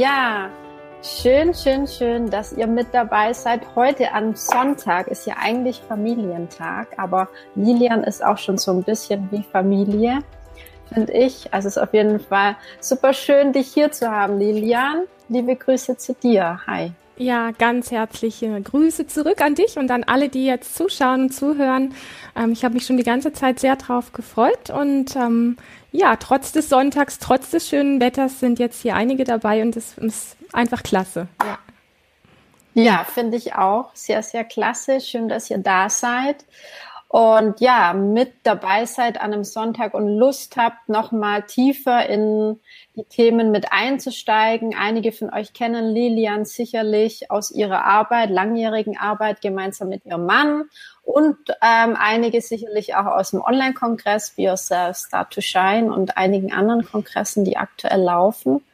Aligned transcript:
Ja, 0.00 0.48
schön, 1.02 1.52
schön, 1.52 1.86
schön, 1.86 2.30
dass 2.30 2.54
ihr 2.54 2.66
mit 2.66 2.86
dabei 2.92 3.34
seid. 3.34 3.60
Heute 3.76 4.10
am 4.14 4.34
Sonntag 4.34 5.08
ist 5.08 5.26
ja 5.26 5.34
eigentlich 5.38 5.82
Familientag, 5.86 6.88
aber 6.96 7.28
Lilian 7.54 8.02
ist 8.04 8.24
auch 8.24 8.38
schon 8.38 8.56
so 8.56 8.70
ein 8.70 8.82
bisschen 8.82 9.28
wie 9.30 9.42
Familie, 9.42 10.20
finde 10.90 11.12
ich. 11.12 11.52
Also 11.52 11.68
es 11.68 11.76
ist 11.76 11.82
auf 11.82 11.92
jeden 11.92 12.18
Fall 12.18 12.56
super 12.80 13.12
schön, 13.12 13.52
dich 13.52 13.74
hier 13.74 13.92
zu 13.92 14.10
haben, 14.10 14.38
Lilian. 14.38 15.04
Liebe 15.28 15.54
Grüße 15.54 15.98
zu 15.98 16.14
dir. 16.14 16.60
Hi. 16.66 16.92
Ja, 17.18 17.50
ganz 17.50 17.90
herzliche 17.90 18.58
Grüße 18.62 19.06
zurück 19.06 19.42
an 19.42 19.54
dich 19.54 19.76
und 19.76 19.90
an 19.90 20.04
alle, 20.04 20.30
die 20.30 20.46
jetzt 20.46 20.76
zuschauen 20.76 21.24
und 21.24 21.34
zuhören. 21.34 21.94
Ähm, 22.34 22.52
ich 22.52 22.64
habe 22.64 22.72
mich 22.72 22.86
schon 22.86 22.96
die 22.96 23.02
ganze 23.02 23.34
Zeit 23.34 23.60
sehr 23.60 23.76
drauf 23.76 24.14
gefreut 24.14 24.70
und 24.70 25.14
ähm, 25.14 25.58
ja, 25.92 26.16
trotz 26.16 26.52
des 26.52 26.68
Sonntags, 26.68 27.18
trotz 27.18 27.50
des 27.50 27.68
schönen 27.68 28.00
Wetters 28.00 28.40
sind 28.40 28.58
jetzt 28.58 28.82
hier 28.82 28.94
einige 28.94 29.24
dabei 29.24 29.62
und 29.62 29.76
es 29.76 29.98
ist 29.98 30.36
einfach 30.52 30.82
klasse. 30.82 31.26
Ja, 31.42 31.58
ja 32.74 33.04
finde 33.04 33.36
ich 33.36 33.54
auch. 33.54 33.90
Sehr, 33.94 34.22
sehr 34.22 34.44
klasse. 34.44 35.00
Schön, 35.00 35.28
dass 35.28 35.50
ihr 35.50 35.58
da 35.58 35.88
seid. 35.88 36.44
Und 37.12 37.60
ja, 37.60 37.92
mit 37.92 38.34
dabei 38.44 38.86
seid 38.86 39.20
an 39.20 39.32
einem 39.32 39.42
Sonntag 39.42 39.94
und 39.94 40.06
Lust 40.06 40.56
habt, 40.56 40.88
nochmal 40.88 41.42
tiefer 41.42 42.08
in 42.08 42.60
die 42.94 43.02
Themen 43.02 43.50
mit 43.50 43.72
einzusteigen. 43.72 44.76
Einige 44.78 45.10
von 45.10 45.34
euch 45.34 45.52
kennen 45.52 45.92
Lilian 45.92 46.44
sicherlich 46.44 47.28
aus 47.28 47.50
ihrer 47.50 47.84
Arbeit, 47.84 48.30
langjährigen 48.30 48.96
Arbeit 48.96 49.40
gemeinsam 49.40 49.88
mit 49.88 50.06
ihrem 50.06 50.24
Mann 50.24 50.66
und 51.10 51.36
ähm, 51.60 51.96
einige 51.98 52.40
sicherlich 52.40 52.94
auch 52.94 53.06
aus 53.06 53.32
dem 53.32 53.42
Online-Kongress 53.42 54.30
Be 54.30 54.42
Yourself 54.42 54.96
Start 54.96 55.32
to 55.32 55.40
Shine 55.40 55.92
und 55.92 56.16
einigen 56.16 56.52
anderen 56.52 56.84
Kongressen, 56.84 57.44
die 57.44 57.56
aktuell 57.56 58.00
laufen. 58.00 58.64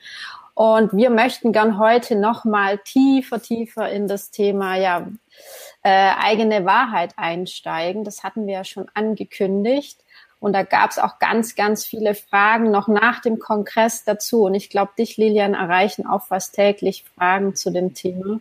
Und 0.53 0.95
wir 0.95 1.11
möchten 1.11 1.53
gern 1.53 1.79
heute 1.79 2.15
nochmal 2.15 2.79
tiefer, 2.79 3.41
tiefer 3.41 3.91
in 3.91 4.07
das 4.07 4.31
Thema, 4.31 4.77
ja, 4.77 5.07
äh, 5.83 6.13
eigene 6.19 6.65
Wahrheit 6.65 7.15
einsteigen. 7.17 8.05
Das 8.05 8.23
hatten 8.23 8.47
wir 8.47 8.55
ja 8.55 8.65
schon 8.65 8.87
angekündigt. 8.95 10.03
Und 10.39 10.53
da 10.53 10.63
gab 10.63 10.91
es 10.91 10.99
auch 10.99 11.19
ganz, 11.19 11.55
ganz 11.55 11.85
viele 11.85 12.15
Fragen 12.15 12.71
noch 12.71 12.89
nach 12.89 13.21
dem 13.21 13.39
Kongress 13.39 14.05
dazu. 14.05 14.45
Und 14.45 14.55
ich 14.55 14.69
glaube, 14.69 14.93
dich, 14.99 15.17
Lilian, 15.17 15.55
erreichen 15.55 16.07
auch 16.07 16.25
fast 16.25 16.55
täglich 16.55 17.05
Fragen 17.17 17.55
zu 17.55 17.71
dem 17.71 17.95
Thema. 17.95 18.41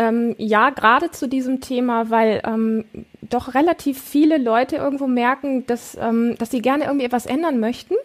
Ähm, 0.00 0.34
ja, 0.38 0.70
gerade 0.70 1.10
zu 1.10 1.28
diesem 1.28 1.60
Thema, 1.60 2.08
weil 2.08 2.40
ähm, 2.46 2.86
doch 3.20 3.52
relativ 3.52 4.00
viele 4.00 4.38
Leute 4.38 4.76
irgendwo 4.76 5.06
merken, 5.06 5.66
dass, 5.66 5.94
ähm, 6.00 6.36
dass 6.38 6.50
sie 6.50 6.62
gerne 6.62 6.84
irgendwie 6.84 7.04
etwas 7.04 7.26
ändern 7.26 7.60
möchten 7.60 7.96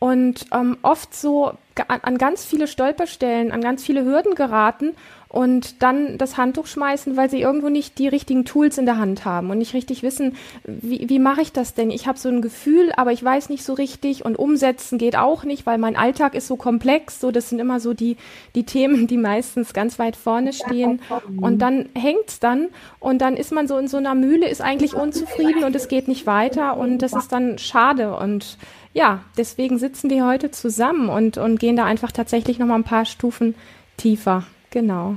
und 0.00 0.46
ähm, 0.52 0.78
oft 0.82 1.14
so 1.14 1.52
an 1.86 2.18
ganz 2.18 2.44
viele 2.44 2.66
Stolperstellen, 2.66 3.52
an 3.52 3.60
ganz 3.60 3.84
viele 3.84 4.04
Hürden 4.04 4.34
geraten 4.34 4.96
und 5.30 5.80
dann 5.80 6.18
das 6.18 6.36
Handtuch 6.36 6.66
schmeißen, 6.66 7.16
weil 7.16 7.30
sie 7.30 7.40
irgendwo 7.40 7.68
nicht 7.68 8.00
die 8.00 8.08
richtigen 8.08 8.44
Tools 8.44 8.78
in 8.78 8.84
der 8.84 8.98
Hand 8.98 9.24
haben 9.24 9.50
und 9.50 9.58
nicht 9.58 9.74
richtig 9.74 10.02
wissen, 10.02 10.36
wie, 10.64 11.08
wie 11.08 11.20
mache 11.20 11.40
ich 11.40 11.52
das 11.52 11.72
denn? 11.72 11.92
Ich 11.92 12.08
habe 12.08 12.18
so 12.18 12.28
ein 12.28 12.42
Gefühl, 12.42 12.92
aber 12.96 13.12
ich 13.12 13.22
weiß 13.22 13.48
nicht 13.48 13.62
so 13.62 13.74
richtig 13.74 14.24
und 14.24 14.36
umsetzen 14.36 14.98
geht 14.98 15.16
auch 15.16 15.44
nicht, 15.44 15.66
weil 15.66 15.78
mein 15.78 15.94
Alltag 15.94 16.34
ist 16.34 16.48
so 16.48 16.56
komplex. 16.56 17.20
So, 17.20 17.30
das 17.30 17.48
sind 17.48 17.60
immer 17.60 17.78
so 17.78 17.94
die, 17.94 18.16
die 18.56 18.64
Themen, 18.64 19.06
die 19.06 19.18
meistens 19.18 19.72
ganz 19.72 20.00
weit 20.00 20.16
vorne 20.16 20.52
stehen. 20.52 21.00
Und 21.40 21.60
dann 21.60 21.88
hängt's 21.94 22.40
dann 22.40 22.66
und 22.98 23.20
dann 23.22 23.36
ist 23.36 23.52
man 23.52 23.68
so 23.68 23.78
in 23.78 23.86
so 23.86 23.98
einer 23.98 24.16
Mühle, 24.16 24.48
ist 24.48 24.60
eigentlich 24.60 24.94
unzufrieden 24.94 25.62
und 25.62 25.76
es 25.76 25.86
geht 25.86 26.08
nicht 26.08 26.26
weiter 26.26 26.76
und 26.76 26.98
das 26.98 27.12
ist 27.12 27.30
dann 27.30 27.56
schade 27.58 28.16
und 28.16 28.58
ja, 28.92 29.20
deswegen 29.36 29.78
sitzen 29.78 30.10
wir 30.10 30.26
heute 30.26 30.50
zusammen 30.50 31.08
und, 31.08 31.38
und 31.38 31.60
gehen 31.60 31.76
da 31.76 31.84
einfach 31.84 32.10
tatsächlich 32.10 32.58
noch 32.58 32.66
mal 32.66 32.74
ein 32.74 32.82
paar 32.82 33.04
Stufen 33.04 33.54
tiefer. 33.96 34.44
Genau. 34.70 35.16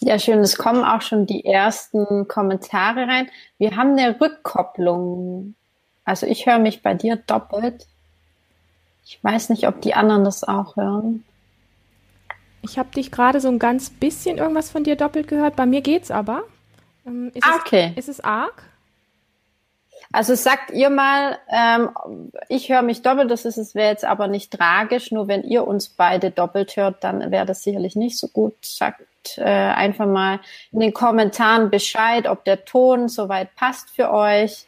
Ja, 0.00 0.18
schön. 0.18 0.38
Es 0.38 0.56
kommen 0.56 0.84
auch 0.84 1.02
schon 1.02 1.26
die 1.26 1.44
ersten 1.44 2.28
Kommentare 2.28 3.08
rein. 3.08 3.28
Wir 3.58 3.76
haben 3.76 3.98
eine 3.98 4.20
Rückkopplung. 4.20 5.54
Also 6.04 6.26
ich 6.26 6.46
höre 6.46 6.58
mich 6.58 6.82
bei 6.82 6.94
dir 6.94 7.16
doppelt. 7.16 7.86
Ich 9.04 9.22
weiß 9.22 9.48
nicht, 9.50 9.66
ob 9.66 9.80
die 9.80 9.94
anderen 9.94 10.24
das 10.24 10.44
auch 10.44 10.76
hören. 10.76 11.24
Ich 12.62 12.78
habe 12.78 12.90
dich 12.90 13.10
gerade 13.10 13.40
so 13.40 13.48
ein 13.48 13.58
ganz 13.58 13.90
bisschen 13.90 14.38
irgendwas 14.38 14.70
von 14.70 14.84
dir 14.84 14.96
doppelt 14.96 15.28
gehört. 15.28 15.56
Bei 15.56 15.66
mir 15.66 15.80
geht's 15.80 16.10
aber. 16.10 16.42
Ähm, 17.06 17.30
ist 17.34 17.46
okay. 17.60 17.92
Es, 17.96 18.08
ist 18.08 18.18
es 18.18 18.24
arg? 18.24 18.67
Also 20.10 20.34
sagt 20.34 20.70
ihr 20.70 20.88
mal, 20.88 21.38
ähm, 21.50 21.90
ich 22.48 22.70
höre 22.70 22.82
mich 22.82 23.02
doppelt, 23.02 23.30
das 23.30 23.44
ist 23.44 23.58
es 23.58 23.74
wäre 23.74 23.90
jetzt 23.90 24.06
aber 24.06 24.26
nicht 24.26 24.52
tragisch, 24.52 25.12
nur 25.12 25.28
wenn 25.28 25.42
ihr 25.42 25.66
uns 25.66 25.90
beide 25.90 26.30
doppelt 26.30 26.76
hört, 26.76 27.04
dann 27.04 27.30
wäre 27.30 27.44
das 27.44 27.62
sicherlich 27.62 27.94
nicht 27.94 28.18
so 28.18 28.28
gut. 28.28 28.54
Sagt 28.62 29.02
äh, 29.36 29.42
einfach 29.42 30.06
mal 30.06 30.40
in 30.72 30.80
den 30.80 30.94
Kommentaren 30.94 31.68
Bescheid, 31.70 32.26
ob 32.26 32.44
der 32.44 32.64
Ton 32.64 33.08
soweit 33.08 33.54
passt 33.54 33.90
für 33.90 34.10
euch, 34.10 34.66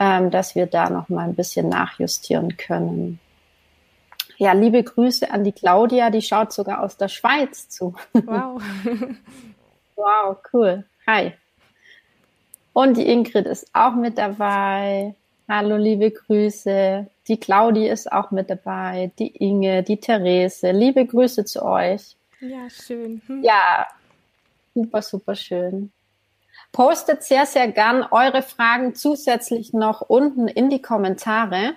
ähm, 0.00 0.32
dass 0.32 0.56
wir 0.56 0.66
da 0.66 0.90
noch 0.90 1.08
mal 1.08 1.28
ein 1.28 1.36
bisschen 1.36 1.68
nachjustieren 1.68 2.56
können. 2.56 3.20
Ja, 4.38 4.52
liebe 4.52 4.82
Grüße 4.82 5.30
an 5.30 5.44
die 5.44 5.52
Claudia, 5.52 6.10
die 6.10 6.22
schaut 6.22 6.52
sogar 6.52 6.82
aus 6.82 6.96
der 6.96 7.08
Schweiz 7.08 7.68
zu. 7.68 7.94
Wow. 8.12 8.60
wow, 9.96 10.36
cool. 10.52 10.84
Hi. 11.06 11.34
Und 12.74 12.96
die 12.96 13.08
Ingrid 13.08 13.46
ist 13.46 13.68
auch 13.72 13.94
mit 13.94 14.18
dabei. 14.18 15.14
Hallo, 15.48 15.76
liebe 15.76 16.10
Grüße. 16.10 17.06
Die 17.28 17.38
Claudi 17.38 17.88
ist 17.88 18.10
auch 18.10 18.32
mit 18.32 18.50
dabei. 18.50 19.12
Die 19.18 19.28
Inge, 19.28 19.84
die 19.84 19.96
Therese. 19.96 20.72
Liebe 20.72 21.06
Grüße 21.06 21.44
zu 21.44 21.64
euch. 21.64 22.16
Ja, 22.40 22.68
schön. 22.68 23.22
Hm. 23.28 23.44
Ja, 23.44 23.86
super, 24.74 25.02
super 25.02 25.36
schön. 25.36 25.92
Postet 26.72 27.22
sehr, 27.22 27.46
sehr 27.46 27.68
gern 27.68 28.04
eure 28.10 28.42
Fragen 28.42 28.96
zusätzlich 28.96 29.72
noch 29.72 30.00
unten 30.00 30.48
in 30.48 30.68
die 30.68 30.82
Kommentare. 30.82 31.74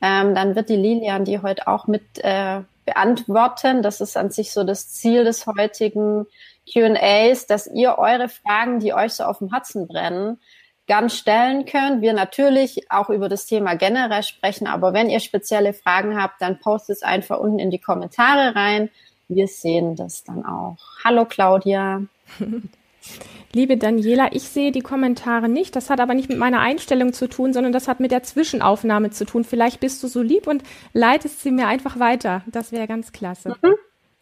Ähm, 0.00 0.34
dann 0.34 0.56
wird 0.56 0.70
die 0.70 0.76
Lilian 0.76 1.26
die 1.26 1.42
heute 1.42 1.68
auch 1.68 1.86
mit 1.86 2.02
äh, 2.24 2.62
beantworten. 2.86 3.82
Das 3.82 4.00
ist 4.00 4.16
an 4.16 4.30
sich 4.30 4.52
so 4.52 4.64
das 4.64 4.88
Ziel 4.88 5.24
des 5.24 5.46
heutigen 5.46 6.26
QAs, 6.70 7.46
dass 7.46 7.66
ihr 7.66 7.98
eure 7.98 8.28
Fragen, 8.28 8.80
die 8.80 8.94
euch 8.94 9.14
so 9.14 9.24
auf 9.24 9.38
dem 9.38 9.50
Herzen 9.50 9.86
brennen, 9.88 10.38
ganz 10.86 11.16
stellen 11.16 11.64
könnt. 11.64 12.02
Wir 12.02 12.12
natürlich 12.12 12.90
auch 12.90 13.08
über 13.10 13.28
das 13.28 13.46
Thema 13.46 13.74
generell 13.74 14.22
sprechen, 14.22 14.66
aber 14.66 14.92
wenn 14.92 15.10
ihr 15.10 15.20
spezielle 15.20 15.72
Fragen 15.72 16.20
habt, 16.20 16.40
dann 16.40 16.58
postet 16.60 16.96
es 16.96 17.02
einfach 17.02 17.38
unten 17.38 17.58
in 17.58 17.70
die 17.70 17.78
Kommentare 17.78 18.54
rein. 18.54 18.90
Wir 19.28 19.48
sehen 19.48 19.96
das 19.96 20.24
dann 20.24 20.44
auch. 20.44 20.78
Hallo 21.04 21.24
Claudia. 21.24 22.02
Liebe 23.54 23.76
Daniela, 23.76 24.32
ich 24.32 24.44
sehe 24.44 24.72
die 24.72 24.80
Kommentare 24.80 25.48
nicht. 25.48 25.76
Das 25.76 25.90
hat 25.90 26.00
aber 26.00 26.14
nicht 26.14 26.30
mit 26.30 26.38
meiner 26.38 26.60
Einstellung 26.60 27.12
zu 27.12 27.28
tun, 27.28 27.52
sondern 27.52 27.72
das 27.72 27.86
hat 27.86 28.00
mit 28.00 28.10
der 28.10 28.22
Zwischenaufnahme 28.22 29.10
zu 29.10 29.26
tun. 29.26 29.44
Vielleicht 29.44 29.80
bist 29.80 30.02
du 30.02 30.08
so 30.08 30.22
lieb 30.22 30.46
und 30.46 30.62
leitest 30.94 31.42
sie 31.42 31.50
mir 31.50 31.66
einfach 31.66 31.98
weiter. 31.98 32.42
Das 32.46 32.72
wäre 32.72 32.86
ganz 32.86 33.12
klasse. 33.12 33.56
Mhm. 33.60 33.74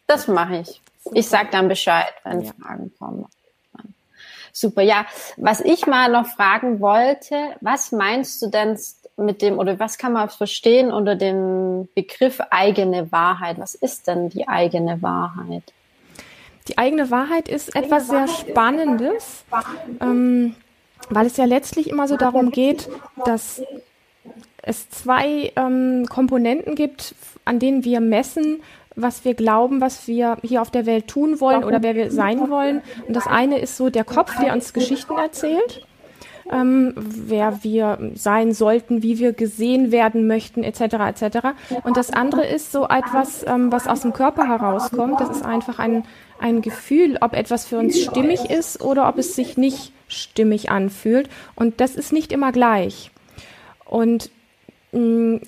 Das 0.07 0.27
mache 0.27 0.57
ich. 0.57 0.81
Super. 1.03 1.15
Ich 1.17 1.27
sag 1.27 1.51
dann 1.51 1.67
Bescheid, 1.67 2.13
wenn 2.23 2.41
ja. 2.41 2.51
Fragen 2.59 2.91
kommen. 2.97 3.25
Super. 4.53 4.81
Ja, 4.81 5.05
was 5.37 5.61
ich 5.61 5.87
mal 5.87 6.11
noch 6.11 6.27
fragen 6.27 6.81
wollte, 6.81 7.35
was 7.61 7.91
meinst 7.91 8.41
du 8.41 8.47
denn 8.47 8.77
mit 9.17 9.41
dem 9.41 9.59
oder 9.59 9.79
was 9.79 9.97
kann 9.97 10.13
man 10.13 10.29
verstehen 10.29 10.91
unter 10.91 11.15
dem 11.15 11.87
Begriff 11.95 12.41
eigene 12.49 13.11
Wahrheit? 13.11 13.59
Was 13.59 13.75
ist 13.75 14.07
denn 14.07 14.29
die 14.29 14.47
eigene 14.47 15.01
Wahrheit? 15.01 15.63
Die 16.67 16.77
eigene 16.77 17.09
Wahrheit 17.09 17.47
ist 17.47 17.75
etwas 17.75 18.07
sehr 18.07 18.27
Spannendes, 18.27 19.43
ähm, 19.99 20.55
weil 21.09 21.25
es 21.25 21.37
ja 21.37 21.45
letztlich 21.45 21.89
immer 21.89 22.07
so 22.07 22.17
darum 22.17 22.51
geht, 22.51 22.87
dass 23.25 23.61
es 24.61 24.89
zwei 24.89 25.51
ähm, 25.55 26.05
Komponenten 26.07 26.75
gibt, 26.75 27.15
an 27.45 27.57
denen 27.59 27.83
wir 27.83 27.99
messen, 27.99 28.61
was 28.95 29.23
wir 29.25 29.33
glauben, 29.33 29.81
was 29.81 30.07
wir 30.07 30.37
hier 30.41 30.61
auf 30.61 30.71
der 30.71 30.85
Welt 30.85 31.07
tun 31.07 31.39
wollen 31.39 31.63
oder 31.63 31.81
wer 31.81 31.95
wir 31.95 32.11
sein 32.11 32.49
wollen. 32.49 32.81
Und 33.07 33.15
das 33.15 33.27
eine 33.27 33.59
ist 33.59 33.77
so 33.77 33.89
der 33.89 34.03
Kopf, 34.03 34.37
der 34.39 34.53
uns 34.53 34.73
Geschichten 34.73 35.17
erzählt, 35.17 35.85
ähm, 36.51 36.93
wer 36.95 37.63
wir 37.63 38.11
sein 38.15 38.53
sollten, 38.53 39.03
wie 39.03 39.19
wir 39.19 39.33
gesehen 39.33 39.91
werden 39.91 40.27
möchten, 40.27 40.63
etc. 40.63 40.81
etc. 40.81 41.37
Und 41.83 41.97
das 41.97 42.11
andere 42.11 42.45
ist 42.45 42.71
so 42.71 42.85
etwas, 42.85 43.45
ähm, 43.47 43.71
was 43.71 43.87
aus 43.87 44.01
dem 44.01 44.13
Körper 44.13 44.47
herauskommt. 44.47 45.19
Das 45.21 45.29
ist 45.29 45.45
einfach 45.45 45.79
ein, 45.79 46.03
ein 46.39 46.61
Gefühl, 46.61 47.17
ob 47.21 47.33
etwas 47.33 47.65
für 47.65 47.77
uns 47.77 47.99
stimmig 47.99 48.49
ist 48.49 48.81
oder 48.81 49.07
ob 49.07 49.17
es 49.17 49.35
sich 49.35 49.57
nicht 49.57 49.93
stimmig 50.07 50.69
anfühlt. 50.69 51.29
Und 51.55 51.79
das 51.79 51.95
ist 51.95 52.11
nicht 52.11 52.31
immer 52.33 52.51
gleich. 52.51 53.11
Und 53.85 54.29
mh, 54.91 55.39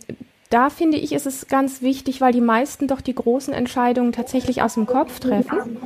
da 0.54 0.70
finde 0.70 0.98
ich, 0.98 1.14
ist 1.14 1.26
es 1.26 1.48
ganz 1.48 1.82
wichtig, 1.82 2.22
weil 2.22 2.32
die 2.32 2.42
meisten 2.42 2.88
doch 2.88 3.02
die 3.02 3.16
großen 3.16 3.54
Entscheidungen 3.54 4.12
tatsächlich 4.12 4.62
aus 4.62 4.76
dem 4.76 4.86
Kopf 4.86 5.20
treffen. 5.20 5.78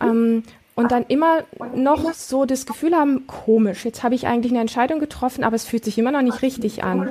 Ähm, 0.00 0.42
und 0.74 0.90
dann 0.90 1.04
immer 1.08 1.40
noch 1.74 2.12
so 2.14 2.46
das 2.46 2.64
Gefühl 2.64 2.94
haben, 2.94 3.26
komisch, 3.26 3.84
jetzt 3.84 4.02
habe 4.02 4.14
ich 4.14 4.26
eigentlich 4.26 4.52
eine 4.52 4.60
Entscheidung 4.60 5.00
getroffen, 5.00 5.44
aber 5.44 5.56
es 5.56 5.64
fühlt 5.64 5.84
sich 5.84 5.98
immer 5.98 6.12
noch 6.12 6.22
nicht 6.22 6.40
richtig 6.42 6.82
an. 6.82 7.10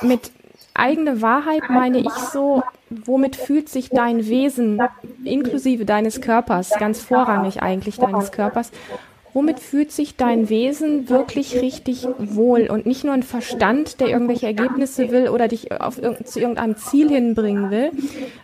Mit 0.00 0.30
eigene 0.74 1.22
Wahrheit 1.22 1.70
meine 1.70 1.98
ich 1.98 2.10
so, 2.10 2.62
womit 2.88 3.34
fühlt 3.34 3.68
sich 3.68 3.90
dein 3.90 4.26
Wesen 4.26 4.80
inklusive 5.24 5.84
deines 5.84 6.20
Körpers, 6.20 6.70
ganz 6.78 7.00
vorrangig 7.00 7.62
eigentlich 7.62 7.98
deines 7.98 8.30
Körpers, 8.30 8.70
womit 9.38 9.60
fühlt 9.60 9.92
sich 9.92 10.16
dein 10.16 10.48
Wesen 10.48 11.08
wirklich 11.08 11.62
richtig 11.62 12.08
wohl 12.18 12.66
und 12.68 12.86
nicht 12.86 13.04
nur 13.04 13.14
ein 13.14 13.22
Verstand, 13.22 14.00
der 14.00 14.08
irgendwelche 14.08 14.46
Ergebnisse 14.46 15.12
will 15.12 15.28
oder 15.28 15.46
dich 15.46 15.70
auf, 15.80 16.00
zu 16.24 16.40
irgendeinem 16.40 16.76
Ziel 16.76 17.08
hinbringen 17.08 17.70
will. 17.70 17.92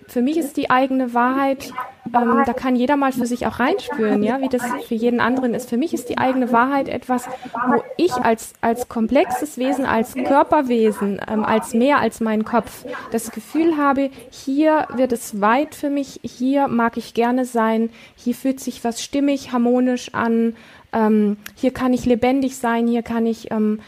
Für 0.06 0.22
mich 0.22 0.36
ist 0.36 0.56
die 0.56 0.70
eigene 0.70 1.12
Wahrheit, 1.12 1.72
ähm, 2.14 2.42
da 2.46 2.52
kann 2.52 2.76
jeder 2.76 2.96
mal 2.96 3.10
für 3.10 3.26
sich 3.26 3.44
auch 3.46 3.58
reinspüren, 3.58 4.22
ja, 4.22 4.40
wie 4.40 4.48
das 4.48 4.62
für 4.86 4.94
jeden 4.94 5.18
anderen 5.18 5.52
ist. 5.52 5.68
Für 5.68 5.76
mich 5.76 5.94
ist 5.94 6.10
die 6.10 6.18
eigene 6.18 6.52
Wahrheit 6.52 6.88
etwas, 6.88 7.26
wo 7.66 7.82
ich 7.96 8.12
als, 8.12 8.52
als 8.60 8.88
komplexes 8.88 9.58
Wesen, 9.58 9.86
als 9.86 10.14
Körperwesen, 10.14 11.20
ähm, 11.28 11.44
als 11.44 11.74
mehr 11.74 11.98
als 11.98 12.20
mein 12.20 12.44
Kopf, 12.44 12.84
das 13.10 13.32
Gefühl 13.32 13.76
habe, 13.76 14.10
hier 14.30 14.86
wird 14.94 15.10
es 15.10 15.40
weit 15.40 15.74
für 15.74 15.90
mich, 15.90 16.20
hier 16.22 16.68
mag 16.68 16.96
ich 16.96 17.14
gerne 17.14 17.46
sein, 17.46 17.90
hier 18.14 18.34
fühlt 18.36 18.60
sich 18.60 18.84
was 18.84 19.02
stimmig, 19.02 19.52
harmonisch 19.52 20.14
an, 20.14 20.54
ähm, 20.94 21.36
hier 21.54 21.72
kann 21.72 21.92
ich 21.92 22.06
lebendig 22.06 22.56
sein, 22.56 22.86
hier 22.86 23.02
kann 23.02 23.26
ich 23.26 23.50
ähm, 23.50 23.80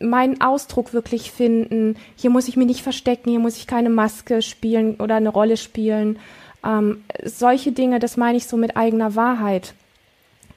meinen 0.00 0.40
Ausdruck 0.40 0.92
wirklich 0.92 1.30
finden, 1.30 1.96
hier 2.16 2.30
muss 2.30 2.48
ich 2.48 2.56
mich 2.56 2.66
nicht 2.66 2.82
verstecken, 2.82 3.30
hier 3.30 3.40
muss 3.40 3.56
ich 3.56 3.66
keine 3.66 3.90
Maske 3.90 4.42
spielen 4.42 4.96
oder 4.96 5.16
eine 5.16 5.28
Rolle 5.28 5.56
spielen. 5.56 6.18
Ähm, 6.64 7.04
solche 7.24 7.72
Dinge, 7.72 7.98
das 7.98 8.16
meine 8.16 8.36
ich 8.36 8.46
so 8.46 8.56
mit 8.56 8.76
eigener 8.76 9.14
Wahrheit. 9.14 9.74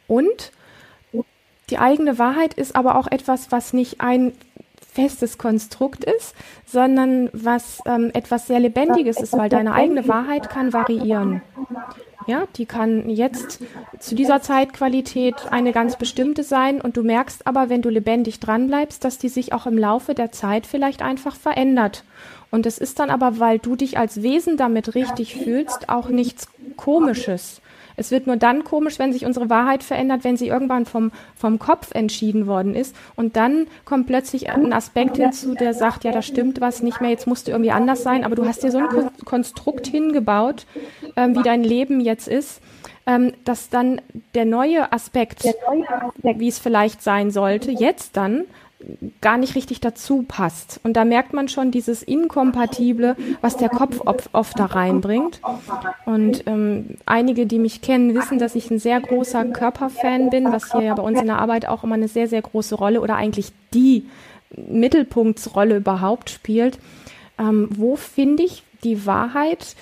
Und 0.08 0.52
die 1.70 1.78
eigene 1.78 2.20
Wahrheit 2.20 2.54
ist 2.54 2.76
aber 2.76 2.98
auch 2.98 3.08
etwas, 3.08 3.52
was 3.52 3.74
nicht 3.74 4.02
ein 4.02 4.34
festes 4.94 5.38
Konstrukt 5.38 6.04
ist, 6.04 6.36
sondern 6.66 7.30
was 7.34 7.82
ähm, 7.86 8.12
etwas 8.14 8.48
sehr 8.48 8.60
Lebendiges 8.60 9.20
ist, 9.20 9.34
weil 9.34 9.50
deine 9.50 9.74
eigene 9.74 10.08
Wahrheit 10.08 10.50
kann 10.50 10.72
variieren. 10.72 11.42
Ja, 12.28 12.48
die 12.56 12.66
kann 12.66 13.10
jetzt 13.10 13.60
zu 14.00 14.16
dieser 14.16 14.42
Zeitqualität 14.42 15.36
eine 15.52 15.72
ganz 15.72 15.98
bestimmte 15.98 16.44
sein 16.44 16.82
und 16.82 16.98
du 16.98 17.04
merkst 17.04 17.48
aber, 17.48 17.70
wenn 17.70 17.82
du 17.82 17.90
lebendig 17.90 18.40
dranbleibst, 18.40 19.04
dass 19.04 19.18
die 19.18 19.30
sich 19.30 19.54
auch 19.54 19.66
im 19.66 19.78
Laufe 19.78 20.14
der 20.14 20.32
Zeit 20.32 20.66
vielleicht 20.66 21.02
einfach 21.02 21.36
verändert. 21.36 22.04
Und 22.52 22.66
es 22.66 22.78
ist 22.78 23.00
dann 23.00 23.10
aber, 23.10 23.40
weil 23.40 23.58
du 23.58 23.76
dich 23.76 23.98
als 23.98 24.22
Wesen 24.22 24.58
damit 24.58 24.94
richtig 24.94 25.36
fühlst, 25.36 25.90
auch 25.90 26.10
nichts 26.10 26.48
Komisches. 26.78 27.63
Es 27.96 28.12
wird 28.12 28.28
nur 28.28 28.38
dann 28.38 28.64
komisch, 28.64 29.00
wenn 29.00 29.14
sich 29.14 29.26
unsere 29.26 29.50
Wahrheit 29.50 29.84
verändert, 29.84 30.24
wenn 30.24 30.38
sie 30.38 30.48
irgendwann 30.48 30.86
vom, 30.86 31.12
vom 31.36 31.60
Kopf 31.60 31.92
entschieden 31.94 32.48
worden 32.48 32.76
ist. 32.76 32.96
Und 33.16 33.36
dann 33.36 33.68
kommt 33.86 34.08
plötzlich 34.08 34.50
ein 34.50 34.74
Aspekt 34.74 35.18
hinzu, 35.18 35.56
der 35.56 35.74
sagt, 35.74 36.04
ja, 36.04 36.12
da 36.12 36.22
stimmt 36.22 36.62
was 36.62 36.82
nicht 36.82 37.02
mehr, 37.02 37.10
jetzt 37.10 37.28
musst 37.28 37.48
du 37.48 37.52
irgendwie 37.52 37.72
anders 37.72 38.04
sein. 38.04 38.24
Aber 38.24 38.36
du 38.36 38.46
hast 38.46 38.64
dir 38.64 38.72
so 38.72 38.80
ein 38.80 39.10
Konstrukt 39.26 39.88
hingebaut, 39.88 40.66
ähm, 41.16 41.36
wie 41.38 41.44
dein 41.44 41.64
Leben 41.64 42.00
jetzt 42.00 42.28
ist, 42.28 42.62
ähm, 43.06 43.34
dass 43.44 43.70
dann 43.70 44.02
der 44.34 44.46
neue 44.46 44.92
Aspekt, 44.92 45.44
wie 46.24 46.48
es 46.48 46.60
vielleicht 46.60 47.02
sein 47.02 47.32
sollte, 47.32 47.72
jetzt 47.72 48.18
dann 48.18 48.46
gar 49.22 49.38
nicht 49.38 49.56
richtig 49.56 49.82
dazu 49.82 50.24
passt. 50.28 50.80
Und 50.84 50.94
da 50.94 51.06
merkt 51.06 51.34
man 51.34 51.48
schon 51.48 51.72
dieses 51.72 52.04
Inkompatible, 52.04 53.16
was 53.42 53.58
der 53.58 53.70
Kopf 53.70 54.02
oft 54.04 54.60
da 54.60 54.66
reinbringt. 54.66 55.42
Und 56.06 56.44
ähm, 56.48 56.98
einige, 57.06 57.46
die 57.46 57.60
mich 57.60 57.82
kennen, 57.82 58.14
wissen, 58.16 58.40
dass 58.40 58.56
ich 58.56 58.70
ein 58.72 58.80
sehr 58.80 59.00
großer 59.00 59.46
Körperfan 59.46 60.30
bin, 60.30 60.52
was 60.52 60.72
hier 60.72 60.84
ja 60.84 60.96
bei 60.96 61.04
uns 61.04 61.20
in 61.20 61.28
der 61.28 61.40
Arbeit 61.40 61.68
auch 61.68 61.84
immer 61.84 61.96
eine 61.96 62.08
sehr, 62.08 62.28
sehr 62.28 62.42
große 62.42 62.76
Rolle 62.76 63.02
oder 63.02 63.16
eigentlich 63.16 63.52
die 63.74 64.06
Mittelpunktsrolle 64.56 65.78
überhaupt 65.78 66.30
spielt. 66.30 66.80
Ähm, 67.40 67.70
wo 67.72 67.96
finde 67.96 68.44
ich 68.44 68.64
die 68.84 69.06
Wahrheit 69.06 69.76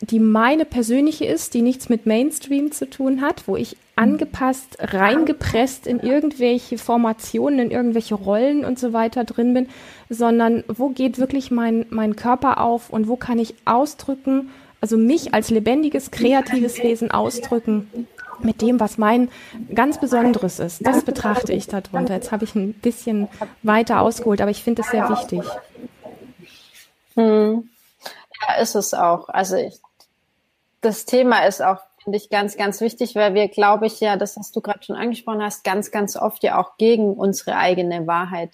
die 0.00 0.20
meine 0.20 0.64
persönliche 0.64 1.24
ist, 1.24 1.54
die 1.54 1.62
nichts 1.62 1.88
mit 1.88 2.06
Mainstream 2.06 2.70
zu 2.70 2.88
tun 2.88 3.22
hat, 3.22 3.48
wo 3.48 3.56
ich 3.56 3.76
angepasst, 3.96 4.76
reingepresst 4.78 5.86
in 5.86 6.00
irgendwelche 6.00 6.76
Formationen, 6.76 7.58
in 7.60 7.70
irgendwelche 7.70 8.14
Rollen 8.14 8.64
und 8.64 8.78
so 8.78 8.92
weiter 8.92 9.24
drin 9.24 9.54
bin, 9.54 9.68
sondern 10.10 10.64
wo 10.68 10.90
geht 10.90 11.18
wirklich 11.18 11.50
mein, 11.50 11.86
mein 11.88 12.14
Körper 12.14 12.60
auf 12.60 12.90
und 12.90 13.08
wo 13.08 13.16
kann 13.16 13.38
ich 13.38 13.54
ausdrücken, 13.64 14.50
also 14.82 14.98
mich 14.98 15.32
als 15.32 15.48
lebendiges, 15.48 16.10
kreatives 16.10 16.82
Wesen 16.82 17.10
ausdrücken 17.10 18.06
mit 18.40 18.60
dem, 18.60 18.78
was 18.80 18.98
mein 18.98 19.30
ganz 19.74 19.98
Besonderes 19.98 20.58
ist. 20.58 20.86
Das 20.86 21.04
betrachte 21.04 21.54
ich 21.54 21.68
darunter. 21.68 22.14
Jetzt 22.14 22.32
habe 22.32 22.44
ich 22.44 22.54
ein 22.54 22.74
bisschen 22.74 23.28
weiter 23.62 24.02
ausgeholt, 24.02 24.42
aber 24.42 24.50
ich 24.50 24.62
finde 24.62 24.82
es 24.82 24.90
sehr 24.90 25.08
wichtig. 25.08 25.40
Hm. 27.14 27.70
Ja, 28.46 28.54
ist 28.60 28.74
es 28.74 28.92
auch. 28.92 29.30
Also 29.30 29.56
ich 29.56 29.80
das 30.86 31.04
Thema 31.04 31.46
ist 31.46 31.62
auch, 31.62 31.80
finde 32.02 32.16
ich, 32.16 32.30
ganz, 32.30 32.56
ganz 32.56 32.80
wichtig, 32.80 33.14
weil 33.16 33.34
wir, 33.34 33.48
glaube 33.48 33.86
ich, 33.86 34.00
ja, 34.00 34.16
das, 34.16 34.36
was 34.36 34.52
du 34.52 34.60
gerade 34.60 34.82
schon 34.82 34.96
angesprochen 34.96 35.42
hast, 35.42 35.64
ganz, 35.64 35.90
ganz 35.90 36.16
oft 36.16 36.42
ja 36.44 36.58
auch 36.58 36.76
gegen 36.78 37.14
unsere 37.14 37.56
eigene 37.56 38.06
Wahrheit 38.06 38.52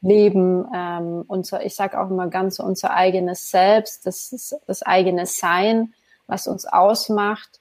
leben. 0.00 0.66
Ähm, 0.74 1.24
unser, 1.28 1.64
ich 1.64 1.74
sage 1.74 2.00
auch 2.00 2.10
immer 2.10 2.28
ganz 2.28 2.58
unser 2.58 2.94
eigenes 2.94 3.50
Selbst, 3.50 4.06
das 4.06 4.56
das 4.66 4.82
eigene 4.82 5.26
Sein, 5.26 5.92
was 6.26 6.46
uns 6.46 6.64
ausmacht. 6.64 7.60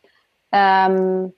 Ähm, 0.51 1.33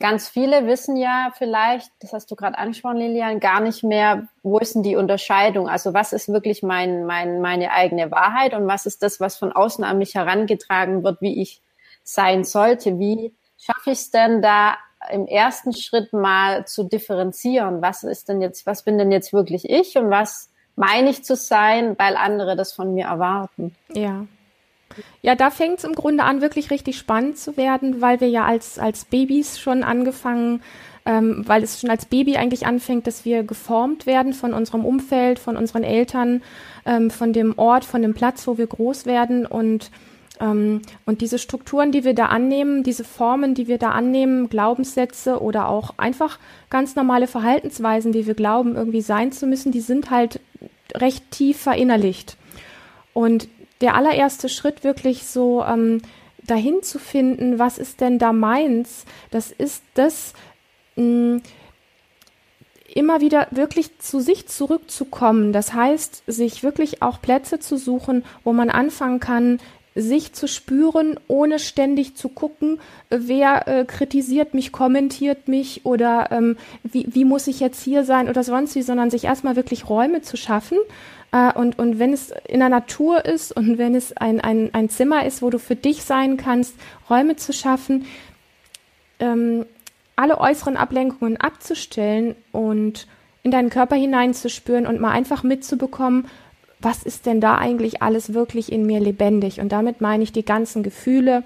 ganz 0.00 0.28
viele 0.28 0.66
wissen 0.66 0.96
ja 0.96 1.30
vielleicht, 1.36 1.90
das 2.00 2.12
hast 2.12 2.30
du 2.30 2.36
gerade 2.36 2.56
angesprochen, 2.56 2.96
Lilian, 2.96 3.40
gar 3.40 3.60
nicht 3.60 3.84
mehr, 3.84 4.28
wo 4.42 4.58
ist 4.58 4.74
denn 4.74 4.82
die 4.82 4.96
Unterscheidung? 4.96 5.68
Also 5.68 5.92
was 5.92 6.12
ist 6.12 6.28
wirklich 6.28 6.62
mein, 6.62 7.04
mein, 7.04 7.40
meine 7.40 7.72
eigene 7.72 8.10
Wahrheit 8.10 8.54
und 8.54 8.66
was 8.66 8.86
ist 8.86 9.02
das, 9.02 9.20
was 9.20 9.36
von 9.36 9.52
außen 9.52 9.84
an 9.84 9.98
mich 9.98 10.14
herangetragen 10.14 11.04
wird, 11.04 11.20
wie 11.20 11.42
ich 11.42 11.60
sein 12.04 12.44
sollte. 12.44 12.98
Wie 12.98 13.34
schaffe 13.58 13.90
ich 13.90 13.98
es 13.98 14.10
denn 14.10 14.42
da 14.42 14.76
im 15.10 15.26
ersten 15.26 15.74
Schritt 15.74 16.12
mal 16.12 16.66
zu 16.66 16.84
differenzieren? 16.84 17.82
Was 17.82 18.04
ist 18.04 18.28
denn 18.28 18.40
jetzt, 18.40 18.66
was 18.66 18.84
bin 18.84 18.98
denn 18.98 19.10
jetzt 19.10 19.32
wirklich 19.32 19.68
ich 19.68 19.96
und 19.96 20.10
was 20.10 20.50
meine 20.76 21.10
ich 21.10 21.24
zu 21.24 21.36
sein, 21.36 21.96
weil 21.98 22.16
andere 22.16 22.56
das 22.56 22.72
von 22.72 22.94
mir 22.94 23.06
erwarten? 23.06 23.74
Ja. 23.92 24.26
Ja, 25.22 25.34
da 25.34 25.50
fängt 25.50 25.78
es 25.78 25.84
im 25.84 25.94
Grunde 25.94 26.22
an, 26.22 26.40
wirklich 26.40 26.70
richtig 26.70 26.98
spannend 26.98 27.36
zu 27.36 27.56
werden, 27.56 28.00
weil 28.00 28.20
wir 28.20 28.28
ja 28.28 28.44
als, 28.44 28.78
als 28.78 29.04
Babys 29.06 29.58
schon 29.58 29.82
angefangen 29.82 30.62
ähm, 31.06 31.42
weil 31.46 31.62
es 31.62 31.80
schon 31.80 31.90
als 31.90 32.06
Baby 32.06 32.36
eigentlich 32.36 32.66
anfängt, 32.66 33.06
dass 33.06 33.24
wir 33.24 33.42
geformt 33.42 34.06
werden 34.06 34.32
von 34.32 34.54
unserem 34.54 34.84
Umfeld, 34.84 35.38
von 35.38 35.56
unseren 35.56 35.84
Eltern, 35.84 36.42
ähm, 36.86 37.10
von 37.10 37.32
dem 37.32 37.58
Ort, 37.58 37.84
von 37.84 38.02
dem 38.02 38.14
Platz, 38.14 38.46
wo 38.46 38.56
wir 38.56 38.66
groß 38.66 39.04
werden 39.06 39.46
und 39.46 39.90
und 40.40 41.20
diese 41.20 41.38
Strukturen, 41.38 41.92
die 41.92 42.02
wir 42.04 42.14
da 42.14 42.26
annehmen, 42.26 42.82
diese 42.82 43.04
Formen, 43.04 43.54
die 43.54 43.68
wir 43.68 43.78
da 43.78 43.90
annehmen, 43.90 44.48
Glaubenssätze 44.48 45.40
oder 45.40 45.68
auch 45.68 45.94
einfach 45.96 46.40
ganz 46.70 46.96
normale 46.96 47.28
Verhaltensweisen, 47.28 48.14
wie 48.14 48.26
wir 48.26 48.34
glauben, 48.34 48.74
irgendwie 48.74 49.00
sein 49.00 49.30
zu 49.30 49.46
müssen, 49.46 49.70
die 49.70 49.80
sind 49.80 50.10
halt 50.10 50.40
recht 50.92 51.30
tief 51.30 51.60
verinnerlicht. 51.60 52.36
Und 53.12 53.48
der 53.80 53.94
allererste 53.94 54.48
Schritt 54.48 54.82
wirklich 54.82 55.24
so 55.24 55.62
ähm, 55.62 56.02
dahin 56.42 56.82
zu 56.82 56.98
finden, 56.98 57.60
was 57.60 57.78
ist 57.78 58.00
denn 58.00 58.18
da 58.18 58.32
meins, 58.32 59.04
das 59.30 59.52
ist 59.52 59.84
das, 59.94 60.34
mh, 60.96 61.40
immer 62.94 63.20
wieder 63.20 63.48
wirklich 63.50 63.98
zu 63.98 64.20
sich 64.20 64.46
zurückzukommen. 64.46 65.52
Das 65.52 65.74
heißt, 65.74 66.22
sich 66.26 66.62
wirklich 66.62 67.02
auch 67.02 67.20
Plätze 67.20 67.58
zu 67.58 67.76
suchen, 67.76 68.24
wo 68.44 68.52
man 68.52 68.70
anfangen 68.70 69.18
kann, 69.18 69.58
sich 69.94 70.32
zu 70.32 70.48
spüren, 70.48 71.18
ohne 71.28 71.58
ständig 71.58 72.16
zu 72.16 72.28
gucken, 72.28 72.80
wer 73.10 73.68
äh, 73.68 73.84
kritisiert 73.84 74.52
mich, 74.52 74.72
kommentiert 74.72 75.46
mich 75.46 75.86
oder 75.86 76.32
ähm, 76.32 76.56
wie, 76.82 77.06
wie 77.08 77.24
muss 77.24 77.46
ich 77.46 77.60
jetzt 77.60 77.82
hier 77.82 78.04
sein 78.04 78.28
oder 78.28 78.42
sonst 78.42 78.74
wie, 78.74 78.82
sondern 78.82 79.10
sich 79.10 79.24
erstmal 79.24 79.54
wirklich 79.56 79.88
Räume 79.88 80.22
zu 80.22 80.36
schaffen. 80.36 80.78
Äh, 81.30 81.52
und, 81.52 81.78
und 81.78 82.00
wenn 82.00 82.12
es 82.12 82.32
in 82.48 82.58
der 82.58 82.70
Natur 82.70 83.24
ist 83.24 83.56
und 83.56 83.78
wenn 83.78 83.94
es 83.94 84.16
ein, 84.16 84.40
ein, 84.40 84.70
ein 84.72 84.88
Zimmer 84.88 85.24
ist, 85.26 85.42
wo 85.42 85.50
du 85.50 85.58
für 85.58 85.76
dich 85.76 86.02
sein 86.02 86.36
kannst, 86.36 86.74
Räume 87.08 87.36
zu 87.36 87.52
schaffen, 87.52 88.06
ähm, 89.20 89.64
alle 90.16 90.38
äußeren 90.38 90.76
Ablenkungen 90.76 91.36
abzustellen 91.36 92.34
und 92.50 93.06
in 93.44 93.50
deinen 93.50 93.70
Körper 93.70 93.94
hineinzuspüren 93.94 94.86
und 94.86 95.00
mal 95.00 95.10
einfach 95.10 95.42
mitzubekommen, 95.42 96.26
was 96.84 97.02
ist 97.02 97.26
denn 97.26 97.40
da 97.40 97.56
eigentlich 97.56 98.02
alles 98.02 98.34
wirklich 98.34 98.70
in 98.70 98.86
mir 98.86 99.00
lebendig? 99.00 99.60
Und 99.60 99.72
damit 99.72 100.00
meine 100.00 100.22
ich 100.22 100.32
die 100.32 100.44
ganzen 100.44 100.82
Gefühle, 100.82 101.42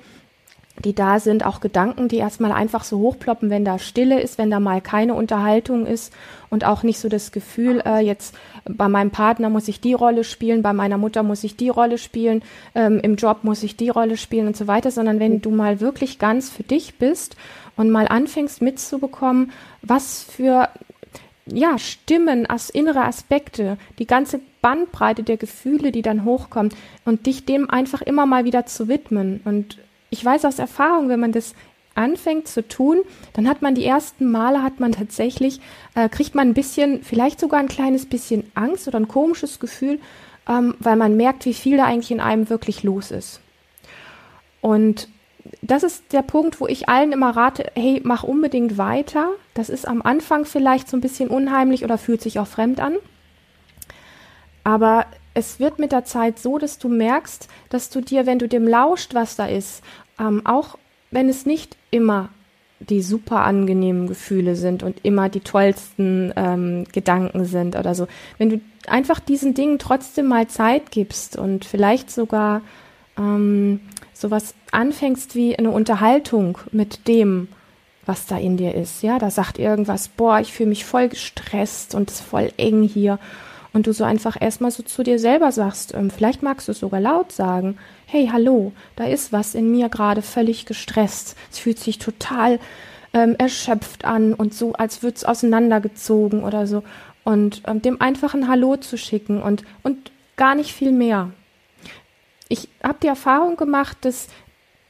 die 0.85 0.95
da 0.95 1.18
sind, 1.18 1.45
auch 1.45 1.61
Gedanken, 1.61 2.09
die 2.09 2.18
erstmal 2.18 2.52
einfach 2.52 2.85
so 2.85 2.99
hochploppen, 2.99 3.50
wenn 3.50 3.64
da 3.64 3.78
Stille 3.78 4.21
ist, 4.21 4.38
wenn 4.38 4.50
da 4.50 4.61
mal 4.61 4.80
keine 4.80 5.14
Unterhaltung 5.14 5.87
ist 5.87 6.12
und 6.50 6.64
auch 6.64 6.83
nicht 6.83 6.99
so 6.99 7.09
das 7.09 7.33
Gefühl, 7.33 7.83
äh, 7.85 8.00
jetzt 8.00 8.35
bei 8.64 8.88
meinem 8.88 9.11
Partner 9.11 9.50
muss 9.50 9.68
ich 9.68 9.80
die 9.80 9.95
Rolle 9.95 10.25
spielen, 10.25 10.62
bei 10.62 10.73
meiner 10.73 10.99
Mutter 10.99 11.23
muss 11.23 11.45
ich 11.45 11.57
die 11.57 11.68
Rolle 11.68 11.99
spielen, 11.99 12.42
ähm, 12.75 13.00
im 13.00 13.16
Job 13.16 13.38
muss 13.42 13.62
ich 13.62 13.76
die 13.76 13.88
Rolle 13.88 14.16
spielen 14.16 14.47
und 14.47 14.57
so 14.57 14.66
weiter, 14.66 14.90
sondern 14.90 15.21
wenn 15.21 15.40
du 15.40 15.50
mal 15.50 15.80
wirklich 15.80 16.18
ganz 16.18 16.49
für 16.49 16.62
dich 16.62 16.97
bist 16.97 17.37
und 17.76 17.90
mal 17.90 18.07
anfängst 18.07 18.62
mitzubekommen, 18.62 19.52
was 19.83 20.23
für 20.23 20.68
ja, 21.47 21.78
Stimmen, 21.78 22.49
as 22.49 22.71
innere 22.71 23.02
Aspekte, 23.02 23.78
die 23.99 24.07
ganze 24.07 24.40
Bandbreite 24.60 25.22
der 25.22 25.36
Gefühle, 25.36 25.92
die 25.92 26.02
dann 26.02 26.24
hochkommt 26.24 26.74
und 27.04 27.26
dich 27.26 27.44
dem 27.44 27.70
einfach 27.70 28.02
immer 28.02 28.26
mal 28.26 28.44
wieder 28.44 28.66
zu 28.66 28.88
widmen. 28.88 29.40
Und 29.44 29.78
ich 30.10 30.24
weiß 30.24 30.44
aus 30.44 30.58
Erfahrung, 30.58 31.08
wenn 31.08 31.20
man 31.20 31.32
das 31.32 31.54
anfängt 31.94 32.46
zu 32.46 32.66
tun, 32.66 32.98
dann 33.32 33.48
hat 33.48 33.60
man 33.60 33.74
die 33.74 33.84
ersten 33.84 34.30
Male, 34.30 34.62
hat 34.62 34.78
man 34.80 34.92
tatsächlich, 34.92 35.60
äh, 35.94 36.08
kriegt 36.08 36.34
man 36.34 36.48
ein 36.48 36.54
bisschen, 36.54 37.02
vielleicht 37.02 37.40
sogar 37.40 37.60
ein 37.60 37.68
kleines 37.68 38.06
bisschen 38.06 38.44
Angst 38.54 38.86
oder 38.86 39.00
ein 39.00 39.08
komisches 39.08 39.58
Gefühl, 39.58 39.98
ähm, 40.48 40.74
weil 40.78 40.96
man 40.96 41.16
merkt, 41.16 41.44
wie 41.44 41.54
viel 41.54 41.76
da 41.76 41.84
eigentlich 41.84 42.12
in 42.12 42.20
einem 42.20 42.48
wirklich 42.48 42.84
los 42.84 43.10
ist. 43.10 43.40
Und 44.60 45.08
das 45.62 45.82
ist 45.82 46.12
der 46.12 46.22
Punkt, 46.22 46.60
wo 46.60 46.66
ich 46.66 46.88
allen 46.88 47.12
immer 47.12 47.30
rate, 47.30 47.70
hey, 47.74 48.00
mach 48.04 48.22
unbedingt 48.22 48.78
weiter. 48.78 49.30
Das 49.54 49.68
ist 49.68 49.86
am 49.86 50.02
Anfang 50.02 50.44
vielleicht 50.44 50.88
so 50.88 50.96
ein 50.96 51.00
bisschen 51.00 51.28
unheimlich 51.28 51.84
oder 51.84 51.98
fühlt 51.98 52.22
sich 52.22 52.38
auch 52.38 52.46
fremd 52.46 52.80
an. 52.80 52.96
Aber 54.68 55.06
es 55.32 55.60
wird 55.60 55.78
mit 55.78 55.92
der 55.92 56.04
Zeit 56.04 56.38
so, 56.38 56.58
dass 56.58 56.78
du 56.78 56.90
merkst, 56.90 57.48
dass 57.70 57.88
du 57.88 58.02
dir, 58.02 58.26
wenn 58.26 58.38
du 58.38 58.46
dem 58.46 58.68
lauscht, 58.68 59.14
was 59.14 59.34
da 59.34 59.46
ist, 59.46 59.82
ähm, 60.20 60.44
auch 60.44 60.76
wenn 61.10 61.30
es 61.30 61.46
nicht 61.46 61.78
immer 61.90 62.28
die 62.78 63.00
super 63.00 63.40
angenehmen 63.40 64.08
Gefühle 64.08 64.56
sind 64.56 64.82
und 64.82 65.06
immer 65.06 65.30
die 65.30 65.40
tollsten 65.40 66.34
ähm, 66.37 66.84
Gedanken 66.92 67.46
sind 67.46 67.76
oder 67.76 67.94
so, 67.94 68.08
wenn 68.37 68.50
du 68.50 68.60
einfach 68.87 69.20
diesen 69.20 69.54
Dingen 69.54 69.78
trotzdem 69.78 70.26
mal 70.26 70.48
Zeit 70.48 70.90
gibst 70.90 71.38
und 71.38 71.64
vielleicht 71.64 72.10
sogar 72.10 72.60
ähm, 73.16 73.80
sowas 74.12 74.54
anfängst 74.70 75.34
wie 75.34 75.58
eine 75.58 75.70
Unterhaltung 75.70 76.58
mit 76.72 77.08
dem, 77.08 77.48
was 78.04 78.26
da 78.26 78.37
in 78.37 78.58
dir 78.58 78.75
ist. 78.75 79.02
Ja, 79.02 79.18
da 79.18 79.30
sagt 79.30 79.58
irgendwas, 79.58 80.08
boah, 80.08 80.40
ich 80.40 80.52
fühle 80.52 80.68
mich 80.68 80.84
voll 80.84 81.08
gestresst 81.08 81.94
und 81.94 82.10
es 82.10 82.20
ist 82.20 82.26
voll 82.26 82.52
eng 82.58 82.82
hier. 82.82 83.18
Und 83.72 83.87
du 83.87 83.92
so 83.92 84.04
einfach 84.04 84.37
erstmal 84.40 84.70
so 84.70 84.82
zu 84.82 85.02
dir 85.02 85.18
selber 85.18 85.52
sagst, 85.52 85.94
ähm, 85.94 86.10
vielleicht 86.10 86.42
magst 86.42 86.68
du 86.68 86.72
es 86.72 86.80
sogar 86.80 87.00
laut 87.00 87.32
sagen, 87.32 87.78
hey, 88.06 88.28
hallo, 88.32 88.72
da 88.96 89.04
ist 89.04 89.32
was 89.32 89.54
in 89.54 89.70
mir 89.70 89.88
gerade 89.88 90.22
völlig 90.22 90.66
gestresst. 90.66 91.37
Es 91.50 91.58
fühlt 91.58 91.78
sich 91.78 91.98
total 91.98 92.60
ähm, 93.12 93.37
erschöpft 93.38 94.04
an 94.04 94.34
und 94.34 94.54
so, 94.54 94.72
als 94.72 95.02
würde 95.02 95.16
es 95.16 95.25
auseinandergezogen 95.25 96.44
oder 96.44 96.66
so. 96.66 96.82
Und 97.25 97.62
ähm, 97.66 97.82
dem 97.82 98.00
einfachen 98.00 98.48
Hallo 98.48 98.76
zu 98.76 98.96
schicken 98.96 99.42
und, 99.42 99.64
und 99.82 100.10
gar 100.37 100.54
nicht 100.54 100.72
viel 100.72 100.92
mehr 100.92 101.30
ich 102.48 102.68
habe 102.82 102.98
die 103.02 103.06
Erfahrung 103.06 103.56
gemacht, 103.56 103.98
dass 104.02 104.28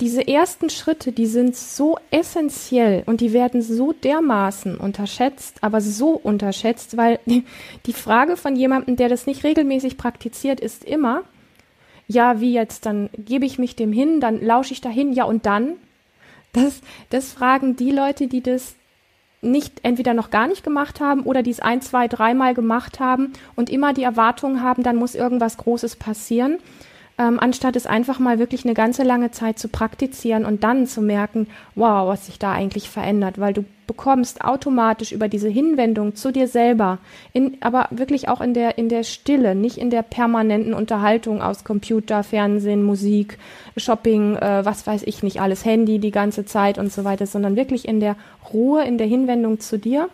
diese 0.00 0.28
ersten 0.28 0.70
Schritte, 0.70 1.10
die 1.10 1.26
sind 1.26 1.56
so 1.56 1.98
essentiell 2.10 3.02
und 3.06 3.20
die 3.20 3.32
werden 3.32 3.62
so 3.62 3.92
dermaßen 3.92 4.76
unterschätzt, 4.76 5.56
aber 5.60 5.80
so 5.80 6.10
unterschätzt, 6.10 6.96
weil 6.96 7.18
die 7.86 7.92
Frage 7.92 8.36
von 8.36 8.54
jemandem, 8.54 8.96
der 8.96 9.08
das 9.08 9.26
nicht 9.26 9.42
regelmäßig 9.42 9.96
praktiziert, 9.96 10.60
ist 10.60 10.84
immer, 10.84 11.22
ja, 12.06 12.40
wie 12.40 12.52
jetzt, 12.52 12.86
dann 12.86 13.10
gebe 13.18 13.44
ich 13.44 13.58
mich 13.58 13.74
dem 13.74 13.92
hin, 13.92 14.20
dann 14.20 14.40
lausche 14.40 14.72
ich 14.72 14.80
dahin, 14.80 15.12
ja 15.12 15.24
und 15.24 15.46
dann? 15.46 15.74
Das, 16.52 16.80
das 17.10 17.32
fragen 17.32 17.76
die 17.76 17.90
Leute, 17.90 18.28
die 18.28 18.40
das 18.40 18.76
nicht 19.42 19.80
entweder 19.82 20.14
noch 20.14 20.30
gar 20.30 20.46
nicht 20.46 20.64
gemacht 20.64 21.00
haben 21.00 21.22
oder 21.22 21.42
die 21.42 21.50
es 21.50 21.60
ein, 21.60 21.82
zwei, 21.82 22.08
dreimal 22.08 22.54
gemacht 22.54 22.98
haben 22.98 23.32
und 23.56 23.68
immer 23.68 23.92
die 23.92 24.02
Erwartung 24.02 24.62
haben, 24.62 24.82
dann 24.82 24.96
muss 24.96 25.14
irgendwas 25.14 25.56
Großes 25.58 25.96
passieren 25.96 26.58
ähm, 27.18 27.38
anstatt 27.40 27.76
es 27.76 27.86
einfach 27.86 28.18
mal 28.18 28.38
wirklich 28.38 28.64
eine 28.64 28.74
ganze 28.74 29.02
lange 29.02 29.30
Zeit 29.30 29.58
zu 29.58 29.68
praktizieren 29.68 30.44
und 30.44 30.62
dann 30.62 30.86
zu 30.86 31.00
merken, 31.00 31.48
wow, 31.74 32.08
was 32.08 32.26
sich 32.26 32.38
da 32.38 32.52
eigentlich 32.52 32.88
verändert, 32.88 33.38
weil 33.38 33.52
du 33.52 33.64
bekommst 33.88 34.44
automatisch 34.44 35.12
über 35.12 35.28
diese 35.28 35.48
Hinwendung 35.48 36.14
zu 36.14 36.30
dir 36.30 36.46
selber, 36.46 36.98
in, 37.32 37.56
aber 37.60 37.88
wirklich 37.90 38.28
auch 38.28 38.40
in 38.40 38.54
der, 38.54 38.78
in 38.78 38.88
der 38.88 39.02
Stille, 39.02 39.54
nicht 39.54 39.78
in 39.78 39.90
der 39.90 40.02
permanenten 40.02 40.74
Unterhaltung 40.74 41.42
aus 41.42 41.64
Computer, 41.64 42.22
Fernsehen, 42.22 42.84
Musik, 42.84 43.38
Shopping, 43.76 44.36
äh, 44.36 44.64
was 44.64 44.86
weiß 44.86 45.02
ich 45.04 45.22
nicht, 45.22 45.40
alles 45.40 45.64
Handy 45.64 45.98
die 45.98 46.10
ganze 46.12 46.44
Zeit 46.44 46.78
und 46.78 46.92
so 46.92 47.04
weiter, 47.04 47.26
sondern 47.26 47.56
wirklich 47.56 47.88
in 47.88 47.98
der 47.98 48.16
Ruhe, 48.52 48.84
in 48.84 48.98
der 48.98 49.06
Hinwendung 49.06 49.58
zu 49.58 49.78
dir 49.78 50.08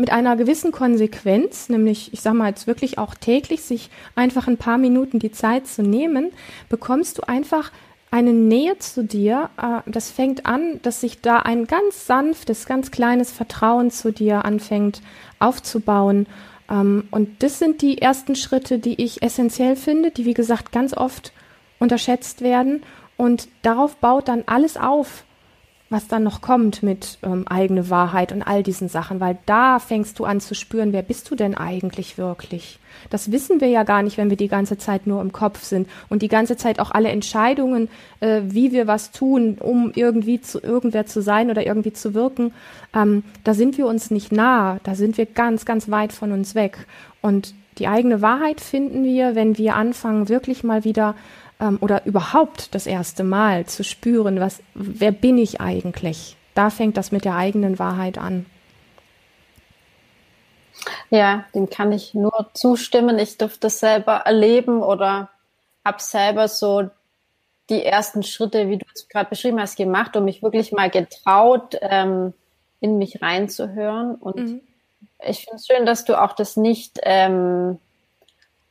mit 0.00 0.10
einer 0.10 0.34
gewissen 0.34 0.72
Konsequenz, 0.72 1.68
nämlich 1.68 2.12
ich 2.14 2.22
sage 2.22 2.36
mal 2.36 2.48
jetzt 2.48 2.66
wirklich 2.66 2.98
auch 2.98 3.14
täglich, 3.14 3.62
sich 3.62 3.90
einfach 4.14 4.48
ein 4.48 4.56
paar 4.56 4.78
Minuten 4.78 5.18
die 5.18 5.30
Zeit 5.30 5.66
zu 5.66 5.82
nehmen, 5.82 6.32
bekommst 6.70 7.18
du 7.18 7.28
einfach 7.28 7.70
eine 8.10 8.32
Nähe 8.32 8.78
zu 8.78 9.04
dir. 9.04 9.50
Äh, 9.60 9.88
das 9.90 10.10
fängt 10.10 10.46
an, 10.46 10.80
dass 10.82 11.02
sich 11.02 11.20
da 11.20 11.40
ein 11.40 11.66
ganz 11.66 12.06
sanftes, 12.06 12.64
ganz 12.64 12.90
kleines 12.90 13.30
Vertrauen 13.30 13.90
zu 13.90 14.10
dir 14.10 14.44
anfängt 14.46 15.02
aufzubauen. 15.38 16.26
Ähm, 16.70 17.04
und 17.10 17.42
das 17.42 17.58
sind 17.58 17.82
die 17.82 18.00
ersten 18.00 18.36
Schritte, 18.36 18.78
die 18.78 19.02
ich 19.02 19.22
essentiell 19.22 19.76
finde, 19.76 20.10
die 20.10 20.24
wie 20.24 20.34
gesagt 20.34 20.72
ganz 20.72 20.96
oft 20.96 21.32
unterschätzt 21.78 22.40
werden. 22.40 22.82
Und 23.18 23.48
darauf 23.60 23.96
baut 23.96 24.28
dann 24.28 24.44
alles 24.46 24.78
auf, 24.78 25.24
was 25.90 26.06
dann 26.06 26.22
noch 26.22 26.40
kommt 26.40 26.84
mit 26.84 27.18
ähm, 27.24 27.46
eigene 27.48 27.90
Wahrheit 27.90 28.30
und 28.30 28.42
all 28.42 28.62
diesen 28.62 28.88
Sachen, 28.88 29.18
weil 29.18 29.38
da 29.44 29.80
fängst 29.80 30.18
du 30.20 30.24
an 30.24 30.40
zu 30.40 30.54
spüren, 30.54 30.92
wer 30.92 31.02
bist 31.02 31.28
du 31.30 31.34
denn 31.34 31.56
eigentlich 31.56 32.16
wirklich? 32.16 32.78
Das 33.10 33.32
wissen 33.32 33.60
wir 33.60 33.68
ja 33.68 33.82
gar 33.82 34.02
nicht, 34.02 34.16
wenn 34.16 34.30
wir 34.30 34.36
die 34.36 34.48
ganze 34.48 34.78
Zeit 34.78 35.08
nur 35.08 35.20
im 35.20 35.32
Kopf 35.32 35.64
sind 35.64 35.88
und 36.08 36.22
die 36.22 36.28
ganze 36.28 36.56
Zeit 36.56 36.78
auch 36.78 36.92
alle 36.92 37.08
Entscheidungen, 37.08 37.88
äh, 38.20 38.42
wie 38.44 38.70
wir 38.70 38.86
was 38.86 39.10
tun, 39.10 39.58
um 39.58 39.90
irgendwie 39.94 40.40
zu 40.40 40.62
irgendwer 40.62 41.06
zu 41.06 41.22
sein 41.22 41.50
oder 41.50 41.66
irgendwie 41.66 41.92
zu 41.92 42.14
wirken, 42.14 42.52
ähm, 42.94 43.24
da 43.42 43.52
sind 43.54 43.76
wir 43.76 43.86
uns 43.86 44.12
nicht 44.12 44.30
nah, 44.30 44.78
da 44.84 44.94
sind 44.94 45.18
wir 45.18 45.26
ganz, 45.26 45.64
ganz 45.64 45.90
weit 45.90 46.12
von 46.12 46.30
uns 46.30 46.54
weg. 46.54 46.86
Und 47.20 47.52
die 47.78 47.88
eigene 47.88 48.22
Wahrheit 48.22 48.60
finden 48.60 49.04
wir, 49.04 49.34
wenn 49.34 49.58
wir 49.58 49.74
anfangen, 49.74 50.28
wirklich 50.28 50.62
mal 50.62 50.84
wieder 50.84 51.16
ähm, 51.60 51.78
oder 51.80 52.04
überhaupt 52.06 52.74
das 52.74 52.86
erste 52.86 53.24
Mal 53.24 53.66
zu 53.66 53.84
spüren, 53.84 54.40
was, 54.40 54.62
wer 54.74 55.12
bin 55.12 55.38
ich 55.38 55.60
eigentlich? 55.60 56.36
Da 56.54 56.70
fängt 56.70 56.96
das 56.96 57.12
mit 57.12 57.24
der 57.24 57.36
eigenen 57.36 57.78
Wahrheit 57.78 58.18
an. 58.18 58.46
Ja, 61.10 61.44
dem 61.54 61.68
kann 61.68 61.92
ich 61.92 62.14
nur 62.14 62.50
zustimmen. 62.54 63.18
Ich 63.18 63.36
durfte 63.38 63.60
das 63.60 63.80
selber 63.80 64.22
erleben 64.24 64.82
oder 64.82 65.28
habe 65.84 66.00
selber 66.00 66.48
so 66.48 66.90
die 67.68 67.84
ersten 67.84 68.22
Schritte, 68.22 68.68
wie 68.68 68.78
du 68.78 68.86
es 68.94 69.08
gerade 69.08 69.30
beschrieben 69.30 69.60
hast, 69.60 69.76
gemacht 69.76 70.16
und 70.16 70.24
mich 70.24 70.42
wirklich 70.42 70.72
mal 70.72 70.90
getraut, 70.90 71.76
ähm, 71.80 72.34
in 72.80 72.98
mich 72.98 73.22
reinzuhören. 73.22 74.16
Und 74.16 74.36
mhm. 74.36 74.60
ich 75.24 75.44
finde 75.44 75.56
es 75.56 75.66
schön, 75.66 75.86
dass 75.86 76.04
du 76.04 76.20
auch 76.20 76.32
das 76.32 76.56
nicht 76.56 76.98
ähm, 77.02 77.78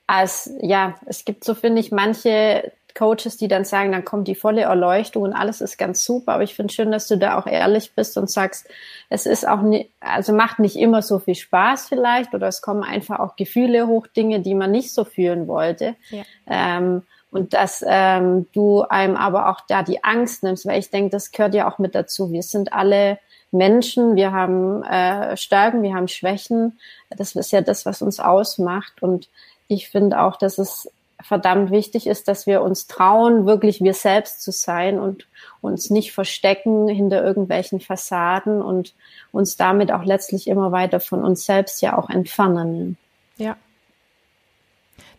als, 0.07 0.51
ja, 0.61 0.95
es 1.05 1.23
gibt 1.23 1.43
so, 1.43 1.53
finde 1.53 1.79
ich, 1.79 1.91
manche 1.91 2.71
Coaches, 2.95 3.37
die 3.37 3.47
dann 3.47 3.65
sagen, 3.65 3.91
dann 3.91 4.05
kommt 4.05 4.27
die 4.27 4.35
volle 4.35 4.61
Erleuchtung 4.61 5.23
und 5.23 5.33
alles 5.33 5.61
ist 5.61 5.77
ganz 5.77 6.03
super. 6.03 6.33
Aber 6.33 6.43
ich 6.43 6.55
finde 6.55 6.73
schön, 6.73 6.91
dass 6.91 7.07
du 7.07 7.17
da 7.17 7.37
auch 7.37 7.47
ehrlich 7.47 7.93
bist 7.95 8.17
und 8.17 8.29
sagst, 8.29 8.67
es 9.09 9.25
ist 9.25 9.47
auch 9.47 9.61
nicht, 9.61 9.89
also 9.99 10.33
macht 10.33 10.59
nicht 10.59 10.75
immer 10.75 11.01
so 11.01 11.19
viel 11.19 11.35
Spaß 11.35 11.87
vielleicht 11.87 12.33
oder 12.33 12.47
es 12.47 12.61
kommen 12.61 12.83
einfach 12.83 13.19
auch 13.19 13.35
Gefühle 13.35 13.87
hoch, 13.87 14.07
Dinge, 14.07 14.39
die 14.41 14.55
man 14.55 14.71
nicht 14.71 14.93
so 14.93 15.03
fühlen 15.03 15.47
wollte. 15.47 15.95
Ja. 16.09 16.23
Ähm, 16.47 17.03
und 17.31 17.53
dass 17.53 17.85
ähm, 17.87 18.47
du 18.53 18.81
einem 18.81 19.15
aber 19.15 19.49
auch 19.49 19.61
da 19.67 19.83
die 19.83 20.03
Angst 20.03 20.43
nimmst, 20.43 20.65
weil 20.65 20.79
ich 20.79 20.89
denke, 20.89 21.11
das 21.11 21.31
gehört 21.31 21.53
ja 21.53 21.71
auch 21.71 21.77
mit 21.77 21.93
dazu. 21.93 22.31
Wir 22.31 22.41
sind 22.41 22.73
alle 22.73 23.19
Menschen, 23.51 24.15
wir 24.15 24.31
haben 24.31 24.83
äh, 24.83 25.37
Stärken, 25.37 25.83
wir 25.83 25.93
haben 25.93 26.07
Schwächen. 26.07 26.79
Das 27.09 27.35
ist 27.35 27.51
ja 27.51 27.61
das, 27.61 27.85
was 27.85 28.01
uns 28.01 28.19
ausmacht. 28.19 29.01
Und 29.01 29.29
ich 29.67 29.89
finde 29.89 30.21
auch, 30.21 30.37
dass 30.37 30.57
es 30.57 30.89
verdammt 31.21 31.71
wichtig 31.71 32.07
ist, 32.07 32.27
dass 32.27 32.47
wir 32.47 32.61
uns 32.61 32.87
trauen, 32.87 33.45
wirklich 33.45 33.81
wir 33.81 33.93
selbst 33.93 34.41
zu 34.41 34.51
sein 34.51 34.99
und 34.99 35.27
uns 35.61 35.89
nicht 35.89 36.13
verstecken 36.13 36.87
hinter 36.87 37.23
irgendwelchen 37.23 37.79
Fassaden 37.79 38.61
und 38.61 38.93
uns 39.31 39.57
damit 39.57 39.91
auch 39.91 40.03
letztlich 40.03 40.47
immer 40.47 40.71
weiter 40.71 40.99
von 40.99 41.23
uns 41.23 41.45
selbst 41.45 41.81
ja 41.81 41.97
auch 41.97 42.09
entfernen. 42.09 42.97
Ja. 43.37 43.57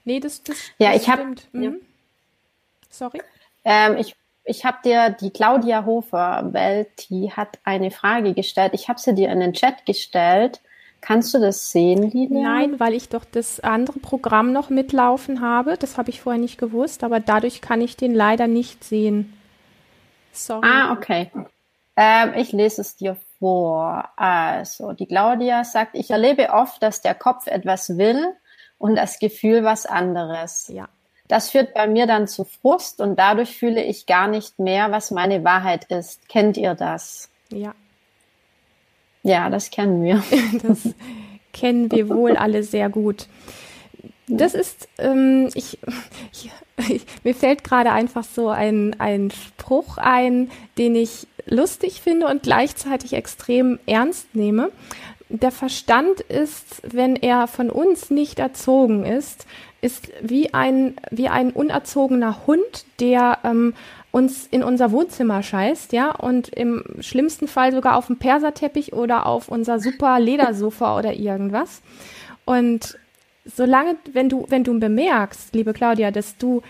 Nee, 0.05 0.21
das, 0.21 0.43
das, 0.43 0.57
ja, 0.79 0.95
ich 0.95 1.09
habe. 1.09 1.35
Mhm. 1.53 1.63
Ja. 1.63 1.73
Sorry. 2.89 3.23
Ähm, 3.65 3.97
ich 3.99 4.17
ich 4.45 4.65
habe 4.65 4.79
dir 4.85 5.11
die 5.11 5.31
Claudia 5.31 5.85
Hofer, 5.85 6.53
Welt, 6.53 7.09
die 7.11 7.31
hat 7.31 7.59
eine 7.63 7.91
Frage 7.91 8.35
gestellt. 8.35 8.73
Ich 8.75 8.89
habe 8.89 8.99
sie 8.99 9.15
dir 9.15 9.31
in 9.31 9.39
den 9.39 9.53
Chat 9.53 9.87
gestellt 9.87 10.61
Kannst 11.01 11.33
du 11.33 11.39
das 11.39 11.73
sehen, 11.73 12.11
Lilian? 12.11 12.43
Nein, 12.43 12.81
weil 12.81 12.95
ich 12.95 13.09
doch 13.09 13.25
das 13.25 13.61
andere 13.61 13.99
Programm 14.01 14.53
noch 14.53 14.69
mitlaufen 14.69 15.41
habe. 15.41 15.77
Das 15.79 15.97
habe 15.97 16.11
ich 16.11 16.21
vorher 16.21 16.41
nicht 16.41 16.59
gewusst, 16.59 17.05
aber 17.05 17.21
dadurch 17.21 17.61
kann 17.61 17.81
ich 17.81 17.97
den 17.97 18.15
leider 18.15 18.47
nicht 18.47 18.85
sehen. 18.85 19.33
Sorry. 20.33 20.67
Ah, 20.67 20.93
okay. 20.93 21.31
Ähm, 21.97 22.35
ich 22.37 22.53
lese 22.53 22.83
es 22.83 22.97
dir 22.97 23.17
vor. 23.39 24.09
Also, 24.17 24.93
die 24.93 25.07
Claudia 25.07 25.65
sagt, 25.65 25.95
ich 25.95 26.11
erlebe 26.11 26.51
oft, 26.51 26.83
dass 26.83 27.01
der 27.01 27.15
Kopf 27.15 27.47
etwas 27.47 27.97
will 27.97 28.35
und 28.79 28.97
das 28.97 29.19
Gefühl 29.19 29.65
was 29.65 29.87
anderes. 29.87 30.69
Ja. 30.69 30.89
Das 31.29 31.51
führt 31.51 31.75
bei 31.75 31.87
mir 31.87 32.07
dann 32.07 32.27
zu 32.27 32.45
Frust 32.45 33.01
und 33.01 33.17
dadurch 33.17 33.57
fühle 33.57 33.83
ich 33.83 34.07
gar 34.07 34.29
nicht 34.29 34.59
mehr, 34.59 34.91
was 34.91 35.11
meine 35.11 35.45
Wahrheit 35.45 35.85
ist. 35.85 36.29
Kennt 36.29 36.57
ihr 36.57 36.75
das? 36.75 37.31
Ja. 37.51 37.75
Ja, 39.23 39.51
das 39.51 39.71
kennen 39.71 40.03
wir. 40.03 40.23
Das 40.63 40.95
kennen 41.53 41.91
wir 41.91 42.09
wohl 42.09 42.37
alle 42.37 42.63
sehr 42.63 42.89
gut. 42.89 43.27
Das 44.29 44.55
ist, 44.55 44.89
ähm, 44.99 45.49
ich, 45.55 45.79
ich, 46.33 46.51
ich, 46.89 47.05
mir 47.25 47.35
fällt 47.35 47.65
gerade 47.65 47.91
einfach 47.91 48.23
so 48.23 48.49
ein, 48.49 48.95
ein 49.01 49.33
Spruch 49.33 49.99
ein, 49.99 50.51
den 50.79 50.95
ich 50.95 51.27
lustig 51.47 52.01
finde 52.01 52.29
und 52.29 52.45
gleichzeitig 52.45 53.15
extrem 53.15 53.81
ernst 53.87 54.35
nehme. 54.35 54.71
Der 55.29 55.51
Verstand 55.51 56.21
ist, 56.21 56.83
wenn 56.83 57.17
er 57.17 57.49
von 57.49 57.71
uns 57.71 58.11
nicht 58.11 58.39
erzogen 58.39 59.05
ist, 59.05 59.47
ist 59.81 60.11
wie 60.23 60.55
ein, 60.55 60.97
wie 61.11 61.29
ein 61.29 61.51
unerzogener 61.51 62.47
Hund, 62.47 62.85
der 63.01 63.39
ähm, 63.45 63.75
uns 64.13 64.47
in 64.47 64.63
unser 64.63 64.91
Wohnzimmer 64.91 65.43
scheißt, 65.43 65.93
ja, 65.93 66.11
und 66.11 66.49
im 66.49 66.83
schlimmsten 67.01 67.49
Fall 67.49 67.73
sogar 67.73 67.97
auf 67.97 68.09
dem 68.09 68.19
Perserteppich 68.19 68.93
oder 68.93 69.27
auf 69.27 69.49
unser 69.49 69.79
super 69.79 70.19
Ledersofa 70.19 70.99
oder 70.99 71.15
irgendwas. 71.15 71.83
Und 72.45 72.99
solange, 73.45 73.97
wenn 74.13 74.29
du, 74.29 74.47
wenn 74.49 74.65
du 74.65 74.79
bemerkst, 74.79 75.55
liebe 75.55 75.73
Claudia, 75.73 76.11
dass 76.11 76.37
du 76.37 76.63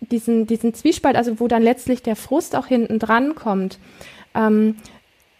diesen, 0.00 0.46
diesen 0.46 0.74
Zwiespalt, 0.74 1.16
also 1.16 1.40
wo 1.40 1.48
dann 1.48 1.62
letztlich 1.62 2.02
der 2.02 2.16
Frust 2.16 2.56
auch 2.56 2.66
hinten 2.66 2.98
dran 2.98 3.34
kommt, 3.34 3.78
ähm, 4.34 4.76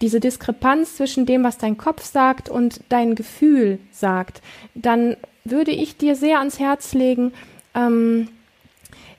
diese 0.00 0.21
Diskrepanz 0.21 0.97
zwischen 0.97 1.26
dem, 1.26 1.44
was 1.44 1.59
dein 1.59 1.76
Kopf 1.76 2.04
sagt 2.04 2.49
und 2.49 2.80
dein 2.88 3.14
Gefühl 3.14 3.78
sagt, 3.90 4.42
dann 4.75 5.16
würde 5.44 5.71
ich 5.71 5.97
dir 5.97 6.16
sehr 6.16 6.38
ans 6.38 6.59
Herz 6.59 6.92
legen, 6.92 7.32
ähm, 7.75 8.28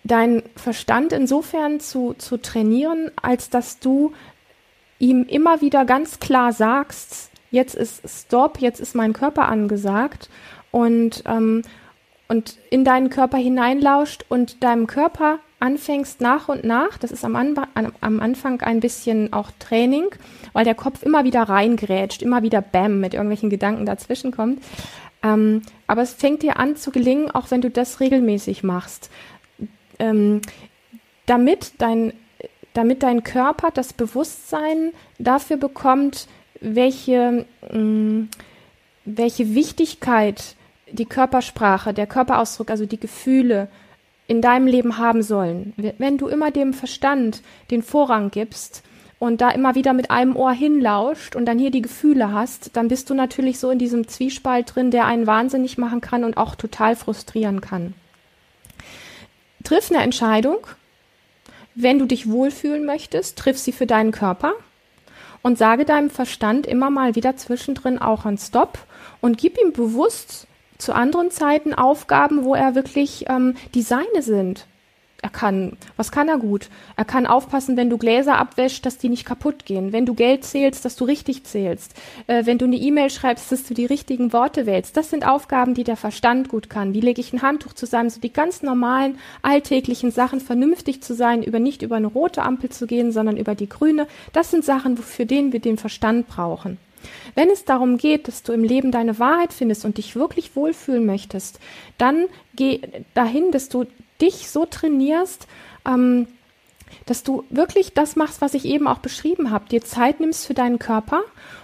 deinen 0.03 0.43
Verstand 0.55 1.13
insofern 1.13 1.79
zu, 1.79 2.13
zu 2.13 2.37
trainieren, 2.37 3.11
als 3.21 3.49
dass 3.49 3.79
du 3.79 4.13
ihm 4.99 5.23
immer 5.23 5.61
wieder 5.61 5.85
ganz 5.85 6.19
klar 6.19 6.53
sagst, 6.53 7.29
jetzt 7.51 7.75
ist 7.75 8.01
Stop, 8.07 8.59
jetzt 8.59 8.79
ist 8.79 8.95
mein 8.95 9.13
Körper 9.13 9.47
angesagt 9.47 10.29
und, 10.71 11.23
ähm, 11.25 11.61
und 12.27 12.57
in 12.69 12.83
deinen 12.83 13.09
Körper 13.09 13.37
hineinlauscht 13.37 14.25
und 14.29 14.63
deinem 14.63 14.87
Körper 14.87 15.39
anfängst 15.59 16.19
nach 16.19 16.49
und 16.49 16.65
nach, 16.65 16.97
das 16.97 17.11
ist 17.11 17.23
am, 17.23 17.35
An 17.35 17.93
am 18.01 18.19
Anfang 18.19 18.61
ein 18.61 18.81
bisschen 18.81 19.31
auch 19.31 19.49
Training, 19.59 20.07
weil 20.51 20.65
der 20.65 20.75
Kopf 20.75 21.03
immer 21.03 21.23
wieder 21.23 21.43
reingrätscht, 21.43 22.21
immer 22.21 22.43
wieder 22.43 22.61
Bäm 22.61 22.99
mit 22.99 23.13
irgendwelchen 23.13 23.49
Gedanken 23.49 23.85
dazwischen 23.85 24.31
kommt. 24.31 24.61
Ähm, 25.23 25.61
aber 25.87 26.01
es 26.01 26.13
fängt 26.13 26.43
dir 26.43 26.59
an 26.59 26.75
zu 26.75 26.91
gelingen, 26.91 27.31
auch 27.31 27.49
wenn 27.49 27.61
du 27.61 27.69
das 27.69 28.01
regelmäßig 28.01 28.63
machst. 28.63 29.09
Ähm, 29.99 30.41
damit 31.25 31.73
dein 31.77 32.13
damit 32.73 33.03
dein 33.03 33.23
Körper 33.23 33.71
das 33.71 33.93
Bewusstsein 33.93 34.91
dafür 35.19 35.57
bekommt, 35.57 36.27
welche, 36.59 37.45
mh, 37.71 37.79
mm, 37.79 38.29
welche 39.05 39.55
Wichtigkeit 39.55 40.55
die 40.91 41.05
Körpersprache, 41.05 41.93
der 41.93 42.07
Körperausdruck, 42.07 42.69
also 42.69 42.85
die 42.85 42.99
Gefühle 42.99 43.67
in 44.27 44.41
deinem 44.41 44.67
Leben 44.67 44.97
haben 44.97 45.21
sollen. 45.21 45.73
Wenn 45.97 46.17
du 46.17 46.27
immer 46.27 46.51
dem 46.51 46.73
Verstand 46.73 47.41
den 47.71 47.83
Vorrang 47.83 48.31
gibst 48.31 48.83
und 49.19 49.41
da 49.41 49.49
immer 49.49 49.75
wieder 49.75 49.93
mit 49.93 50.11
einem 50.11 50.35
Ohr 50.35 50.53
hinlauscht 50.53 51.35
und 51.35 51.45
dann 51.45 51.59
hier 51.59 51.71
die 51.71 51.81
Gefühle 51.81 52.31
hast, 52.31 52.75
dann 52.77 52.87
bist 52.87 53.09
du 53.09 53.13
natürlich 53.13 53.59
so 53.59 53.69
in 53.69 53.79
diesem 53.79 54.07
Zwiespalt 54.07 54.73
drin, 54.75 54.91
der 54.91 55.05
einen 55.05 55.27
wahnsinnig 55.27 55.77
machen 55.77 55.99
kann 55.99 56.23
und 56.23 56.37
auch 56.37 56.55
total 56.55 56.95
frustrieren 56.95 57.59
kann. 57.59 57.93
Triff 59.63 59.91
eine 59.91 60.03
Entscheidung. 60.03 60.67
Wenn 61.75 61.99
du 61.99 62.05
dich 62.05 62.29
wohlfühlen 62.29 62.85
möchtest, 62.85 63.37
triff 63.37 63.57
sie 63.57 63.71
für 63.71 63.87
deinen 63.87 64.11
Körper 64.11 64.53
und 65.41 65.57
sage 65.57 65.85
deinem 65.85 66.09
Verstand 66.09 66.67
immer 66.67 66.89
mal 66.89 67.15
wieder 67.15 67.35
zwischendrin 67.35 67.99
auch 67.99 68.25
einen 68.25 68.37
Stopp 68.37 68.79
und 69.21 69.37
gib 69.37 69.59
ihm 69.59 69.73
bewusst 69.73 70.47
zu 70.77 70.93
anderen 70.93 71.31
Zeiten 71.31 71.73
Aufgaben, 71.73 72.43
wo 72.43 72.55
er 72.55 72.75
wirklich 72.75 73.25
ähm, 73.27 73.55
die 73.73 73.81
seine 73.81 74.21
sind. 74.21 74.67
Er 75.23 75.29
kann, 75.29 75.77
was 75.95 76.11
kann 76.11 76.27
er 76.27 76.37
gut? 76.37 76.69
Er 76.97 77.05
kann 77.05 77.25
aufpassen, 77.25 77.77
wenn 77.77 77.89
du 77.89 77.97
Gläser 77.97 78.37
abwäschst, 78.37 78.85
dass 78.85 78.97
die 78.97 79.07
nicht 79.07 79.23
kaputt 79.23 79.63
gehen. 79.63 79.93
Wenn 79.93 80.05
du 80.05 80.15
Geld 80.15 80.43
zählst, 80.43 80.83
dass 80.83 80.97
du 80.97 81.05
richtig 81.05 81.45
zählst. 81.45 81.93
Äh, 82.27 82.45
wenn 82.45 82.57
du 82.57 82.65
eine 82.65 82.75
E-Mail 82.75 83.09
schreibst, 83.09 83.49
dass 83.49 83.63
du 83.63 83.73
die 83.73 83.85
richtigen 83.85 84.33
Worte 84.33 84.65
wählst. 84.65 84.97
Das 84.97 85.09
sind 85.09 85.25
Aufgaben, 85.25 85.75
die 85.75 85.85
der 85.85 85.95
Verstand 85.95 86.49
gut 86.49 86.69
kann. 86.69 86.93
Wie 86.93 86.99
lege 86.99 87.21
ich 87.21 87.31
ein 87.31 87.41
Handtuch 87.41 87.71
zusammen? 87.71 88.09
So 88.09 88.19
die 88.19 88.33
ganz 88.33 88.63
normalen, 88.63 89.17
alltäglichen 89.41 90.11
Sachen, 90.11 90.41
vernünftig 90.41 91.01
zu 91.01 91.15
sein, 91.15 91.41
über 91.41 91.59
nicht 91.59 91.83
über 91.83 91.95
eine 91.95 92.07
rote 92.07 92.41
Ampel 92.41 92.69
zu 92.69 92.85
gehen, 92.85 93.13
sondern 93.13 93.37
über 93.37 93.55
die 93.55 93.69
grüne. 93.69 94.07
Das 94.33 94.51
sind 94.51 94.65
Sachen, 94.65 94.97
für 94.97 95.25
denen 95.25 95.53
wir 95.53 95.61
den 95.61 95.77
Verstand 95.77 96.27
brauchen. 96.27 96.77
Wenn 97.33 97.49
es 97.49 97.63
darum 97.63 97.97
geht, 97.97 98.27
dass 98.27 98.43
du 98.43 98.51
im 98.51 98.65
Leben 98.65 98.91
deine 98.91 99.19
Wahrheit 99.19 99.53
findest 99.53 99.85
und 99.85 99.97
dich 99.97 100.17
wirklich 100.17 100.57
wohlfühlen 100.57 101.05
möchtest, 101.05 101.61
dann 101.97 102.25
geh 102.55 102.81
dahin, 103.13 103.51
dass 103.51 103.69
du 103.69 103.85
dich 104.23 104.49
so 104.49 104.65
trainierst, 104.65 105.47
ähm, 105.85 106.27
dass 107.05 107.23
du 107.23 107.43
wirklich 107.49 107.93
das 107.93 108.15
machst, 108.15 108.41
was 108.41 108.53
ich 108.53 108.65
eben 108.65 108.87
auch 108.87 108.99
beschrieben 108.99 109.51
habe, 109.51 109.69
dir 109.69 109.83
Zeit 109.83 110.19
nimmst 110.19 110.47
für 110.47 110.53
deinen 110.53 110.79
Körper 110.79 111.21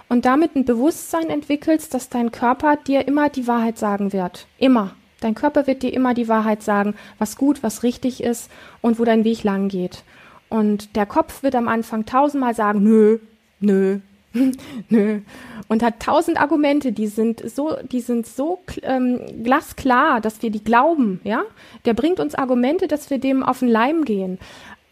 und 0.09 0.25
damit 0.25 0.55
ein 0.55 0.65
Bewusstsein 0.65 1.29
entwickelst, 1.29 1.93
dass 1.93 2.09
dein 2.09 2.31
Körper 2.31 2.75
dir 2.75 3.07
immer 3.07 3.29
die 3.29 3.47
Wahrheit 3.47 3.77
sagen 3.77 4.11
wird. 4.13 4.47
Immer. 4.57 4.95
Dein 5.21 5.35
Körper 5.35 5.67
wird 5.67 5.83
dir 5.83 5.93
immer 5.93 6.13
die 6.13 6.29
Wahrheit 6.29 6.63
sagen, 6.63 6.95
was 7.17 7.35
gut, 7.35 7.61
was 7.61 7.83
richtig 7.83 8.23
ist 8.23 8.49
und 8.81 8.99
wo 8.99 9.03
dein 9.03 9.25
Weg 9.25 9.43
lang 9.43 9.67
geht. 9.67 10.03
Und 10.47 10.95
der 10.95 11.05
Kopf 11.05 11.43
wird 11.43 11.55
am 11.55 11.67
Anfang 11.67 12.05
tausendmal 12.05 12.55
sagen, 12.55 12.83
nö, 12.83 13.19
nö, 13.59 13.99
Nö. 14.89 15.19
Und 15.67 15.83
hat 15.83 15.99
tausend 15.99 16.39
Argumente, 16.39 16.91
die 16.91 17.07
sind 17.07 17.47
so, 17.49 17.77
die 17.91 18.01
sind 18.01 18.25
so 18.25 18.59
ähm, 18.81 19.21
glasklar, 19.43 20.19
dass 20.21 20.41
wir 20.41 20.49
die 20.49 20.63
glauben, 20.63 21.21
ja. 21.23 21.43
Der 21.85 21.93
bringt 21.93 22.19
uns 22.19 22.35
Argumente, 22.35 22.87
dass 22.87 23.09
wir 23.09 23.19
dem 23.19 23.43
auf 23.43 23.59
den 23.59 23.67
Leim 23.67 24.05
gehen. 24.05 24.39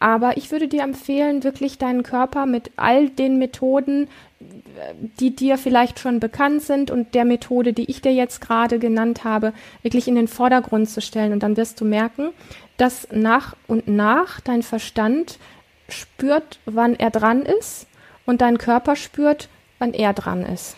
Aber 0.00 0.36
ich 0.36 0.52
würde 0.52 0.68
dir 0.68 0.82
empfehlen, 0.82 1.42
wirklich 1.42 1.78
deinen 1.78 2.04
Körper 2.04 2.46
mit 2.46 2.70
all 2.76 3.08
den 3.08 3.38
Methoden, 3.38 4.08
die 5.18 5.34
dir 5.34 5.58
vielleicht 5.58 5.98
schon 5.98 6.20
bekannt 6.20 6.62
sind 6.62 6.92
und 6.92 7.14
der 7.14 7.24
Methode, 7.24 7.72
die 7.72 7.90
ich 7.90 8.00
dir 8.00 8.12
jetzt 8.12 8.40
gerade 8.40 8.78
genannt 8.78 9.24
habe, 9.24 9.52
wirklich 9.82 10.06
in 10.06 10.14
den 10.14 10.28
Vordergrund 10.28 10.88
zu 10.88 11.00
stellen. 11.00 11.32
Und 11.32 11.42
dann 11.42 11.56
wirst 11.56 11.80
du 11.80 11.84
merken, 11.84 12.28
dass 12.76 13.08
nach 13.10 13.56
und 13.66 13.88
nach 13.88 14.40
dein 14.40 14.62
Verstand 14.62 15.38
spürt, 15.88 16.60
wann 16.64 16.94
er 16.94 17.10
dran 17.10 17.42
ist 17.42 17.88
und 18.28 18.42
dein 18.42 18.58
Körper 18.58 18.94
spürt, 18.94 19.48
wann 19.78 19.94
er 19.94 20.12
dran 20.12 20.44
ist. 20.44 20.76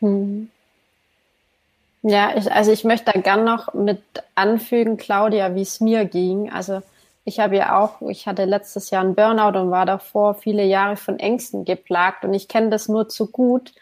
Hm. 0.00 0.50
Ja, 2.02 2.36
ich, 2.36 2.52
also 2.52 2.70
ich 2.70 2.84
möchte 2.84 3.10
da 3.10 3.18
gern 3.18 3.44
noch 3.44 3.72
mit 3.72 4.02
anfügen, 4.34 4.98
Claudia, 4.98 5.54
wie 5.54 5.62
es 5.62 5.80
mir 5.80 6.04
ging. 6.04 6.52
Also 6.52 6.82
ich 7.24 7.40
habe 7.40 7.56
ja 7.56 7.78
auch, 7.80 8.02
ich 8.10 8.26
hatte 8.26 8.44
letztes 8.44 8.90
Jahr 8.90 9.02
einen 9.02 9.14
Burnout 9.14 9.58
und 9.58 9.70
war 9.70 9.86
davor 9.86 10.34
viele 10.34 10.64
Jahre 10.64 10.96
von 10.96 11.18
Ängsten 11.18 11.64
geplagt 11.64 12.26
und 12.26 12.34
ich 12.34 12.46
kenne 12.46 12.68
das 12.68 12.88
nur 12.88 13.08
zu 13.08 13.30
gut, 13.30 13.72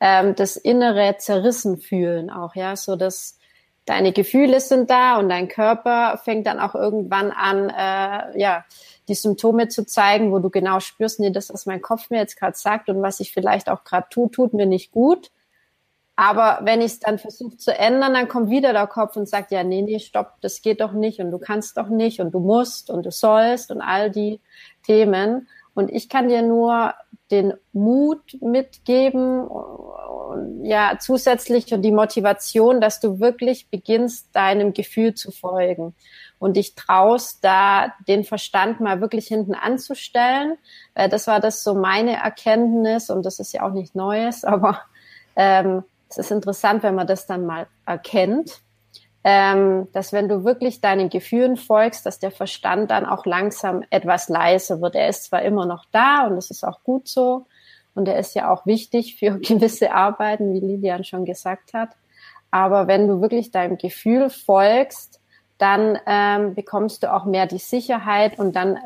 ähm, 0.00 0.34
das 0.34 0.56
innere 0.56 1.16
zerrissen 1.16 1.78
fühlen 1.78 2.28
auch, 2.28 2.54
ja, 2.54 2.76
so 2.76 2.94
dass 2.94 3.37
deine 3.88 4.12
Gefühle 4.12 4.60
sind 4.60 4.90
da 4.90 5.18
und 5.18 5.28
dein 5.28 5.48
Körper 5.48 6.20
fängt 6.22 6.46
dann 6.46 6.60
auch 6.60 6.74
irgendwann 6.74 7.30
an, 7.30 7.70
äh, 7.70 8.38
ja, 8.38 8.64
die 9.08 9.14
Symptome 9.14 9.68
zu 9.68 9.86
zeigen, 9.86 10.32
wo 10.32 10.38
du 10.38 10.50
genau 10.50 10.80
spürst, 10.80 11.20
nee, 11.20 11.30
das, 11.30 11.52
was 11.52 11.66
mein 11.66 11.80
Kopf 11.80 12.10
mir 12.10 12.18
jetzt 12.18 12.38
gerade 12.38 12.56
sagt 12.56 12.88
und 12.88 13.02
was 13.02 13.20
ich 13.20 13.32
vielleicht 13.32 13.68
auch 13.68 13.84
gerade 13.84 14.06
tue, 14.10 14.30
tut 14.30 14.52
mir 14.52 14.66
nicht 14.66 14.92
gut. 14.92 15.30
Aber 16.14 16.58
wenn 16.62 16.80
ich 16.80 16.92
es 16.92 16.98
dann 16.98 17.18
versuche 17.18 17.56
zu 17.56 17.72
ändern, 17.72 18.12
dann 18.12 18.28
kommt 18.28 18.50
wieder 18.50 18.72
der 18.72 18.88
Kopf 18.88 19.16
und 19.16 19.28
sagt, 19.28 19.52
ja, 19.52 19.62
nee, 19.62 19.82
nee, 19.82 20.00
stopp, 20.00 20.34
das 20.40 20.62
geht 20.62 20.80
doch 20.80 20.92
nicht 20.92 21.20
und 21.20 21.30
du 21.30 21.38
kannst 21.38 21.76
doch 21.76 21.88
nicht 21.88 22.20
und 22.20 22.32
du 22.32 22.40
musst 22.40 22.90
und 22.90 23.06
du 23.06 23.12
sollst 23.12 23.70
und 23.70 23.80
all 23.80 24.10
die 24.10 24.40
Themen. 24.84 25.48
Und 25.78 25.92
ich 25.92 26.08
kann 26.08 26.26
dir 26.28 26.42
nur 26.42 26.92
den 27.30 27.54
Mut 27.72 28.36
mitgeben, 28.40 29.48
ja, 30.64 30.96
zusätzlich 30.98 31.72
und 31.72 31.82
die 31.82 31.92
Motivation, 31.92 32.80
dass 32.80 32.98
du 32.98 33.20
wirklich 33.20 33.70
beginnst, 33.70 34.34
deinem 34.34 34.72
Gefühl 34.72 35.14
zu 35.14 35.30
folgen. 35.30 35.94
Und 36.40 36.56
dich 36.56 36.74
traust, 36.74 37.44
da 37.44 37.92
den 38.08 38.24
Verstand 38.24 38.80
mal 38.80 39.00
wirklich 39.00 39.28
hinten 39.28 39.54
anzustellen. 39.54 40.58
Äh, 40.94 41.08
das 41.08 41.28
war 41.28 41.38
das 41.38 41.62
so 41.62 41.76
meine 41.76 42.16
Erkenntnis. 42.16 43.08
Und 43.08 43.24
das 43.24 43.38
ist 43.38 43.52
ja 43.52 43.62
auch 43.62 43.72
nicht 43.72 43.94
Neues, 43.94 44.42
aber 44.54 44.80
ähm, 45.36 45.84
es 46.08 46.18
ist 46.18 46.32
interessant, 46.32 46.82
wenn 46.82 46.96
man 46.96 47.06
das 47.06 47.28
dann 47.28 47.46
mal 47.46 47.68
erkennt, 47.86 48.62
ähm, 49.30 49.88
dass 49.92 50.14
wenn 50.14 50.26
du 50.26 50.42
wirklich 50.42 50.80
deinen 50.80 51.10
Gefühlen 51.10 51.58
folgst, 51.58 52.06
dass 52.06 52.18
der 52.18 52.30
Verstand 52.30 52.90
dann 52.90 53.04
auch 53.04 53.26
langsam 53.26 53.84
etwas 53.90 54.30
leiser 54.30 54.80
wird. 54.80 54.94
Er 54.94 55.10
ist 55.10 55.24
zwar 55.24 55.42
immer 55.42 55.66
noch 55.66 55.84
da 55.92 56.26
und 56.26 56.36
das 56.36 56.50
ist 56.50 56.64
auch 56.64 56.82
gut 56.82 57.08
so 57.08 57.44
und 57.94 58.08
er 58.08 58.18
ist 58.18 58.34
ja 58.34 58.50
auch 58.50 58.64
wichtig 58.64 59.16
für 59.16 59.38
gewisse 59.38 59.92
Arbeiten, 59.92 60.54
wie 60.54 60.60
Lilian 60.60 61.04
schon 61.04 61.26
gesagt 61.26 61.74
hat. 61.74 61.90
Aber 62.50 62.86
wenn 62.86 63.06
du 63.06 63.20
wirklich 63.20 63.50
deinem 63.50 63.76
Gefühl 63.76 64.30
folgst, 64.30 65.20
dann 65.58 65.98
ähm, 66.06 66.54
bekommst 66.54 67.02
du 67.02 67.12
auch 67.12 67.26
mehr 67.26 67.44
die 67.44 67.58
Sicherheit 67.58 68.38
und 68.38 68.56
dann 68.56 68.78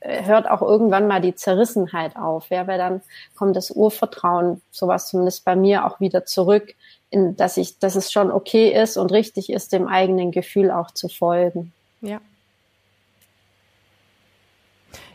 äh, 0.00 0.24
hört 0.24 0.50
auch 0.50 0.62
irgendwann 0.62 1.06
mal 1.06 1.20
die 1.20 1.36
Zerrissenheit 1.36 2.16
auf, 2.16 2.50
ja, 2.50 2.66
weil 2.66 2.78
dann 2.78 3.00
kommt 3.36 3.54
das 3.54 3.70
Urvertrauen, 3.70 4.60
sowas 4.72 5.06
zumindest 5.06 5.44
bei 5.44 5.54
mir 5.54 5.86
auch 5.86 6.00
wieder 6.00 6.24
zurück, 6.24 6.74
in, 7.10 7.36
dass 7.36 7.56
ich, 7.56 7.78
dass 7.78 7.96
es 7.96 8.12
schon 8.12 8.30
okay 8.30 8.72
ist 8.72 8.96
und 8.96 9.12
richtig 9.12 9.50
ist, 9.50 9.72
dem 9.72 9.86
eigenen 9.86 10.30
Gefühl 10.30 10.70
auch 10.70 10.90
zu 10.90 11.08
folgen. 11.08 11.72
Ja. 12.00 12.20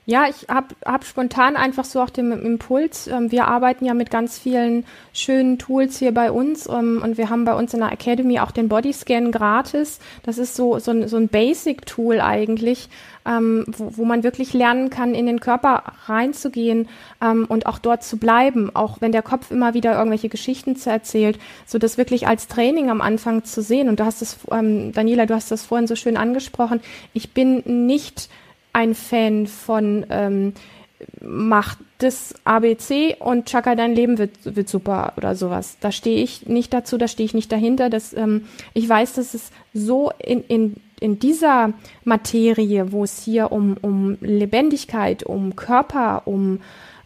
Ja, 0.06 0.26
ich 0.30 0.50
habe 0.50 0.76
hab 0.84 1.06
spontan 1.06 1.56
einfach 1.56 1.86
so 1.86 2.02
auch 2.02 2.10
den 2.10 2.34
Impuls. 2.34 3.08
Ähm, 3.08 3.32
wir 3.32 3.48
arbeiten 3.48 3.86
ja 3.86 3.94
mit 3.94 4.12
ganz 4.12 4.38
vielen 4.38 4.86
schönen 5.14 5.58
Tools 5.58 5.98
hier 5.98 6.14
bei 6.14 6.30
uns 6.30 6.68
ähm, 6.68 7.02
und 7.02 7.18
wir 7.18 7.30
haben 7.30 7.46
bei 7.46 7.56
uns 7.56 7.74
in 7.74 7.80
der 7.80 7.94
Academy 7.94 8.40
auch 8.40 8.52
den 8.52 8.68
Bodyscan 8.68 9.32
gratis. 9.32 10.00
Das 10.24 10.38
ist 10.38 10.56
so, 10.56 10.78
so 10.80 10.92
ein, 10.92 11.08
so 11.08 11.16
ein 11.16 11.30
Basic-Tool 11.30 12.20
eigentlich, 12.20 12.90
ähm, 13.26 13.64
wo, 13.68 13.96
wo 13.96 14.04
man 14.04 14.24
wirklich 14.24 14.52
lernen 14.52 14.90
kann, 14.90 15.16
in 15.16 15.26
den 15.26 15.40
Körper 15.40 15.84
reinzugehen 16.08 16.90
und 17.48 17.66
auch 17.68 17.80
dort 17.80 18.04
zu 18.04 18.18
bleiben, 18.18 18.76
auch 18.76 19.00
wenn 19.00 19.14
der 19.14 19.22
Kopf 19.22 19.50
immer 19.50 19.74
wieder 19.74 19.98
irgendwelche 19.98 20.28
Geschichten 20.28 20.76
zu 20.76 20.90
erzählt, 20.90 21.40
so 21.66 21.78
das 21.78 21.98
wirklich 21.98 22.28
als 22.28 22.50
Training 22.50 22.90
am 22.90 23.00
Anfang 23.00 23.46
zu 23.46 23.62
sehen. 23.62 23.88
Und 23.88 24.02
du 24.02 24.06
hast 24.06 24.22
es, 24.22 24.40
Daniela, 24.50 25.26
du 25.26 25.34
hast 25.34 25.52
das 25.52 25.64
vorhin 25.64 25.88
so 25.88 25.96
schön 25.96 26.18
angesprochen. 26.18 26.82
Ich 27.14 27.32
bin 27.32 27.64
nicht 27.86 28.30
ein 28.74 28.96
Fan 28.96 29.48
von 29.48 30.06
ähm, 30.10 30.54
mach 31.22 31.76
das 31.98 32.36
ABC 32.44 33.16
und 33.20 33.46
Chaka, 33.46 33.76
dein 33.76 33.96
Leben 33.96 34.18
wird, 34.18 34.32
wird 34.44 34.68
super 34.70 35.14
oder 35.18 35.36
sowas. 35.36 35.78
Da 35.80 35.92
stehe 35.92 36.22
ich 36.22 36.48
nicht 36.48 36.74
dazu, 36.74 36.98
da 36.98 37.08
stehe 37.08 37.26
ich 37.26 37.34
nicht 37.34 37.52
dahinter. 37.52 37.90
Das, 37.90 38.14
ähm, 38.14 38.46
ich 38.74 38.88
weiß, 38.88 39.14
dass 39.14 39.34
es 39.34 39.52
so 39.74 40.12
in, 40.20 40.44
in, 40.44 40.76
in 41.00 41.20
dieser 41.20 41.74
Materie, 42.04 42.92
wo 42.92 43.04
es 43.04 43.24
hier 43.24 43.52
um, 43.52 43.78
um 43.82 44.18
Lebendigkeit, 44.22 45.24
um 45.24 45.56
Körper, 45.56 46.24
um 46.26 46.60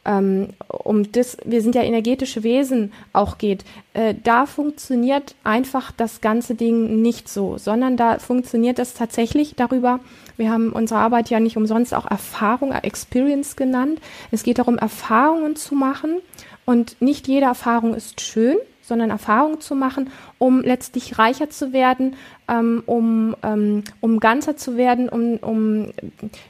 ähm, 0.08 0.50
um 0.68 1.12
das, 1.12 1.38
wir 1.46 1.62
sind 1.62 1.76
ja 1.76 1.84
energetische 1.84 2.42
Wesen 2.42 2.94
auch 3.14 3.38
geht, 3.38 3.66
äh, 3.94 4.16
da 4.24 4.46
funktioniert 4.46 5.36
einfach 5.44 5.92
das 5.92 6.22
ganze 6.22 6.56
Ding 6.56 7.02
nicht 7.02 7.30
so, 7.30 7.58
sondern 7.58 7.98
da 7.98 8.18
funktioniert 8.18 8.80
das 8.80 8.94
tatsächlich 8.94 9.56
darüber. 9.56 10.00
Wir 10.38 10.52
haben 10.52 10.72
unsere 10.72 11.02
Arbeit 11.02 11.30
ja 11.30 11.40
nicht 11.40 11.58
umsonst 11.58 11.94
auch 11.94 12.10
Erfahrung, 12.10 12.72
Experience 12.72 13.56
genannt. 13.56 14.00
Es 14.32 14.44
geht 14.44 14.60
darum, 14.60 14.78
Erfahrungen 14.78 15.56
zu 15.56 15.76
machen 15.76 16.22
und 16.66 17.02
nicht 17.02 17.28
jede 17.28 17.46
Erfahrung 17.46 17.94
ist 17.94 18.22
schön, 18.22 18.58
sondern 18.82 19.10
Erfahrungen 19.10 19.60
zu 19.60 19.76
machen, 19.76 20.10
um 20.38 20.62
letztlich 20.62 21.20
reicher 21.20 21.50
zu 21.50 21.74
werden, 21.74 22.16
ähm, 22.48 22.84
um, 22.86 23.36
ähm, 23.44 23.84
um 24.00 24.22
ganzer 24.22 24.56
zu 24.56 24.78
werden, 24.78 25.10
um, 25.10 25.38
um, 25.38 25.88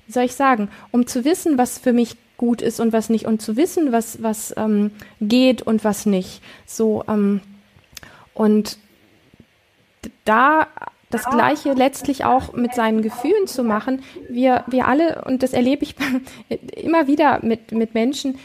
wie 0.06 0.12
soll 0.12 0.26
ich 0.26 0.36
sagen, 0.36 0.70
um 0.92 1.08
zu 1.08 1.26
wissen, 1.26 1.58
was 1.58 1.80
für 1.80 1.94
mich 1.94 2.16
gut 2.38 2.62
ist 2.62 2.80
und 2.80 2.94
was 2.94 3.10
nicht 3.10 3.26
und 3.26 3.42
zu 3.42 3.58
wissen, 3.58 3.92
was, 3.92 4.22
was 4.22 4.54
ähm, 4.58 4.92
geht 5.20 5.62
und 5.62 5.84
was 5.84 6.06
nicht. 6.06 6.42
So, 6.66 7.04
ähm, 7.08 7.42
und 8.34 8.78
da 10.26 10.68
das 11.10 11.26
Gleiche 11.26 11.72
letztlich 11.72 12.26
auch 12.26 12.54
mit 12.54 12.74
seinen 12.74 13.02
Gefühlen 13.02 13.48
zu 13.48 13.64
machen. 13.64 14.04
Wir, 14.30 14.66
wir 14.68 14.88
alle, 14.88 15.24
und 15.26 15.42
das 15.42 15.54
erlebe 15.54 15.84
ich 15.84 15.96
immer 16.76 17.08
wieder 17.08 17.40
mit, 17.44 17.72
mit 17.72 17.94
Menschen, 17.94 18.38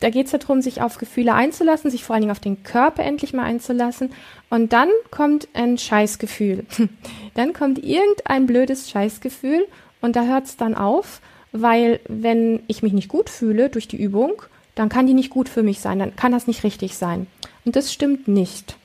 da 0.00 0.10
geht 0.10 0.26
es 0.26 0.32
darum, 0.32 0.62
sich 0.62 0.80
auf 0.80 0.98
Gefühle 0.98 1.34
einzulassen, 1.34 1.90
sich 1.90 2.04
vor 2.04 2.14
allen 2.14 2.22
Dingen 2.22 2.32
auf 2.32 2.40
den 2.40 2.62
Körper 2.62 3.02
endlich 3.02 3.32
mal 3.32 3.44
einzulassen. 3.44 4.10
Und 4.50 4.72
dann 4.72 4.88
kommt 5.10 5.48
ein 5.54 5.76
Scheißgefühl. 5.78 6.66
Dann 7.34 7.52
kommt 7.52 7.78
irgendein 7.78 8.46
blödes 8.46 8.90
Scheißgefühl 8.90 9.68
und 10.00 10.16
da 10.16 10.24
hört 10.24 10.46
es 10.46 10.56
dann 10.56 10.74
auf 10.74 11.20
weil 11.62 12.00
wenn 12.08 12.60
ich 12.66 12.82
mich 12.82 12.92
nicht 12.92 13.08
gut 13.08 13.30
fühle 13.30 13.68
durch 13.68 13.88
die 13.88 14.00
Übung, 14.00 14.42
dann 14.74 14.88
kann 14.88 15.06
die 15.06 15.14
nicht 15.14 15.30
gut 15.30 15.48
für 15.48 15.62
mich 15.62 15.80
sein, 15.80 15.98
dann 15.98 16.16
kann 16.16 16.32
das 16.32 16.46
nicht 16.46 16.64
richtig 16.64 16.96
sein. 16.96 17.26
Und 17.64 17.76
das 17.76 17.92
stimmt 17.92 18.28
nicht. 18.28 18.76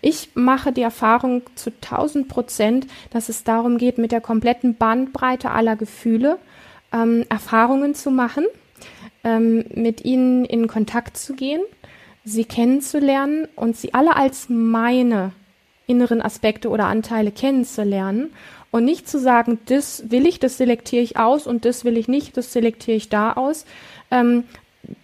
Ich 0.00 0.30
mache 0.34 0.72
die 0.72 0.82
Erfahrung 0.82 1.42
zu 1.54 1.70
1000 1.70 2.28
Prozent, 2.28 2.86
dass 3.10 3.28
es 3.28 3.44
darum 3.44 3.78
geht, 3.78 3.98
mit 3.98 4.12
der 4.12 4.20
kompletten 4.20 4.74
Bandbreite 4.76 5.50
aller 5.50 5.76
Gefühle 5.76 6.38
ähm, 6.92 7.24
Erfahrungen 7.28 7.94
zu 7.94 8.10
machen, 8.10 8.46
ähm, 9.24 9.64
mit 9.74 10.04
ihnen 10.04 10.44
in 10.44 10.68
Kontakt 10.68 11.16
zu 11.16 11.34
gehen, 11.34 11.60
sie 12.24 12.44
kennenzulernen 12.44 13.46
und 13.56 13.76
sie 13.76 13.94
alle 13.94 14.16
als 14.16 14.48
meine 14.48 15.32
inneren 15.86 16.20
Aspekte 16.22 16.68
oder 16.68 16.86
Anteile 16.86 17.30
kennenzulernen 17.30 18.30
und 18.70 18.84
nicht 18.84 19.08
zu 19.08 19.18
sagen, 19.18 19.58
das 19.66 20.10
will 20.10 20.26
ich, 20.26 20.40
das 20.40 20.58
selektiere 20.58 21.02
ich 21.02 21.16
aus 21.16 21.46
und 21.46 21.64
das 21.64 21.84
will 21.84 21.96
ich 21.96 22.08
nicht, 22.08 22.36
das 22.36 22.52
selektiere 22.52 22.96
ich 22.96 23.08
da 23.08 23.32
aus. 23.32 23.64
Ähm, 24.10 24.44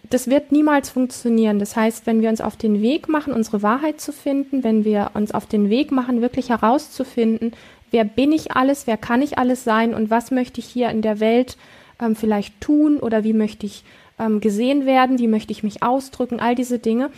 das 0.09 0.29
wird 0.29 0.51
niemals 0.51 0.89
funktionieren. 0.89 1.59
Das 1.59 1.75
heißt, 1.75 2.05
wenn 2.05 2.21
wir 2.21 2.29
uns 2.29 2.41
auf 2.41 2.55
den 2.55 2.81
Weg 2.81 3.09
machen, 3.09 3.33
unsere 3.33 3.61
Wahrheit 3.61 3.99
zu 3.99 4.13
finden, 4.13 4.63
wenn 4.63 4.85
wir 4.85 5.11
uns 5.13 5.31
auf 5.31 5.45
den 5.45 5.69
Weg 5.69 5.91
machen, 5.91 6.21
wirklich 6.21 6.49
herauszufinden, 6.49 7.53
wer 7.91 8.05
bin 8.05 8.31
ich 8.31 8.51
alles, 8.51 8.87
wer 8.87 8.97
kann 8.97 9.21
ich 9.21 9.37
alles 9.37 9.63
sein 9.63 9.93
und 9.93 10.09
was 10.09 10.31
möchte 10.31 10.59
ich 10.59 10.65
hier 10.65 10.89
in 10.89 11.01
der 11.01 11.19
Welt 11.19 11.57
ähm, 12.01 12.15
vielleicht 12.15 12.59
tun 12.61 12.97
oder 12.97 13.23
wie 13.23 13.33
möchte 13.33 13.65
ich 13.65 13.83
ähm, 14.19 14.39
gesehen 14.39 14.85
werden, 14.85 15.19
wie 15.19 15.27
möchte 15.27 15.51
ich 15.51 15.63
mich 15.63 15.83
ausdrücken, 15.83 16.39
all 16.39 16.55
diese 16.55 16.79
Dinge, 16.79 17.11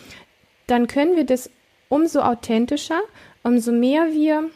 dann 0.66 0.88
können 0.88 1.16
wir 1.16 1.26
das 1.26 1.50
umso 1.90 2.22
authentischer, 2.22 3.00
umso 3.44 3.72
mehr 3.72 4.12
wir 4.12 4.50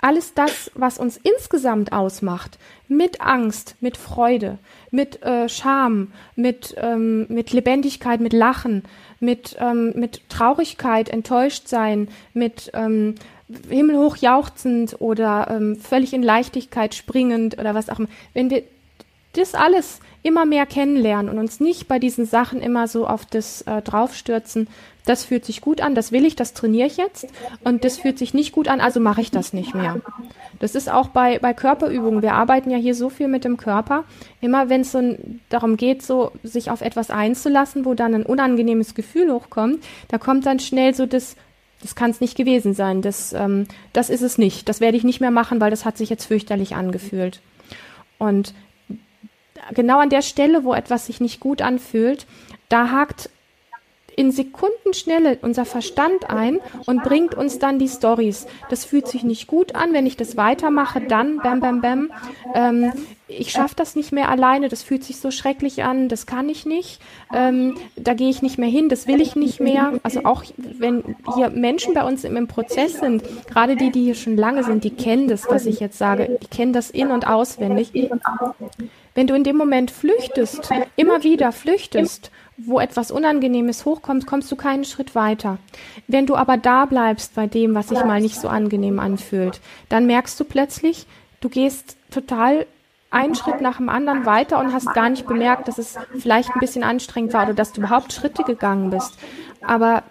alles 0.00 0.34
das, 0.34 0.70
was 0.74 0.98
uns 0.98 1.16
insgesamt 1.16 1.92
ausmacht, 1.92 2.58
mit 2.86 3.20
Angst, 3.20 3.74
mit 3.80 3.96
Freude, 3.96 4.58
mit 4.90 5.22
äh, 5.22 5.48
Scham, 5.48 6.12
mit, 6.36 6.74
ähm, 6.78 7.26
mit 7.28 7.52
Lebendigkeit, 7.52 8.20
mit 8.20 8.32
Lachen, 8.32 8.84
mit, 9.20 9.56
ähm, 9.58 9.92
mit 9.96 10.28
Traurigkeit, 10.28 11.08
enttäuscht 11.08 11.66
sein, 11.68 12.08
mit 12.32 12.70
ähm, 12.74 13.16
himmelhoch 13.68 14.16
jauchzend 14.16 15.00
oder 15.00 15.48
ähm, 15.50 15.76
völlig 15.76 16.12
in 16.12 16.22
Leichtigkeit 16.22 16.94
springend 16.94 17.58
oder 17.58 17.74
was 17.74 17.88
auch 17.88 17.98
immer. 17.98 18.08
Wenn 18.34 18.50
wir 18.50 18.62
das 19.32 19.54
alles 19.54 20.00
immer 20.28 20.44
mehr 20.44 20.66
kennenlernen 20.66 21.30
und 21.30 21.38
uns 21.38 21.58
nicht 21.58 21.88
bei 21.88 21.98
diesen 21.98 22.26
Sachen 22.26 22.60
immer 22.60 22.86
so 22.86 23.06
auf 23.06 23.24
das 23.24 23.62
äh, 23.62 23.82
draufstürzen, 23.82 24.68
das 25.08 25.24
fühlt 25.24 25.46
sich 25.46 25.62
gut 25.62 25.80
an, 25.80 25.94
das 25.94 26.12
will 26.12 26.26
ich, 26.26 26.36
das 26.36 26.52
trainiere 26.52 26.86
ich 26.86 26.98
jetzt 26.98 27.26
und 27.64 27.82
das 27.82 27.98
fühlt 27.98 28.18
sich 28.18 28.34
nicht 28.34 28.52
gut 28.52 28.68
an, 28.68 28.80
also 28.80 29.00
mache 29.00 29.22
ich 29.22 29.30
das 29.30 29.54
nicht 29.54 29.74
mehr. 29.74 30.00
Das 30.58 30.74
ist 30.74 30.90
auch 30.90 31.08
bei, 31.08 31.38
bei 31.38 31.54
Körperübungen. 31.54 32.20
Wir 32.20 32.34
arbeiten 32.34 32.70
ja 32.70 32.76
hier 32.76 32.94
so 32.94 33.08
viel 33.08 33.28
mit 33.28 33.44
dem 33.44 33.56
Körper. 33.56 34.04
Immer 34.40 34.68
wenn 34.68 34.82
es 34.82 34.92
so 34.92 35.16
darum 35.48 35.76
geht, 35.76 36.02
so 36.02 36.32
sich 36.42 36.70
auf 36.70 36.82
etwas 36.82 37.10
einzulassen, 37.10 37.84
wo 37.84 37.94
dann 37.94 38.14
ein 38.14 38.26
unangenehmes 38.26 38.94
Gefühl 38.94 39.32
hochkommt, 39.32 39.82
da 40.08 40.18
kommt 40.18 40.44
dann 40.44 40.58
schnell 40.58 40.94
so 40.94 41.06
das, 41.06 41.36
das 41.80 41.94
kann 41.94 42.10
es 42.10 42.20
nicht 42.20 42.36
gewesen 42.36 42.74
sein. 42.74 43.00
Das, 43.00 43.32
ähm, 43.32 43.66
das 43.92 44.10
ist 44.10 44.22
es 44.22 44.36
nicht. 44.36 44.68
Das 44.68 44.80
werde 44.80 44.96
ich 44.96 45.04
nicht 45.04 45.20
mehr 45.20 45.30
machen, 45.30 45.60
weil 45.60 45.70
das 45.70 45.84
hat 45.84 45.96
sich 45.96 46.10
jetzt 46.10 46.26
fürchterlich 46.26 46.74
angefühlt. 46.74 47.40
Und 48.18 48.52
genau 49.74 49.98
an 49.98 50.10
der 50.10 50.22
Stelle, 50.22 50.64
wo 50.64 50.74
etwas 50.74 51.06
sich 51.06 51.20
nicht 51.20 51.40
gut 51.40 51.62
anfühlt, 51.62 52.26
da 52.68 52.90
hakt 52.90 53.30
in 54.18 54.32
Sekundenschnelle 54.32 55.38
unser 55.42 55.64
Verstand 55.64 56.28
ein 56.28 56.58
und 56.86 57.04
bringt 57.04 57.36
uns 57.36 57.60
dann 57.60 57.78
die 57.78 57.86
Stories. 57.86 58.48
Das 58.68 58.84
fühlt 58.84 59.06
sich 59.06 59.22
nicht 59.22 59.46
gut 59.46 59.76
an, 59.76 59.92
wenn 59.92 60.06
ich 60.06 60.16
das 60.16 60.36
weitermache, 60.36 61.00
dann 61.00 61.36
bam 61.36 61.60
bam 61.60 61.80
bam. 61.80 62.10
Ähm, 62.52 62.92
ich 63.28 63.52
schaffe 63.52 63.76
das 63.76 63.94
nicht 63.94 64.10
mehr 64.10 64.28
alleine, 64.28 64.68
das 64.68 64.82
fühlt 64.82 65.04
sich 65.04 65.20
so 65.20 65.30
schrecklich 65.30 65.84
an, 65.84 66.08
das 66.08 66.26
kann 66.26 66.48
ich 66.48 66.66
nicht, 66.66 67.00
ähm, 67.32 67.76
da 67.94 68.14
gehe 68.14 68.28
ich 68.28 68.42
nicht 68.42 68.58
mehr 68.58 68.68
hin, 68.68 68.88
das 68.88 69.06
will 69.06 69.20
ich 69.20 69.36
nicht 69.36 69.60
mehr. 69.60 69.92
Also 70.02 70.24
auch 70.24 70.42
wenn 70.56 71.16
hier 71.36 71.50
Menschen 71.50 71.94
bei 71.94 72.02
uns 72.02 72.24
im, 72.24 72.36
im 72.36 72.48
Prozess 72.48 72.94
sind, 72.98 73.22
gerade 73.46 73.76
die, 73.76 73.92
die 73.92 74.02
hier 74.02 74.16
schon 74.16 74.36
lange 74.36 74.64
sind, 74.64 74.82
die 74.82 74.90
kennen 74.90 75.28
das, 75.28 75.48
was 75.48 75.64
ich 75.64 75.78
jetzt 75.78 75.96
sage, 75.96 76.38
die 76.42 76.48
kennen 76.48 76.72
das 76.72 76.90
in- 76.90 77.12
und 77.12 77.28
auswendig. 77.28 77.92
Wenn 79.18 79.26
du 79.26 79.34
in 79.34 79.42
dem 79.42 79.56
Moment 79.56 79.90
flüchtest, 79.90 80.70
immer 80.94 81.24
wieder 81.24 81.50
flüchtest, 81.50 82.30
wo 82.56 82.78
etwas 82.78 83.10
Unangenehmes 83.10 83.84
hochkommt, 83.84 84.28
kommst 84.28 84.52
du 84.52 84.54
keinen 84.54 84.84
Schritt 84.84 85.16
weiter. 85.16 85.58
Wenn 86.06 86.26
du 86.26 86.36
aber 86.36 86.56
da 86.56 86.84
bleibst 86.84 87.34
bei 87.34 87.48
dem, 87.48 87.74
was 87.74 87.88
sich 87.88 88.04
mal 88.04 88.20
nicht 88.20 88.36
so 88.36 88.46
angenehm 88.46 89.00
anfühlt, 89.00 89.60
dann 89.88 90.06
merkst 90.06 90.38
du 90.38 90.44
plötzlich, 90.44 91.08
du 91.40 91.48
gehst 91.48 91.96
total 92.12 92.64
einen 93.10 93.34
Schritt 93.34 93.60
nach 93.60 93.78
dem 93.78 93.88
anderen 93.88 94.24
weiter 94.24 94.60
und 94.60 94.72
hast 94.72 94.94
gar 94.94 95.08
nicht 95.08 95.26
bemerkt, 95.26 95.66
dass 95.66 95.78
es 95.78 95.96
vielleicht 96.16 96.50
ein 96.50 96.60
bisschen 96.60 96.84
anstrengend 96.84 97.32
war 97.32 97.42
oder 97.42 97.54
dass 97.54 97.72
du 97.72 97.80
überhaupt 97.80 98.12
Schritte 98.12 98.44
gegangen 98.44 98.90
bist. 98.90 99.18
Aber 99.62 100.04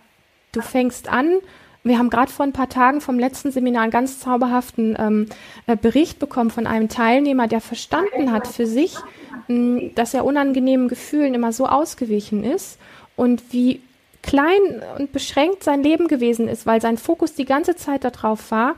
du 0.52 0.60
fängst 0.60 1.08
an, 1.08 1.38
wir 1.84 1.98
haben 1.98 2.10
gerade 2.10 2.32
vor 2.32 2.46
ein 2.46 2.54
paar 2.54 2.70
Tagen 2.70 3.02
vom 3.02 3.18
letzten 3.18 3.52
Seminar 3.52 3.84
einen 3.84 3.92
ganz 3.92 4.20
zauberhaften 4.20 4.96
ähm, 5.00 5.28
äh, 5.68 5.76
Bericht 5.76 6.20
bekommen 6.20 6.52
von 6.52 6.68
einem 6.68 6.90
Teilnehmer, 6.90 7.48
der 7.48 7.62
verstanden 7.62 8.32
hat 8.32 8.48
für 8.48 8.68
sich, 8.68 8.96
dass 9.96 10.13
er 10.13 10.26
unangenehmen 10.26 10.90
Gefühlen 10.90 11.34
immer 11.34 11.54
so 11.54 11.68
ausgewichen 11.68 12.44
ist 12.44 12.78
und 13.16 13.42
wie 13.52 13.82
klein 14.22 14.60
und 14.98 15.13
beschränkt 15.13 15.63
sein 15.63 15.84
Leben 15.84 16.08
gewesen 16.08 16.50
ist, 16.50 16.66
weil 16.66 16.82
sein 16.82 16.98
Fokus 16.98 17.34
die 17.34 17.46
ganze 17.46 17.76
Zeit 17.76 18.04
darauf 18.04 18.52
war, 18.52 18.76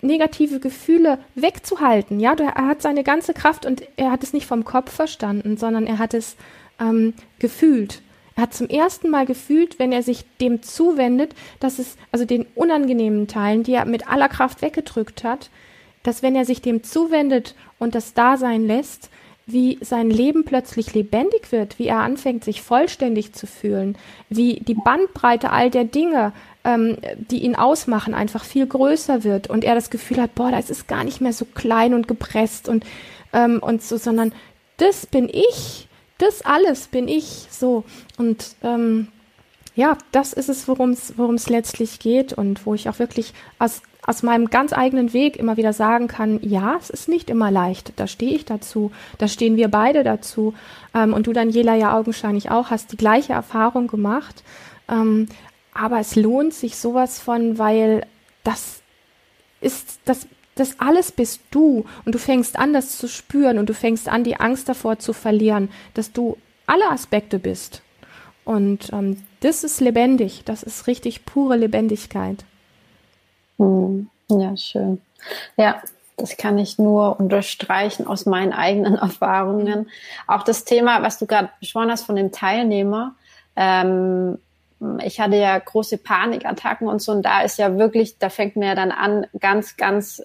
negative 0.00 0.60
Gefühle 0.60 1.18
wegzuhalten. 1.34 2.20
Ja, 2.20 2.34
er 2.34 2.66
hat 2.66 2.82
seine 2.82 3.04
ganze 3.04 3.34
Kraft 3.34 3.66
und 3.66 3.82
er 3.96 4.10
hat 4.10 4.22
es 4.22 4.32
nicht 4.32 4.46
vom 4.46 4.64
Kopf 4.64 4.92
verstanden, 4.92 5.56
sondern 5.56 5.86
er 5.86 5.98
hat 5.98 6.14
es 6.14 6.36
ähm, 6.78 7.14
gefühlt. 7.38 8.00
Er 8.40 8.44
hat 8.44 8.54
zum 8.54 8.70
ersten 8.70 9.10
Mal 9.10 9.26
gefühlt, 9.26 9.78
wenn 9.78 9.92
er 9.92 10.02
sich 10.02 10.24
dem 10.40 10.62
zuwendet, 10.62 11.34
dass 11.60 11.78
es, 11.78 11.98
also 12.10 12.24
den 12.24 12.46
unangenehmen 12.54 13.28
Teilen, 13.28 13.64
die 13.64 13.74
er 13.74 13.84
mit 13.84 14.08
aller 14.08 14.30
Kraft 14.30 14.62
weggedrückt 14.62 15.24
hat, 15.24 15.50
dass 16.04 16.22
wenn 16.22 16.34
er 16.34 16.46
sich 16.46 16.62
dem 16.62 16.82
zuwendet 16.82 17.54
und 17.78 17.94
das 17.94 18.14
da 18.14 18.38
sein 18.38 18.66
lässt, 18.66 19.10
wie 19.44 19.76
sein 19.82 20.08
Leben 20.08 20.46
plötzlich 20.46 20.94
lebendig 20.94 21.52
wird, 21.52 21.78
wie 21.78 21.88
er 21.88 21.98
anfängt, 21.98 22.42
sich 22.42 22.62
vollständig 22.62 23.34
zu 23.34 23.46
fühlen, 23.46 23.98
wie 24.30 24.60
die 24.60 24.72
Bandbreite 24.72 25.50
all 25.50 25.68
der 25.68 25.84
Dinge, 25.84 26.32
ähm, 26.64 26.96
die 27.18 27.42
ihn 27.42 27.56
ausmachen, 27.56 28.14
einfach 28.14 28.44
viel 28.44 28.66
größer 28.66 29.22
wird 29.22 29.50
und 29.50 29.64
er 29.64 29.74
das 29.74 29.90
Gefühl 29.90 30.16
hat, 30.16 30.34
boah, 30.34 30.50
das 30.50 30.70
ist 30.70 30.88
gar 30.88 31.04
nicht 31.04 31.20
mehr 31.20 31.34
so 31.34 31.44
klein 31.44 31.92
und 31.92 32.08
gepresst 32.08 32.70
und, 32.70 32.86
ähm, 33.34 33.58
und 33.60 33.82
so, 33.82 33.98
sondern 33.98 34.32
das 34.78 35.04
bin 35.04 35.28
ich, 35.28 35.89
das 36.20 36.42
alles 36.42 36.88
bin 36.88 37.08
ich 37.08 37.46
so. 37.50 37.84
Und 38.16 38.56
ähm, 38.62 39.08
ja, 39.74 39.96
das 40.12 40.32
ist 40.32 40.48
es, 40.48 40.68
worum 40.68 40.90
es 41.34 41.48
letztlich 41.48 41.98
geht 41.98 42.32
und 42.32 42.66
wo 42.66 42.74
ich 42.74 42.88
auch 42.88 42.98
wirklich 42.98 43.32
aus 43.58 43.82
aus 44.06 44.22
meinem 44.22 44.48
ganz 44.50 44.72
eigenen 44.72 45.12
Weg 45.12 45.36
immer 45.36 45.56
wieder 45.56 45.72
sagen 45.72 46.08
kann, 46.08 46.40
ja, 46.42 46.76
es 46.80 46.90
ist 46.90 47.08
nicht 47.08 47.30
immer 47.30 47.50
leicht. 47.50 47.92
Da 47.96 48.06
stehe 48.06 48.34
ich 48.34 48.44
dazu. 48.44 48.90
Da 49.18 49.28
stehen 49.28 49.56
wir 49.56 49.68
beide 49.68 50.02
dazu. 50.02 50.54
Ähm, 50.94 51.12
und 51.12 51.26
du, 51.26 51.32
Daniela, 51.32 51.74
ja 51.74 51.96
augenscheinlich 51.96 52.50
auch, 52.50 52.70
hast 52.70 52.92
die 52.92 52.96
gleiche 52.96 53.34
Erfahrung 53.34 53.86
gemacht. 53.86 54.42
Ähm, 54.88 55.28
aber 55.74 56.00
es 56.00 56.16
lohnt 56.16 56.54
sich 56.54 56.76
sowas 56.76 57.20
von, 57.20 57.58
weil 57.58 58.06
das 58.42 58.82
ist, 59.60 60.00
das, 60.06 60.26
das 60.60 60.78
alles 60.78 61.10
bist 61.10 61.40
du. 61.50 61.86
Und 62.04 62.14
du 62.14 62.18
fängst 62.18 62.58
an, 62.58 62.72
das 62.72 62.98
zu 62.98 63.08
spüren 63.08 63.58
und 63.58 63.68
du 63.68 63.74
fängst 63.74 64.08
an, 64.08 64.24
die 64.24 64.36
Angst 64.36 64.68
davor 64.68 64.98
zu 64.98 65.12
verlieren, 65.12 65.70
dass 65.94 66.12
du 66.12 66.36
alle 66.66 66.90
Aspekte 66.90 67.38
bist. 67.38 67.82
Und 68.44 68.92
ähm, 68.92 69.22
das 69.40 69.64
ist 69.64 69.80
lebendig. 69.80 70.42
Das 70.44 70.62
ist 70.62 70.86
richtig 70.86 71.24
pure 71.24 71.56
Lebendigkeit. 71.56 72.44
Hm. 73.58 74.08
Ja, 74.28 74.56
schön. 74.56 75.00
Ja, 75.56 75.82
das 76.16 76.36
kann 76.36 76.58
ich 76.58 76.78
nur 76.78 77.18
unterstreichen 77.18 78.06
aus 78.06 78.26
meinen 78.26 78.52
eigenen 78.52 78.94
Erfahrungen. 78.96 79.88
Auch 80.26 80.42
das 80.42 80.64
Thema, 80.64 81.02
was 81.02 81.18
du 81.18 81.26
gerade 81.26 81.50
beschworen 81.58 81.90
hast 81.90 82.04
von 82.04 82.16
dem 82.16 82.32
Teilnehmer. 82.32 83.14
Ähm, 83.56 84.38
ich 85.04 85.20
hatte 85.20 85.36
ja 85.36 85.58
große 85.58 85.98
Panikattacken 85.98 86.88
und 86.88 87.02
so, 87.02 87.12
und 87.12 87.22
da 87.22 87.42
ist 87.42 87.58
ja 87.58 87.76
wirklich, 87.76 88.18
da 88.18 88.30
fängt 88.30 88.56
mir 88.56 88.68
ja 88.68 88.74
dann 88.74 88.92
an, 88.92 89.26
ganz, 89.38 89.76
ganz 89.76 90.22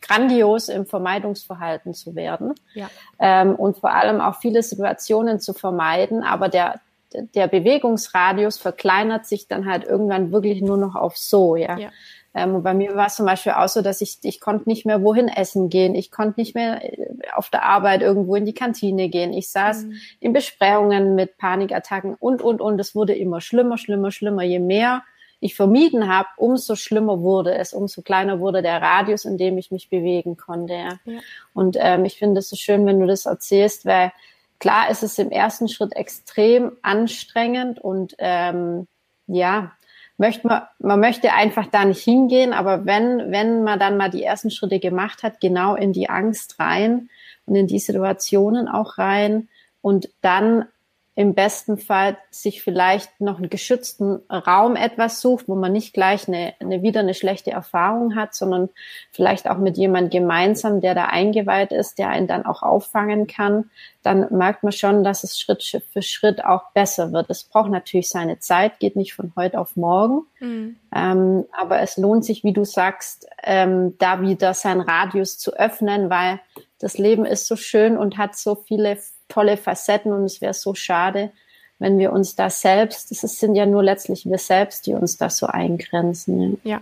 grandios 0.00 0.68
im 0.68 0.86
Vermeidungsverhalten 0.86 1.94
zu 1.94 2.14
werden. 2.14 2.54
Ja. 2.74 2.90
Ähm, 3.18 3.54
und 3.54 3.78
vor 3.78 3.92
allem 3.92 4.20
auch 4.20 4.40
viele 4.40 4.62
Situationen 4.62 5.40
zu 5.40 5.52
vermeiden, 5.52 6.22
aber 6.22 6.48
der, 6.48 6.80
der 7.12 7.46
Bewegungsradius 7.48 8.58
verkleinert 8.58 9.26
sich 9.26 9.48
dann 9.48 9.66
halt 9.66 9.84
irgendwann 9.84 10.32
wirklich 10.32 10.62
nur 10.62 10.76
noch 10.76 10.94
auf 10.94 11.16
so, 11.16 11.56
ja. 11.56 11.78
ja. 11.78 11.90
Ähm, 12.34 12.54
und 12.54 12.62
bei 12.62 12.74
mir 12.74 12.94
war 12.94 13.06
es 13.06 13.16
zum 13.16 13.26
Beispiel 13.26 13.52
auch 13.52 13.68
so, 13.68 13.82
dass 13.82 14.00
ich, 14.00 14.18
ich 14.22 14.40
konnte 14.40 14.68
nicht 14.68 14.86
mehr 14.86 15.02
wohin 15.02 15.28
essen 15.28 15.68
gehen. 15.68 15.94
Ich 15.94 16.10
konnte 16.10 16.40
nicht 16.40 16.54
mehr 16.54 16.82
äh, 16.82 17.06
auf 17.34 17.50
der 17.50 17.64
Arbeit 17.64 18.02
irgendwo 18.02 18.34
in 18.36 18.46
die 18.46 18.54
Kantine 18.54 19.08
gehen. 19.08 19.32
Ich 19.32 19.50
saß 19.50 19.84
mhm. 19.84 19.94
in 20.20 20.32
Besprechungen 20.32 21.14
mit 21.14 21.36
Panikattacken 21.36 22.14
und, 22.14 22.40
und, 22.42 22.60
und. 22.60 22.80
Es 22.80 22.94
wurde 22.94 23.14
immer 23.14 23.40
schlimmer, 23.40 23.76
schlimmer, 23.76 24.10
schlimmer. 24.10 24.42
Je 24.42 24.60
mehr 24.60 25.02
ich 25.42 25.56
vermieden 25.56 26.08
habe, 26.08 26.28
umso 26.36 26.76
schlimmer 26.76 27.20
wurde 27.20 27.54
es, 27.56 27.72
umso 27.72 28.02
kleiner 28.02 28.38
wurde 28.38 28.62
der 28.62 28.80
Radius, 28.80 29.24
in 29.24 29.38
dem 29.38 29.58
ich 29.58 29.72
mich 29.72 29.90
bewegen 29.90 30.36
konnte. 30.36 30.74
Ja. 30.74 30.98
ja. 31.04 31.20
Und 31.52 31.76
ähm, 31.80 32.04
ich 32.04 32.16
finde 32.16 32.38
es 32.38 32.48
so 32.48 32.54
schön, 32.54 32.86
wenn 32.86 33.00
du 33.00 33.06
das 33.06 33.26
erzählst, 33.26 33.84
weil 33.84 34.12
klar 34.60 34.88
ist 34.88 35.02
es 35.02 35.18
im 35.18 35.32
ersten 35.32 35.68
Schritt 35.68 35.96
extrem 35.96 36.76
anstrengend 36.82 37.80
und 37.80 38.14
ähm, 38.18 38.86
ja, 39.26 39.72
möchte 40.16 40.46
man, 40.46 40.62
man 40.78 41.00
möchte 41.00 41.32
einfach 41.32 41.66
da 41.66 41.84
nicht 41.84 42.04
hingehen, 42.04 42.52
aber 42.52 42.86
wenn, 42.86 43.32
wenn 43.32 43.64
man 43.64 43.80
dann 43.80 43.96
mal 43.96 44.10
die 44.10 44.22
ersten 44.22 44.52
Schritte 44.52 44.78
gemacht 44.78 45.24
hat, 45.24 45.40
genau 45.40 45.74
in 45.74 45.92
die 45.92 46.08
Angst 46.08 46.60
rein 46.60 47.10
und 47.46 47.56
in 47.56 47.66
die 47.66 47.80
Situationen 47.80 48.68
auch 48.68 48.98
rein 48.98 49.48
und 49.80 50.08
dann 50.20 50.66
im 51.14 51.34
besten 51.34 51.76
Fall 51.76 52.16
sich 52.30 52.62
vielleicht 52.62 53.20
noch 53.20 53.36
einen 53.36 53.50
geschützten 53.50 54.22
Raum 54.30 54.76
etwas 54.76 55.20
sucht, 55.20 55.46
wo 55.46 55.54
man 55.54 55.70
nicht 55.70 55.92
gleich 55.92 56.26
eine, 56.26 56.54
eine 56.58 56.80
wieder 56.80 57.00
eine 57.00 57.12
schlechte 57.12 57.50
Erfahrung 57.50 58.16
hat, 58.16 58.34
sondern 58.34 58.70
vielleicht 59.10 59.46
auch 59.46 59.58
mit 59.58 59.76
jemand 59.76 60.10
gemeinsam, 60.10 60.80
der 60.80 60.94
da 60.94 61.06
eingeweiht 61.06 61.70
ist, 61.70 61.98
der 61.98 62.08
einen 62.08 62.28
dann 62.28 62.46
auch 62.46 62.62
auffangen 62.62 63.26
kann, 63.26 63.70
dann 64.02 64.26
merkt 64.30 64.62
man 64.62 64.72
schon, 64.72 65.04
dass 65.04 65.22
es 65.22 65.38
Schritt 65.38 65.62
für 65.62 66.00
Schritt 66.00 66.44
auch 66.46 66.72
besser 66.72 67.12
wird. 67.12 67.28
Es 67.28 67.44
braucht 67.44 67.70
natürlich 67.70 68.08
seine 68.08 68.38
Zeit, 68.38 68.78
geht 68.78 68.96
nicht 68.96 69.12
von 69.12 69.32
heute 69.36 69.60
auf 69.60 69.76
morgen, 69.76 70.22
mhm. 70.40 70.76
ähm, 70.94 71.44
aber 71.52 71.80
es 71.80 71.98
lohnt 71.98 72.24
sich, 72.24 72.42
wie 72.42 72.54
du 72.54 72.64
sagst, 72.64 73.28
ähm, 73.42 73.98
da 73.98 74.22
wieder 74.22 74.54
sein 74.54 74.80
Radius 74.80 75.36
zu 75.38 75.52
öffnen, 75.52 76.08
weil 76.08 76.40
das 76.78 76.96
Leben 76.96 77.26
ist 77.26 77.46
so 77.46 77.56
schön 77.56 77.98
und 77.98 78.16
hat 78.16 78.34
so 78.34 78.54
viele 78.54 78.98
tolle 79.32 79.56
Facetten 79.56 80.12
und 80.12 80.24
es 80.24 80.40
wäre 80.40 80.54
so 80.54 80.74
schade, 80.74 81.30
wenn 81.78 81.98
wir 81.98 82.12
uns 82.12 82.36
da 82.36 82.48
selbst, 82.48 83.10
das 83.10 83.38
sind 83.38 83.54
ja 83.54 83.66
nur 83.66 83.82
letztlich 83.82 84.26
wir 84.26 84.38
selbst, 84.38 84.86
die 84.86 84.94
uns 84.94 85.16
da 85.16 85.30
so 85.30 85.46
eingrenzen. 85.46 86.58
Ja. 86.62 86.76
ja. 86.76 86.80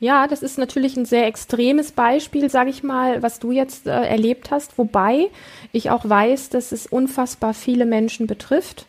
Ja, 0.00 0.26
das 0.26 0.42
ist 0.42 0.58
natürlich 0.58 0.96
ein 0.96 1.06
sehr 1.06 1.26
extremes 1.26 1.92
Beispiel, 1.92 2.50
sage 2.50 2.68
ich 2.68 2.82
mal, 2.82 3.22
was 3.22 3.38
du 3.38 3.52
jetzt 3.52 3.86
äh, 3.86 3.90
erlebt 3.90 4.50
hast, 4.50 4.76
wobei 4.76 5.30
ich 5.72 5.88
auch 5.90 6.06
weiß, 6.06 6.50
dass 6.50 6.72
es 6.72 6.86
unfassbar 6.86 7.54
viele 7.54 7.86
Menschen 7.86 8.26
betrifft. 8.26 8.86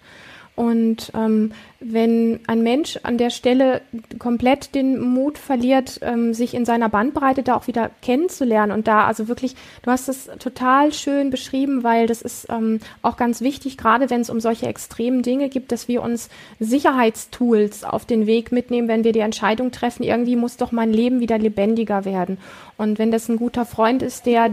Und 0.56 1.12
ähm, 1.14 1.54
wenn 1.80 2.40
ein 2.48 2.64
Mensch 2.64 2.98
an 3.04 3.18
der 3.18 3.30
Stelle 3.30 3.82
komplett 4.18 4.76
den 4.76 5.00
Mut 5.00 5.38
verliert, 5.38 6.00
ähm, 6.02 6.34
sich 6.34 6.54
in 6.54 6.66
seiner 6.66 6.90
Bandbreite 6.90 7.44
da 7.44 7.56
auch 7.56 7.68
wieder 7.68 7.92
kennenzulernen 8.02 8.72
und 8.72 8.88
da 8.88 9.06
also 9.06 9.28
wirklich, 9.28 9.56
du 9.84 9.92
hast 9.92 10.08
es 10.08 10.30
total 10.40 10.94
schön 10.94 11.30
beschrieben, 11.30 11.84
weil 11.84 12.08
das 12.08 12.22
ist 12.22 12.48
ähm, 12.50 12.80
auch 13.02 13.18
ganz 13.18 13.42
wichtig, 13.42 13.78
gerade 13.78 14.10
wenn 14.10 14.22
es 14.22 14.30
um 14.30 14.40
solche 14.40 14.68
extremen 14.68 15.22
Dinge 15.22 15.50
gibt, 15.50 15.72
dass 15.72 15.88
wir 15.88 16.02
uns 16.02 16.30
Sicherheitstools 16.60 17.84
auf 17.84 18.06
den 18.06 18.26
Weg 18.26 18.52
mitnehmen, 18.52 18.88
wenn 18.88 19.04
wir 19.04 19.12
die 19.12 19.20
Entscheidung 19.20 19.72
treffen, 19.72 20.04
irgendwie 20.04 20.38
muss 20.38 20.58
doch 20.58 20.72
mein 20.72 20.94
Leben 20.94 21.20
wieder 21.20 21.38
lebendiger 21.38 22.06
werden. 22.06 22.38
Und 22.78 23.00
wenn 23.00 23.12
das 23.12 23.30
ein 23.30 23.38
guter 23.38 23.66
Freund 23.66 24.04
ist, 24.04 24.26
der 24.26 24.52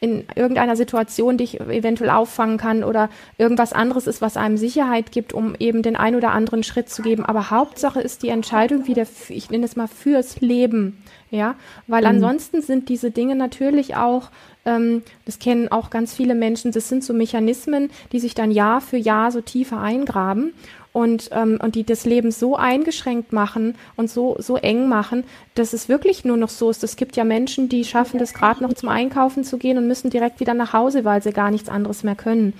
in 0.00 0.24
irgendeiner 0.36 0.76
Situation 0.76 1.38
dich 1.38 1.60
eventuell 1.60 2.10
auffangen 2.10 2.56
kann 2.56 2.84
oder 2.84 3.10
irgendwas 3.36 3.72
anderes 3.72 4.06
ist, 4.06 4.22
was 4.22 4.36
einem 4.36 4.56
Sicherheit 4.56 5.10
gibt, 5.10 5.32
um 5.32 5.56
eben 5.58 5.82
den 5.82 5.96
ein 5.96 6.14
oder 6.14 6.30
anderen 6.30 6.47
Schritt 6.62 6.88
zu 6.88 7.02
geben. 7.02 7.24
Aber 7.24 7.50
Hauptsache 7.50 8.00
ist 8.00 8.22
die 8.22 8.28
Entscheidung 8.28 8.86
wieder, 8.86 9.06
ich 9.28 9.50
nenne 9.50 9.64
es 9.64 9.76
mal 9.76 9.88
fürs 9.88 10.40
Leben. 10.40 11.02
Ja, 11.30 11.56
weil 11.86 12.02
mhm. 12.02 12.08
ansonsten 12.08 12.62
sind 12.62 12.88
diese 12.88 13.10
Dinge 13.10 13.36
natürlich 13.36 13.96
auch, 13.96 14.30
ähm, 14.68 15.02
das 15.24 15.38
kennen 15.38 15.68
auch 15.68 15.90
ganz 15.90 16.14
viele 16.14 16.34
Menschen, 16.34 16.72
das 16.72 16.88
sind 16.88 17.02
so 17.02 17.14
Mechanismen, 17.14 17.90
die 18.12 18.20
sich 18.20 18.34
dann 18.34 18.50
Jahr 18.50 18.80
für 18.80 18.98
Jahr 18.98 19.32
so 19.32 19.40
tiefer 19.40 19.80
eingraben 19.80 20.52
und, 20.92 21.30
ähm, 21.32 21.58
und 21.62 21.74
die 21.74 21.84
das 21.84 22.04
Leben 22.04 22.30
so 22.30 22.56
eingeschränkt 22.56 23.32
machen 23.32 23.76
und 23.96 24.10
so, 24.10 24.36
so 24.38 24.56
eng 24.56 24.88
machen, 24.88 25.24
dass 25.54 25.72
es 25.72 25.88
wirklich 25.88 26.24
nur 26.24 26.36
noch 26.36 26.50
so 26.50 26.70
ist. 26.70 26.84
Es 26.84 26.96
gibt 26.96 27.16
ja 27.16 27.24
Menschen, 27.24 27.68
die 27.68 27.84
schaffen 27.84 28.18
das 28.18 28.34
gerade 28.34 28.62
noch 28.62 28.74
zum 28.74 28.88
Einkaufen 28.90 29.42
zu 29.42 29.58
gehen 29.58 29.78
und 29.78 29.86
müssen 29.86 30.10
direkt 30.10 30.38
wieder 30.40 30.54
nach 30.54 30.72
Hause, 30.72 31.04
weil 31.04 31.22
sie 31.22 31.32
gar 31.32 31.50
nichts 31.50 31.68
anderes 31.68 32.04
mehr 32.04 32.16
können. 32.16 32.52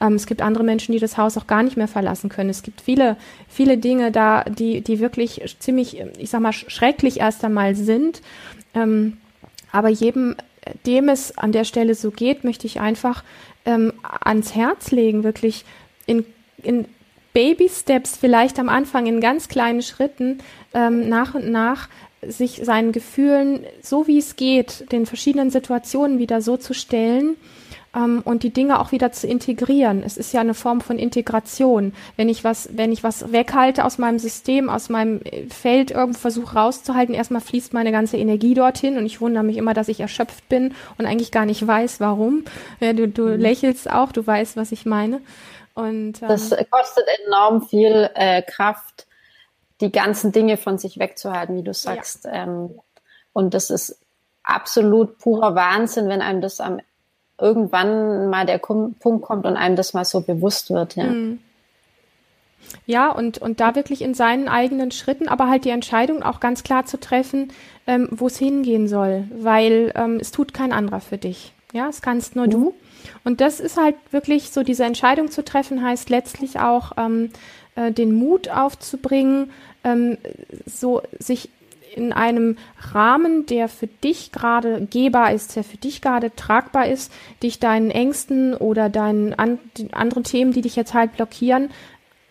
Ähm, 0.00 0.14
es 0.14 0.26
gibt 0.26 0.40
andere 0.40 0.64
Menschen, 0.64 0.92
die 0.92 0.98
das 0.98 1.18
Haus 1.18 1.36
auch 1.36 1.46
gar 1.46 1.62
nicht 1.62 1.76
mehr 1.76 1.88
verlassen 1.88 2.30
können. 2.30 2.50
Es 2.50 2.62
gibt 2.62 2.80
viele, 2.80 3.16
viele 3.48 3.76
Dinge 3.76 4.12
da, 4.12 4.44
die, 4.44 4.80
die 4.80 5.00
wirklich 5.00 5.42
ziemlich, 5.58 6.02
ich 6.18 6.30
sag 6.30 6.40
mal, 6.40 6.52
schrecklich 6.52 7.20
erst 7.20 7.44
einmal 7.44 7.74
sind. 7.74 8.22
Ähm, 8.74 9.18
aber 9.72 9.88
jedem, 9.88 10.36
dem 10.86 11.08
es 11.08 11.36
an 11.36 11.52
der 11.52 11.64
Stelle 11.64 11.94
so 11.94 12.10
geht, 12.10 12.44
möchte 12.44 12.66
ich 12.66 12.80
einfach 12.80 13.24
ähm, 13.64 13.92
ans 14.02 14.54
Herz 14.54 14.90
legen, 14.90 15.24
wirklich 15.24 15.64
in, 16.06 16.24
in 16.62 16.86
Baby 17.32 17.68
Steps 17.68 18.16
vielleicht 18.16 18.58
am 18.58 18.68
Anfang 18.68 19.06
in 19.06 19.20
ganz 19.20 19.48
kleinen 19.48 19.82
Schritten 19.82 20.38
ähm, 20.74 21.08
nach 21.08 21.34
und 21.34 21.50
nach 21.50 21.88
sich 22.22 22.60
seinen 22.64 22.92
Gefühlen, 22.92 23.64
so 23.82 24.06
wie 24.06 24.18
es 24.18 24.36
geht, 24.36 24.90
den 24.92 25.06
verschiedenen 25.06 25.50
Situationen 25.50 26.18
wieder 26.18 26.42
so 26.42 26.56
zu 26.56 26.74
stellen 26.74 27.36
ähm, 27.94 28.22
und 28.24 28.42
die 28.42 28.52
Dinge 28.52 28.80
auch 28.80 28.92
wieder 28.92 29.12
zu 29.12 29.26
integrieren. 29.26 30.02
Es 30.04 30.16
ist 30.16 30.32
ja 30.32 30.40
eine 30.40 30.54
Form 30.54 30.80
von 30.80 30.98
Integration. 30.98 31.92
Wenn 32.16 32.28
ich 32.28 32.44
was, 32.44 32.68
wenn 32.72 32.92
ich 32.92 33.02
was 33.02 33.32
weghalte 33.32 33.84
aus 33.84 33.98
meinem 33.98 34.18
System, 34.18 34.70
aus 34.70 34.88
meinem 34.88 35.20
äh, 35.22 35.48
Feld 35.48 35.90
irgendwo 35.90 36.18
versuche 36.18 36.56
rauszuhalten, 36.56 37.14
erstmal 37.14 37.40
fließt 37.40 37.72
meine 37.72 37.92
ganze 37.92 38.16
Energie 38.16 38.54
dorthin 38.54 38.96
und 38.96 39.06
ich 39.06 39.20
wundere 39.20 39.44
mich 39.44 39.56
immer, 39.56 39.74
dass 39.74 39.88
ich 39.88 40.00
erschöpft 40.00 40.48
bin 40.48 40.74
und 40.98 41.06
eigentlich 41.06 41.32
gar 41.32 41.46
nicht 41.46 41.66
weiß, 41.66 42.00
warum. 42.00 42.44
Ja, 42.80 42.92
du, 42.92 43.08
du 43.08 43.22
mhm. 43.22 43.40
lächelst 43.40 43.90
auch, 43.90 44.12
du 44.12 44.26
weißt, 44.26 44.56
was 44.56 44.72
ich 44.72 44.86
meine. 44.86 45.20
Und, 45.74 46.22
ähm, 46.22 46.28
das 46.28 46.50
kostet 46.70 47.04
enorm 47.26 47.62
viel 47.62 48.10
äh, 48.14 48.42
Kraft, 48.42 49.06
die 49.80 49.90
ganzen 49.90 50.30
Dinge 50.30 50.56
von 50.56 50.78
sich 50.78 50.98
wegzuhalten, 50.98 51.56
wie 51.56 51.62
du 51.62 51.72
sagst. 51.72 52.24
Ja. 52.24 52.44
Ähm, 52.44 52.80
Und 53.32 53.54
das 53.54 53.70
ist 53.70 53.98
absolut 54.42 55.18
purer 55.18 55.54
Wahnsinn, 55.54 56.08
wenn 56.08 56.22
einem 56.22 56.40
das 56.40 56.60
am 56.60 56.80
irgendwann 57.40 58.28
mal 58.28 58.46
der 58.46 58.58
Punkt 58.58 59.22
kommt 59.22 59.46
und 59.46 59.56
einem 59.56 59.76
das 59.76 59.94
mal 59.94 60.04
so 60.04 60.20
bewusst 60.20 60.70
wird, 60.70 60.96
ja. 60.96 61.04
Mhm. 61.04 61.38
Ja, 62.86 63.10
und, 63.10 63.38
und 63.38 63.60
da 63.60 63.74
wirklich 63.74 64.02
in 64.02 64.14
seinen 64.14 64.48
eigenen 64.48 64.90
Schritten, 64.90 65.28
aber 65.28 65.48
halt 65.48 65.64
die 65.64 65.70
Entscheidung 65.70 66.22
auch 66.22 66.40
ganz 66.40 66.62
klar 66.62 66.86
zu 66.86 67.00
treffen, 67.00 67.52
ähm, 67.86 68.08
wo 68.10 68.26
es 68.26 68.38
hingehen 68.38 68.86
soll, 68.86 69.24
weil 69.36 69.92
ähm, 69.96 70.18
es 70.20 70.30
tut 70.30 70.54
kein 70.54 70.72
anderer 70.72 71.00
für 71.00 71.18
dich. 71.18 71.52
Ja, 71.72 71.88
es 71.88 72.02
kannst 72.02 72.36
nur 72.36 72.46
mhm. 72.46 72.50
du. 72.50 72.74
Und 73.24 73.40
das 73.40 73.60
ist 73.60 73.76
halt 73.76 73.96
wirklich 74.10 74.50
so, 74.50 74.62
diese 74.62 74.84
Entscheidung 74.84 75.30
zu 75.30 75.44
treffen, 75.44 75.82
heißt 75.82 76.10
letztlich 76.10 76.60
auch 76.60 76.92
ähm, 76.96 77.30
äh, 77.74 77.92
den 77.92 78.12
Mut 78.12 78.48
aufzubringen, 78.48 79.50
ähm, 79.84 80.18
so 80.66 81.02
sich 81.18 81.48
in 81.94 82.12
einem 82.12 82.56
Rahmen, 82.92 83.46
der 83.46 83.68
für 83.68 83.86
dich 83.86 84.32
gerade 84.32 84.86
gehbar 84.90 85.32
ist, 85.32 85.56
der 85.56 85.64
für 85.64 85.76
dich 85.76 86.00
gerade 86.00 86.34
tragbar 86.34 86.86
ist, 86.86 87.12
dich 87.42 87.58
deinen 87.58 87.90
Ängsten 87.90 88.54
oder 88.54 88.88
deinen 88.88 89.34
an, 89.34 89.58
anderen 89.92 90.24
Themen, 90.24 90.52
die 90.52 90.62
dich 90.62 90.76
jetzt 90.76 90.94
halt 90.94 91.16
blockieren, 91.16 91.70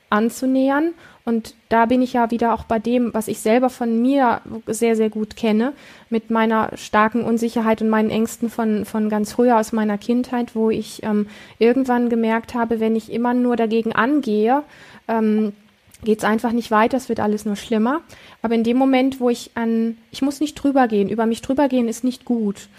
anzunähern. 0.09 0.93
Und 1.25 1.53
da 1.67 1.85
bin 1.85 2.01
ich 2.01 2.13
ja 2.13 2.31
wieder 2.31 2.53
auch 2.53 2.63
bei 2.63 2.79
dem, 2.79 3.13
was 3.13 3.27
ich 3.27 3.39
selber 3.39 3.69
von 3.69 4.01
mir 4.01 4.41
sehr, 4.65 4.95
sehr 4.95 5.11
gut 5.11 5.35
kenne, 5.35 5.73
mit 6.09 6.31
meiner 6.31 6.75
starken 6.75 7.23
Unsicherheit 7.23 7.81
und 7.81 7.89
meinen 7.89 8.09
Ängsten 8.09 8.49
von, 8.49 8.85
von 8.85 9.09
ganz 9.09 9.33
früher 9.33 9.59
aus 9.59 9.71
meiner 9.71 9.99
Kindheit, 9.99 10.55
wo 10.55 10.71
ich 10.71 11.03
ähm, 11.03 11.27
irgendwann 11.59 12.09
gemerkt 12.09 12.55
habe, 12.55 12.79
wenn 12.79 12.95
ich 12.95 13.11
immer 13.11 13.35
nur 13.35 13.57
dagegen 13.57 13.93
angehe, 13.93 14.63
ähm, 15.07 15.53
geht 16.03 16.19
es 16.19 16.23
einfach 16.23 16.51
nicht 16.51 16.71
weiter, 16.71 16.97
es 16.97 17.09
wird 17.09 17.19
alles 17.19 17.45
nur 17.45 17.55
schlimmer. 17.55 18.01
Aber 18.41 18.55
in 18.55 18.63
dem 18.63 18.77
Moment, 18.77 19.19
wo 19.19 19.29
ich 19.29 19.51
an, 19.55 19.97
ich 20.11 20.21
muss 20.21 20.39
nicht 20.39 20.55
drüber 20.55 20.87
gehen, 20.87 21.09
über 21.09 21.25
mich 21.25 21.41
drüber 21.41 21.67
gehen 21.67 21.87
ist 21.87 22.03
nicht 22.03 22.25
gut, 22.25 22.69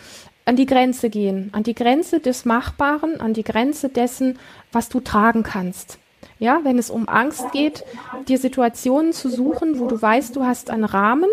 an 0.44 0.56
die 0.56 0.66
Grenze 0.66 1.10
gehen, 1.10 1.50
an 1.52 1.62
die 1.62 1.74
Grenze 1.74 2.20
des 2.20 2.44
Machbaren, 2.44 3.20
an 3.20 3.34
die 3.34 3.44
Grenze 3.44 3.88
dessen, 3.88 4.38
was 4.72 4.88
du 4.88 5.00
tragen 5.00 5.42
kannst. 5.42 5.98
Ja, 6.38 6.60
wenn 6.64 6.78
es 6.78 6.90
um 6.90 7.08
Angst 7.08 7.52
geht, 7.52 7.84
dir 8.26 8.38
Situationen 8.38 9.12
zu 9.12 9.28
suchen, 9.28 9.78
wo 9.78 9.86
du 9.86 10.00
weißt, 10.00 10.34
du 10.34 10.44
hast 10.44 10.70
einen 10.70 10.84
Rahmen, 10.84 11.28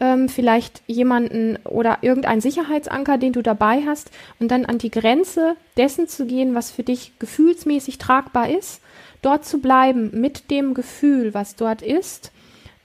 ähm, 0.00 0.28
vielleicht 0.28 0.82
jemanden 0.88 1.58
oder 1.64 1.98
irgendeinen 2.00 2.40
Sicherheitsanker, 2.40 3.18
den 3.18 3.32
du 3.32 3.40
dabei 3.40 3.82
hast, 3.86 4.10
und 4.40 4.50
dann 4.50 4.64
an 4.64 4.78
die 4.78 4.90
Grenze 4.90 5.54
dessen 5.76 6.08
zu 6.08 6.26
gehen, 6.26 6.56
was 6.56 6.72
für 6.72 6.82
dich 6.82 7.12
gefühlsmäßig 7.20 7.98
tragbar 7.98 8.50
ist 8.50 8.80
dort 9.22 9.44
zu 9.44 9.60
bleiben, 9.60 10.10
mit 10.12 10.50
dem 10.50 10.74
Gefühl, 10.74 11.34
was 11.34 11.56
dort 11.56 11.82
ist, 11.82 12.32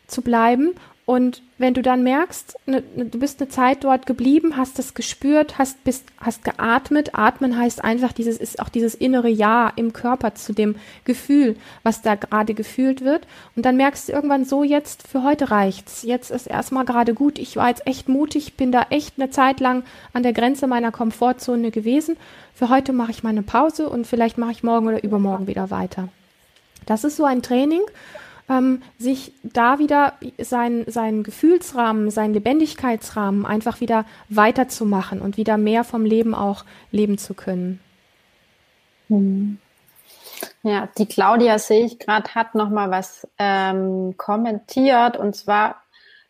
zu 0.07 0.21
bleiben. 0.21 0.73
Und 1.07 1.41
wenn 1.57 1.73
du 1.73 1.81
dann 1.81 2.03
merkst, 2.03 2.57
ne, 2.65 2.83
ne, 2.97 3.05
du 3.05 3.19
bist 3.19 3.39
eine 3.39 3.49
Zeit 3.49 3.85
dort 3.85 4.05
geblieben, 4.05 4.57
hast 4.57 4.77
es 4.77 4.93
gespürt, 4.93 5.57
hast, 5.57 5.81
bist, 5.85 6.03
hast 6.19 6.43
geatmet. 6.43 7.11
Atmen 7.13 7.57
heißt 7.57 7.81
einfach, 7.81 8.11
dieses 8.11 8.37
ist 8.37 8.59
auch 8.59 8.67
dieses 8.67 8.93
innere 8.93 9.29
Ja 9.29 9.71
im 9.77 9.93
Körper 9.93 10.35
zu 10.35 10.51
dem 10.51 10.75
Gefühl, 11.05 11.55
was 11.83 12.01
da 12.01 12.15
gerade 12.15 12.53
gefühlt 12.53 13.05
wird. 13.05 13.25
Und 13.55 13.65
dann 13.65 13.77
merkst 13.77 14.09
du 14.09 14.11
irgendwann 14.11 14.43
so, 14.43 14.65
jetzt 14.65 15.07
für 15.07 15.23
heute 15.23 15.49
reicht's. 15.49 16.03
Jetzt 16.03 16.29
ist 16.29 16.45
erstmal 16.45 16.83
gerade 16.83 17.13
gut. 17.13 17.39
Ich 17.39 17.55
war 17.55 17.69
jetzt 17.69 17.87
echt 17.87 18.09
mutig, 18.09 18.57
bin 18.57 18.73
da 18.73 18.87
echt 18.89 19.13
eine 19.17 19.29
Zeit 19.29 19.61
lang 19.61 19.83
an 20.11 20.23
der 20.23 20.33
Grenze 20.33 20.67
meiner 20.67 20.91
Komfortzone 20.91 21.71
gewesen. 21.71 22.17
Für 22.53 22.67
heute 22.67 22.91
mache 22.91 23.11
ich 23.11 23.23
mal 23.23 23.29
eine 23.29 23.43
Pause 23.43 23.89
und 23.89 24.05
vielleicht 24.07 24.37
mache 24.37 24.51
ich 24.51 24.61
morgen 24.61 24.89
oder 24.89 25.05
übermorgen 25.05 25.47
wieder 25.47 25.71
weiter. 25.71 26.09
Das 26.87 27.03
ist 27.03 27.17
so 27.17 27.25
ein 27.25 27.43
Training, 27.43 27.81
ähm, 28.49 28.81
sich 28.97 29.33
da 29.43 29.77
wieder 29.77 30.13
sein, 30.39 30.85
seinen 30.87 31.21
Gefühlsrahmen, 31.23 32.09
seinen 32.09 32.33
Lebendigkeitsrahmen 32.33 33.45
einfach 33.45 33.81
wieder 33.81 34.05
weiterzumachen 34.29 35.21
und 35.21 35.37
wieder 35.37 35.57
mehr 35.57 35.83
vom 35.83 36.05
Leben 36.05 36.33
auch 36.33 36.65
leben 36.91 37.19
zu 37.19 37.35
können. 37.35 37.79
Hm. 39.09 39.59
Ja, 40.63 40.87
die 40.97 41.07
Claudia 41.07 41.59
sehe 41.59 41.85
ich 41.85 41.99
gerade 41.99 42.35
hat 42.35 42.55
noch 42.55 42.69
mal 42.69 42.91
was 42.91 43.27
ähm, 43.37 44.15
kommentiert 44.17 45.17
und 45.17 45.35
zwar 45.35 45.81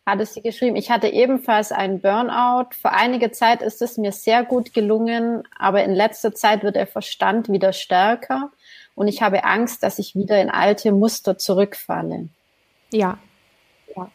hatte 0.06 0.24
sie 0.24 0.40
geschrieben, 0.40 0.76
ich 0.76 0.90
hatte 0.90 1.08
ebenfalls 1.08 1.70
einen 1.70 2.00
Burnout. 2.00 2.70
Vor 2.80 2.92
einiger 2.92 3.30
Zeit 3.30 3.60
ist 3.60 3.82
es 3.82 3.98
mir 3.98 4.12
sehr 4.12 4.42
gut 4.42 4.72
gelungen, 4.72 5.42
aber 5.58 5.84
in 5.84 5.92
letzter 5.92 6.34
Zeit 6.34 6.62
wird 6.62 6.76
der 6.76 6.86
Verstand 6.86 7.50
wieder 7.50 7.74
stärker 7.74 8.50
und 8.98 9.06
ich 9.06 9.22
habe 9.22 9.44
Angst, 9.44 9.84
dass 9.84 10.00
ich 10.00 10.16
wieder 10.16 10.42
in 10.42 10.50
alte 10.50 10.90
Muster 10.90 11.38
zurückfalle. 11.38 12.30
Ja. 12.92 13.18
ja. 13.94 14.10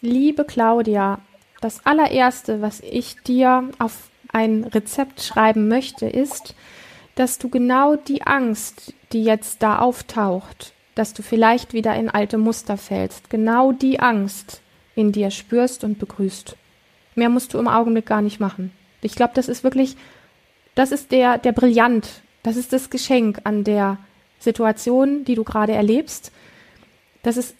Liebe 0.00 0.46
Claudia, 0.46 1.20
das 1.60 1.84
allererste, 1.84 2.62
was 2.62 2.80
ich 2.80 3.20
dir 3.24 3.68
auf 3.78 4.08
ein 4.32 4.64
Rezept 4.64 5.20
schreiben 5.20 5.68
möchte, 5.68 6.06
ist, 6.06 6.54
dass 7.14 7.36
du 7.36 7.50
genau 7.50 7.96
die 7.96 8.22
Angst, 8.22 8.94
die 9.12 9.22
jetzt 9.22 9.62
da 9.62 9.80
auftaucht, 9.80 10.72
dass 10.94 11.12
du 11.12 11.22
vielleicht 11.22 11.74
wieder 11.74 11.94
in 11.94 12.08
alte 12.08 12.38
Muster 12.38 12.78
fällst, 12.78 13.28
genau 13.28 13.72
die 13.72 14.00
Angst 14.00 14.62
in 14.94 15.12
dir 15.12 15.30
spürst 15.30 15.84
und 15.84 15.98
begrüßt. 15.98 16.56
Mehr 17.16 17.28
musst 17.28 17.52
du 17.52 17.58
im 17.58 17.68
Augenblick 17.68 18.06
gar 18.06 18.22
nicht 18.22 18.40
machen. 18.40 18.72
Ich 19.02 19.14
glaube, 19.14 19.34
das 19.34 19.46
ist 19.46 19.62
wirklich, 19.62 19.98
das 20.74 20.90
ist 20.90 21.12
der, 21.12 21.36
der 21.36 21.52
Brillant 21.52 22.22
das 22.48 22.56
ist 22.56 22.72
das 22.72 22.88
Geschenk 22.88 23.40
an 23.44 23.62
der 23.62 23.98
Situation, 24.38 25.24
die 25.24 25.34
du 25.34 25.44
gerade 25.44 25.72
erlebst. 25.72 26.32
Das 27.22 27.36
ist, 27.36 27.54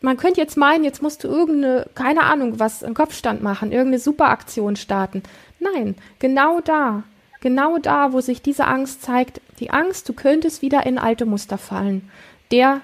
man 0.00 0.16
könnte 0.16 0.40
jetzt 0.40 0.56
meinen, 0.56 0.84
jetzt 0.84 1.02
musst 1.02 1.22
du 1.22 1.28
irgendeine, 1.28 1.86
keine 1.94 2.22
Ahnung, 2.22 2.58
was, 2.58 2.82
einen 2.82 2.94
Kopfstand 2.94 3.42
machen, 3.42 3.72
irgendeine 3.72 3.98
Superaktion 3.98 4.76
starten. 4.76 5.22
Nein, 5.58 5.96
genau 6.18 6.60
da, 6.60 7.02
genau 7.42 7.76
da, 7.76 8.14
wo 8.14 8.22
sich 8.22 8.40
diese 8.40 8.66
Angst 8.66 9.02
zeigt, 9.02 9.42
die 9.58 9.70
Angst, 9.70 10.08
du 10.08 10.14
könntest 10.14 10.62
wieder 10.62 10.86
in 10.86 10.96
alte 10.96 11.26
Muster 11.26 11.58
fallen. 11.58 12.10
Der 12.50 12.80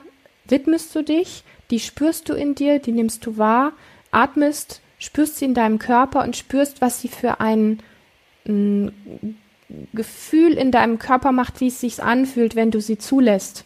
widmest 0.47 0.95
du 0.95 1.03
dich, 1.03 1.45
die 1.71 1.81
spürst 1.81 2.29
du 2.29 2.35
in 2.35 2.55
dir, 2.55 2.79
die 2.79 2.93
nimmst 2.93 3.25
du 3.25 3.39
wahr, 3.39 3.73
atmest, 4.11 4.83
spürst 4.99 5.39
sie 5.39 5.47
in 5.47 5.55
deinem 5.55 5.79
Körper 5.79 6.23
und 6.25 6.37
spürst, 6.37 6.83
was 6.83 7.01
sie 7.01 7.09
für 7.09 7.41
ein 7.41 7.81
Gefühl 9.93 10.53
in 10.53 10.71
deinem 10.71 10.99
Körper 10.99 11.33
macht, 11.33 11.61
wie 11.61 11.69
es 11.69 11.81
sich 11.81 12.03
anfühlt, 12.03 12.55
wenn 12.55 12.71
du 12.71 12.81
sie 12.81 12.99
zulässt. 12.99 13.65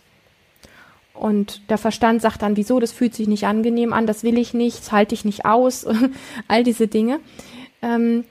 Und 1.13 1.69
der 1.69 1.77
Verstand 1.77 2.23
sagt 2.23 2.41
dann, 2.41 2.57
wieso, 2.57 2.81
das 2.81 2.93
fühlt 2.93 3.15
sich 3.15 3.29
nicht 3.29 3.47
angenehm 3.47 3.93
an, 3.93 4.07
das 4.07 4.23
will 4.23 4.39
ich 4.39 4.55
nicht, 4.55 4.79
das 4.79 4.93
halte 4.93 5.15
ich 5.15 5.25
nicht 5.25 5.45
aus, 5.45 5.87
all 6.49 6.65
diese 6.65 6.89
Dinge. 6.89 7.21
Ähm, 7.83 8.25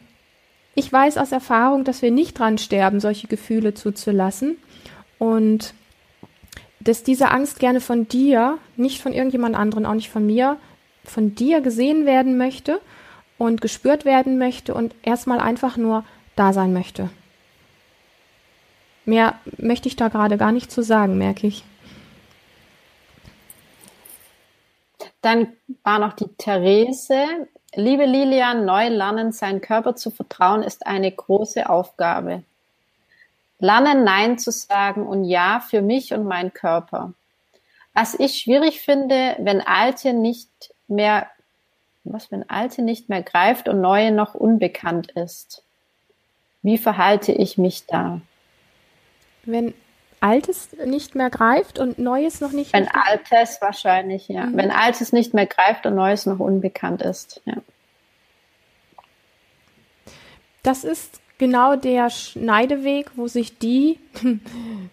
ich 0.74 0.92
weiß 0.92 1.18
aus 1.18 1.32
Erfahrung, 1.32 1.84
dass 1.84 2.02
wir 2.02 2.10
nicht 2.10 2.40
dran 2.40 2.58
sterben, 2.58 3.00
solche 3.00 3.28
Gefühle 3.28 3.74
zuzulassen. 3.74 4.58
Und 5.20 5.74
dass 6.80 7.04
diese 7.04 7.30
Angst 7.30 7.60
gerne 7.60 7.82
von 7.82 8.08
dir, 8.08 8.58
nicht 8.78 9.02
von 9.02 9.14
irgendjemand 9.14 9.56
anderen, 9.56 9.86
auch 9.86 9.94
nicht 9.94 10.10
von 10.10 10.26
mir, 10.26 10.58
von 11.04 11.36
dir 11.36 11.62
gesehen 11.62 12.06
werden 12.06 12.38
möchte 12.38 12.80
und 13.38 13.62
gespürt 13.62 14.06
werden 14.06 14.38
möchte 14.38 14.74
und 14.74 14.96
erstmal 15.04 15.40
einfach 15.40 15.78
nur 15.78 16.06
da 16.36 16.54
sein 16.54 16.74
möchte. 16.74 17.10
Mehr 19.10 19.40
möchte 19.58 19.88
ich 19.88 19.96
da 19.96 20.08
gerade 20.08 20.38
gar 20.38 20.52
nicht 20.52 20.72
zu 20.72 20.84
sagen, 20.84 21.18
merke 21.18 21.48
ich. 21.48 21.64
Dann 25.24 25.48
war 25.84 25.98
noch 25.98 26.14
die 26.14 26.28
Therese. 26.38 27.26
Liebe 27.74 28.06
Lilian, 28.06 28.66
neu 28.66 28.90
lernen, 28.90 29.32
seinen 29.32 29.62
Körper 29.62 29.96
zu 29.96 30.12
vertrauen, 30.12 30.62
ist 30.62 30.86
eine 30.86 31.12
große 31.12 31.68
Aufgabe. 31.68 32.44
Lernen, 33.58 34.04
Nein 34.04 34.38
zu 34.38 34.52
sagen 34.52 35.08
und 35.08 35.24
Ja 35.24 35.60
für 35.60 35.82
mich 35.82 36.14
und 36.14 36.26
meinen 36.26 36.54
Körper. 36.54 37.14
Was 37.96 38.14
ich 38.14 38.38
schwierig 38.38 38.82
finde, 38.82 39.38
wenn 39.40 39.62
Alte 39.62 40.14
nicht 40.14 40.52
mehr, 40.88 41.26
was, 42.04 42.32
wenn 42.32 42.48
Alte 42.48 42.84
nicht 42.84 43.10
mehr 43.10 43.24
greift 43.24 43.68
und 43.68 43.82
Neue 43.82 44.12
noch 44.12 44.36
unbekannt 44.36 45.10
ist. 45.14 45.64
Wie 46.62 46.78
verhalte 46.78 47.32
ich 47.32 47.58
mich 47.58 47.88
da? 47.88 48.22
Wenn 49.52 49.74
Altes 50.22 50.70
nicht 50.86 51.16
mehr 51.16 51.30
greift 51.30 51.80
und 51.80 51.98
Neues 51.98 52.42
noch 52.42 52.52
nicht. 52.52 52.74
Wenn 52.74 52.88
Altes 52.88 53.60
wahrscheinlich, 53.62 54.28
ja. 54.28 54.46
Mhm. 54.46 54.58
Wenn 54.58 54.72
Altes 54.72 55.14
nicht 55.14 55.34
mehr 55.34 55.46
greift 55.46 55.86
und 55.86 55.96
Neues 55.96 56.26
noch 56.26 56.40
unbekannt 56.40 57.02
ist, 57.02 57.42
ja. 57.46 57.56
Das 60.62 60.84
ist 60.84 61.22
genau 61.38 61.78
der 61.78 62.10
Schneideweg, 62.10 63.12
wo 63.16 63.28
sich 63.28 63.58
die, 63.58 64.00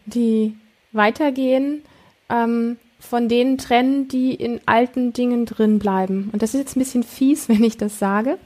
die 0.06 0.56
weitergehen, 0.92 1.82
ähm, 2.28 2.78
von 3.00 3.28
denen 3.28 3.58
trennen, 3.58 4.08
die 4.08 4.32
in 4.32 4.60
alten 4.66 5.12
Dingen 5.12 5.44
drin 5.44 5.78
bleiben. 5.78 6.30
Und 6.32 6.42
das 6.42 6.54
ist 6.54 6.60
jetzt 6.60 6.76
ein 6.76 6.80
bisschen 6.80 7.02
fies, 7.02 7.48
wenn 7.48 7.64
ich 7.64 7.76
das 7.76 7.98
sage, 7.98 8.38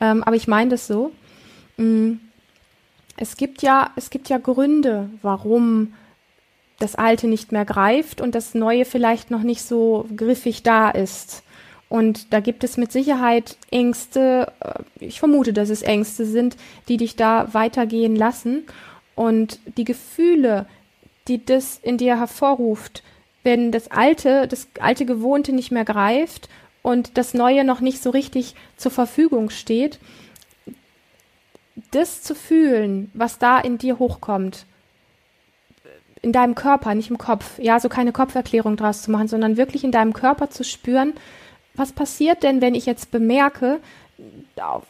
ähm, 0.00 0.22
aber 0.24 0.36
ich 0.36 0.48
meine 0.48 0.70
das 0.70 0.86
so. 0.86 1.12
Mhm 1.76 2.20
es 3.16 3.36
gibt 3.36 3.62
ja, 3.62 3.90
es 3.96 4.10
gibt 4.10 4.28
ja 4.28 4.38
Gründe, 4.38 5.10
warum 5.22 5.94
das 6.78 6.94
Alte 6.94 7.26
nicht 7.26 7.52
mehr 7.52 7.64
greift 7.64 8.20
und 8.20 8.34
das 8.34 8.54
Neue 8.54 8.84
vielleicht 8.84 9.30
noch 9.30 9.42
nicht 9.42 9.62
so 9.62 10.06
griffig 10.14 10.62
da 10.62 10.90
ist. 10.90 11.42
Und 11.88 12.32
da 12.32 12.40
gibt 12.40 12.64
es 12.64 12.76
mit 12.76 12.92
Sicherheit 12.92 13.56
Ängste, 13.70 14.52
äh, 14.60 15.04
ich 15.04 15.20
vermute, 15.20 15.52
dass 15.52 15.70
es 15.70 15.82
Ängste 15.82 16.26
sind, 16.26 16.56
die 16.88 16.96
dich 16.96 17.16
da 17.16 17.54
weitergehen 17.54 18.16
lassen. 18.16 18.64
Und 19.14 19.60
die 19.78 19.84
Gefühle, 19.84 20.66
die 21.28 21.44
das 21.44 21.78
in 21.82 21.96
dir 21.96 22.18
hervorruft, 22.18 23.02
wenn 23.44 23.70
das 23.70 23.90
alte, 23.90 24.48
das 24.48 24.68
alte 24.80 25.06
Gewohnte 25.06 25.52
nicht 25.52 25.70
mehr 25.70 25.84
greift 25.84 26.48
und 26.82 27.16
das 27.16 27.32
Neue 27.32 27.64
noch 27.64 27.80
nicht 27.80 28.02
so 28.02 28.10
richtig 28.10 28.56
zur 28.76 28.90
Verfügung 28.90 29.50
steht, 29.50 30.00
das 31.90 32.22
zu 32.22 32.34
fühlen, 32.34 33.10
was 33.14 33.38
da 33.38 33.58
in 33.58 33.78
dir 33.78 33.98
hochkommt, 33.98 34.66
in 36.22 36.32
deinem 36.32 36.54
Körper, 36.54 36.94
nicht 36.94 37.10
im 37.10 37.18
Kopf, 37.18 37.58
ja, 37.58 37.78
so 37.78 37.88
keine 37.88 38.12
Kopferklärung 38.12 38.76
draus 38.76 39.02
zu 39.02 39.10
machen, 39.10 39.28
sondern 39.28 39.56
wirklich 39.56 39.84
in 39.84 39.92
deinem 39.92 40.12
Körper 40.12 40.50
zu 40.50 40.64
spüren, 40.64 41.12
was 41.74 41.92
passiert 41.92 42.42
denn, 42.42 42.60
wenn 42.60 42.74
ich 42.74 42.86
jetzt 42.86 43.10
bemerke, 43.10 43.80
da 44.54 44.80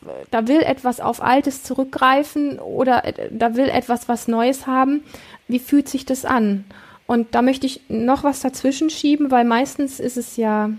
will 0.46 0.60
etwas 0.60 1.00
auf 1.00 1.20
Altes 1.20 1.64
zurückgreifen 1.64 2.60
oder 2.60 3.02
da 3.32 3.56
will 3.56 3.68
etwas 3.68 4.08
was 4.08 4.28
Neues 4.28 4.68
haben. 4.68 5.02
Wie 5.48 5.58
fühlt 5.58 5.88
sich 5.88 6.04
das 6.04 6.24
an? 6.24 6.64
Und 7.08 7.34
da 7.34 7.42
möchte 7.42 7.66
ich 7.66 7.80
noch 7.88 8.22
was 8.22 8.40
dazwischen 8.40 8.88
schieben, 8.88 9.32
weil 9.32 9.44
meistens 9.44 9.98
ist 9.98 10.16
es 10.16 10.36
ja 10.36 10.70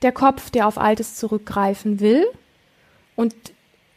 der 0.00 0.12
Kopf, 0.12 0.50
der 0.50 0.66
auf 0.66 0.78
Altes 0.78 1.16
zurückgreifen 1.16 2.00
will. 2.00 2.26
Und 3.14 3.34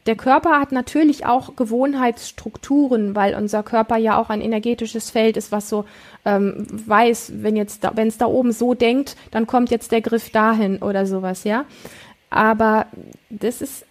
der 0.10 0.16
Körper 0.16 0.60
hat 0.60 0.72
natürlich 0.72 1.28
auch 1.28 1.56
Gewohnheitsstrukturen, 1.56 3.16
weil 3.16 3.36
unser 3.36 3.62
Körper 3.62 3.96
ja 3.96 4.18
auch 4.18 4.32
ein 4.32 4.42
energetisches 4.42 5.12
Feld 5.12 5.38
ist, 5.38 5.52
was 5.52 5.70
so 5.70 5.86
ähm, 6.26 6.66
weiß, 6.72 7.34
wenn 7.36 7.56
jetzt, 7.56 7.88
wenn 7.94 8.08
es 8.08 8.18
da 8.18 8.26
oben 8.26 8.52
so 8.52 8.74
denkt, 8.74 9.16
dann 9.30 9.46
kommt 9.46 9.70
jetzt 9.70 9.92
der 9.92 10.02
Griff 10.02 10.32
dahin 10.32 10.80
oder 10.82 11.06
sowas, 11.06 11.44
ja. 11.44 11.66
Aber 12.32 12.88
das 13.30 13.62
ist, 13.62 13.86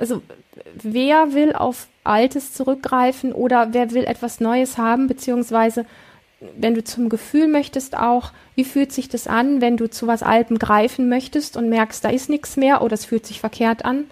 also 0.00 0.20
wer 0.82 1.32
will 1.32 1.52
auf 1.52 1.86
Altes 2.02 2.52
zurückgreifen 2.52 3.32
oder 3.32 3.68
wer 3.70 3.92
will 3.92 4.06
etwas 4.06 4.40
Neues 4.40 4.78
haben, 4.78 5.06
beziehungsweise 5.06 5.86
wenn 6.56 6.74
du 6.74 6.82
zum 6.82 7.08
Gefühl 7.08 7.46
möchtest 7.46 7.96
auch, 7.96 8.32
wie 8.56 8.64
fühlt 8.64 8.90
sich 8.90 9.08
das 9.08 9.28
an, 9.28 9.60
wenn 9.60 9.76
du 9.76 9.88
zu 9.88 10.08
was 10.08 10.24
Altem 10.24 10.58
greifen 10.58 11.08
möchtest 11.08 11.56
und 11.56 11.68
merkst, 11.68 12.04
da 12.04 12.08
ist 12.08 12.28
nichts 12.28 12.56
mehr 12.56 12.82
oder 12.82 12.94
es 12.94 13.04
fühlt 13.04 13.26
sich 13.26 13.38
verkehrt 13.38 13.84
an. 13.84 14.06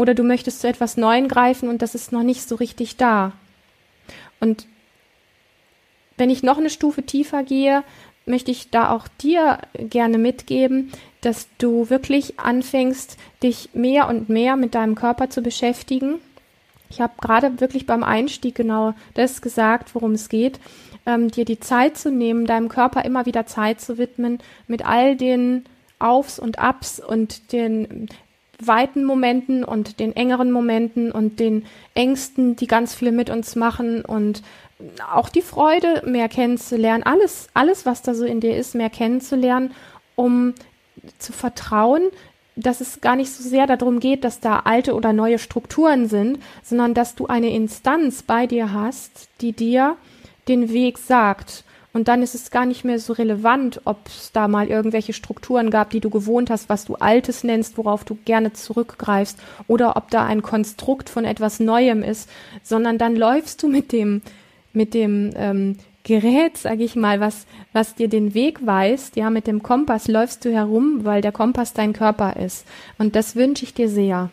Oder 0.00 0.14
du 0.14 0.22
möchtest 0.22 0.62
zu 0.62 0.66
etwas 0.66 0.96
Neuem 0.96 1.28
greifen 1.28 1.68
und 1.68 1.82
das 1.82 1.94
ist 1.94 2.10
noch 2.10 2.22
nicht 2.22 2.48
so 2.48 2.54
richtig 2.54 2.96
da. 2.96 3.32
Und 4.40 4.66
wenn 6.16 6.30
ich 6.30 6.42
noch 6.42 6.56
eine 6.56 6.70
Stufe 6.70 7.02
tiefer 7.02 7.42
gehe, 7.42 7.84
möchte 8.24 8.50
ich 8.50 8.70
da 8.70 8.92
auch 8.92 9.08
dir 9.08 9.58
gerne 9.74 10.16
mitgeben, 10.16 10.90
dass 11.20 11.48
du 11.58 11.90
wirklich 11.90 12.40
anfängst, 12.40 13.18
dich 13.42 13.74
mehr 13.74 14.08
und 14.08 14.30
mehr 14.30 14.56
mit 14.56 14.74
deinem 14.74 14.94
Körper 14.94 15.28
zu 15.28 15.42
beschäftigen. 15.42 16.14
Ich 16.88 17.02
habe 17.02 17.12
gerade 17.20 17.60
wirklich 17.60 17.84
beim 17.84 18.02
Einstieg 18.02 18.54
genau 18.54 18.94
das 19.12 19.42
gesagt, 19.42 19.94
worum 19.94 20.12
es 20.12 20.30
geht, 20.30 20.60
ähm, 21.04 21.30
dir 21.30 21.44
die 21.44 21.60
Zeit 21.60 21.98
zu 21.98 22.10
nehmen, 22.10 22.46
deinem 22.46 22.70
Körper 22.70 23.04
immer 23.04 23.26
wieder 23.26 23.44
Zeit 23.44 23.82
zu 23.82 23.98
widmen, 23.98 24.38
mit 24.66 24.82
all 24.82 25.14
den 25.14 25.66
Aufs 25.98 26.38
und 26.38 26.58
Abs 26.58 27.00
und 27.00 27.52
den 27.52 28.08
weiten 28.66 29.04
Momenten 29.04 29.64
und 29.64 30.00
den 30.00 30.14
engeren 30.14 30.50
Momenten 30.50 31.12
und 31.12 31.40
den 31.40 31.64
Ängsten, 31.94 32.56
die 32.56 32.66
ganz 32.66 32.94
viel 32.94 33.12
mit 33.12 33.30
uns 33.30 33.56
machen 33.56 34.04
und 34.04 34.42
auch 35.12 35.28
die 35.28 35.42
Freude 35.42 36.02
mehr 36.06 36.28
kennenzulernen, 36.28 37.02
alles, 37.02 37.48
alles, 37.54 37.86
was 37.86 38.02
da 38.02 38.14
so 38.14 38.24
in 38.24 38.40
dir 38.40 38.56
ist, 38.56 38.74
mehr 38.74 38.90
kennenzulernen, 38.90 39.72
um 40.16 40.54
zu 41.18 41.32
vertrauen, 41.32 42.02
dass 42.56 42.80
es 42.80 43.00
gar 43.00 43.16
nicht 43.16 43.30
so 43.30 43.46
sehr 43.46 43.66
darum 43.66 44.00
geht, 44.00 44.24
dass 44.24 44.40
da 44.40 44.60
alte 44.60 44.94
oder 44.94 45.12
neue 45.12 45.38
Strukturen 45.38 46.08
sind, 46.08 46.38
sondern 46.62 46.94
dass 46.94 47.14
du 47.14 47.26
eine 47.26 47.50
Instanz 47.50 48.22
bei 48.22 48.46
dir 48.46 48.72
hast, 48.72 49.28
die 49.40 49.52
dir 49.52 49.96
den 50.48 50.70
Weg 50.70 50.98
sagt. 50.98 51.64
Und 51.92 52.06
dann 52.06 52.22
ist 52.22 52.34
es 52.36 52.50
gar 52.50 52.66
nicht 52.66 52.84
mehr 52.84 53.00
so 53.00 53.12
relevant, 53.12 53.80
ob 53.84 54.06
es 54.06 54.30
da 54.32 54.46
mal 54.46 54.68
irgendwelche 54.68 55.12
Strukturen 55.12 55.70
gab, 55.70 55.90
die 55.90 56.00
du 56.00 56.08
gewohnt 56.08 56.48
hast, 56.48 56.68
was 56.68 56.84
du 56.84 56.94
Altes 56.94 57.42
nennst, 57.42 57.76
worauf 57.78 58.04
du 58.04 58.16
gerne 58.24 58.52
zurückgreifst, 58.52 59.38
oder 59.66 59.96
ob 59.96 60.10
da 60.10 60.24
ein 60.24 60.42
Konstrukt 60.42 61.10
von 61.10 61.24
etwas 61.24 61.58
Neuem 61.58 62.02
ist, 62.02 62.30
sondern 62.62 62.96
dann 62.96 63.16
läufst 63.16 63.62
du 63.62 63.68
mit 63.68 63.90
dem, 63.90 64.22
mit 64.72 64.94
dem 64.94 65.32
ähm, 65.34 65.76
Gerät, 66.04 66.56
sage 66.56 66.84
ich 66.84 66.96
mal, 66.96 67.20
was, 67.20 67.46
was 67.72 67.94
dir 67.94 68.08
den 68.08 68.34
Weg 68.34 68.64
weist, 68.64 69.16
ja, 69.16 69.28
mit 69.28 69.46
dem 69.46 69.62
Kompass 69.62 70.08
läufst 70.08 70.44
du 70.44 70.52
herum, 70.52 71.04
weil 71.04 71.20
der 71.20 71.32
Kompass 71.32 71.74
dein 71.74 71.92
Körper 71.92 72.36
ist. 72.36 72.66
Und 72.98 73.16
das 73.16 73.36
wünsche 73.36 73.64
ich 73.64 73.74
dir 73.74 73.88
sehr. 73.88 74.30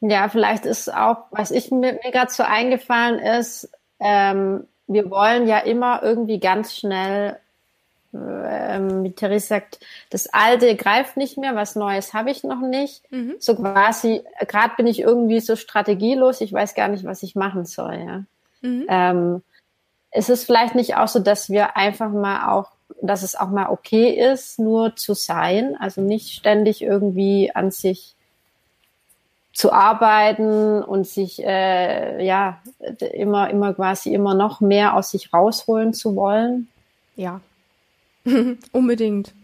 Ja, 0.00 0.28
vielleicht 0.28 0.64
ist 0.64 0.92
auch, 0.92 1.24
was 1.30 1.50
ich 1.50 1.70
mir, 1.70 1.98
mir 2.02 2.10
gerade 2.10 2.32
so 2.32 2.42
eingefallen 2.42 3.18
ist, 3.18 3.70
ähm, 3.98 4.66
wir 4.86 5.10
wollen 5.10 5.46
ja 5.46 5.58
immer 5.58 6.02
irgendwie 6.02 6.40
ganz 6.40 6.74
schnell, 6.74 7.38
ähm, 8.12 9.04
wie 9.04 9.12
Therese 9.12 9.46
sagt, 9.46 9.78
das 10.08 10.26
Alte 10.26 10.74
greift 10.74 11.16
nicht 11.16 11.38
mehr, 11.38 11.54
was 11.54 11.76
Neues 11.76 12.12
habe 12.12 12.30
ich 12.30 12.42
noch 12.42 12.60
nicht. 12.60 13.02
Mhm. 13.12 13.36
So 13.38 13.54
quasi, 13.54 14.24
gerade 14.48 14.74
bin 14.76 14.86
ich 14.86 15.00
irgendwie 15.00 15.40
so 15.40 15.54
strategielos, 15.54 16.40
ich 16.40 16.52
weiß 16.52 16.74
gar 16.74 16.88
nicht, 16.88 17.04
was 17.04 17.22
ich 17.22 17.36
machen 17.36 17.66
soll. 17.66 17.94
Ja. 17.94 18.22
Mhm. 18.62 18.86
Ähm, 18.88 19.42
ist 20.12 20.30
es 20.30 20.44
vielleicht 20.44 20.74
nicht 20.74 20.96
auch 20.96 21.08
so, 21.08 21.20
dass 21.20 21.50
wir 21.50 21.76
einfach 21.76 22.10
mal 22.10 22.50
auch, 22.50 22.72
dass 23.00 23.22
es 23.22 23.36
auch 23.36 23.50
mal 23.50 23.68
okay 23.68 24.10
ist, 24.10 24.58
nur 24.58 24.96
zu 24.96 25.14
sein, 25.14 25.76
also 25.78 26.00
nicht 26.00 26.34
ständig 26.34 26.82
irgendwie 26.82 27.52
an 27.54 27.70
sich 27.70 28.16
zu 29.60 29.72
arbeiten 29.72 30.82
und 30.82 31.06
sich 31.06 31.44
äh, 31.44 32.24
ja 32.24 32.58
immer 33.12 33.50
immer 33.50 33.74
quasi 33.74 34.14
immer 34.14 34.34
noch 34.34 34.62
mehr 34.62 34.94
aus 34.94 35.10
sich 35.10 35.34
rausholen 35.34 35.92
zu 35.92 36.16
wollen. 36.16 36.68
Ja, 37.14 37.42
unbedingt. 38.72 39.34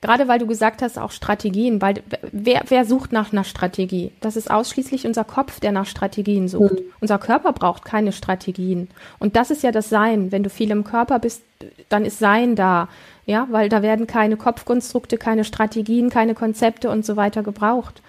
Gerade 0.00 0.28
weil 0.28 0.38
du 0.38 0.46
gesagt 0.46 0.82
hast, 0.82 0.96
auch 0.96 1.10
Strategien, 1.10 1.82
weil 1.82 2.02
wer, 2.30 2.62
wer 2.68 2.84
sucht 2.84 3.12
nach 3.12 3.32
einer 3.32 3.42
Strategie? 3.42 4.12
Das 4.20 4.36
ist 4.36 4.48
ausschließlich 4.48 5.06
unser 5.06 5.24
Kopf, 5.24 5.58
der 5.58 5.72
nach 5.72 5.86
Strategien 5.86 6.48
sucht. 6.48 6.74
Mhm. 6.74 6.92
Unser 7.00 7.18
Körper 7.18 7.52
braucht 7.52 7.84
keine 7.84 8.12
Strategien. 8.12 8.88
Und 9.18 9.34
das 9.34 9.50
ist 9.50 9.64
ja 9.64 9.72
das 9.72 9.88
Sein. 9.88 10.30
Wenn 10.30 10.44
du 10.44 10.50
viel 10.50 10.70
im 10.70 10.84
Körper 10.84 11.18
bist, 11.18 11.42
dann 11.88 12.04
ist 12.04 12.18
Sein 12.20 12.54
da. 12.54 12.88
Ja, 13.26 13.48
weil 13.50 13.68
da 13.68 13.82
werden 13.82 14.06
keine 14.06 14.36
Kopfkonstrukte, 14.36 15.16
keine 15.16 15.44
Strategien, 15.44 16.10
keine 16.10 16.34
Konzepte 16.34 16.90
und 16.90 17.04
so 17.04 17.16
weiter 17.16 17.42
gebraucht. 17.42 18.00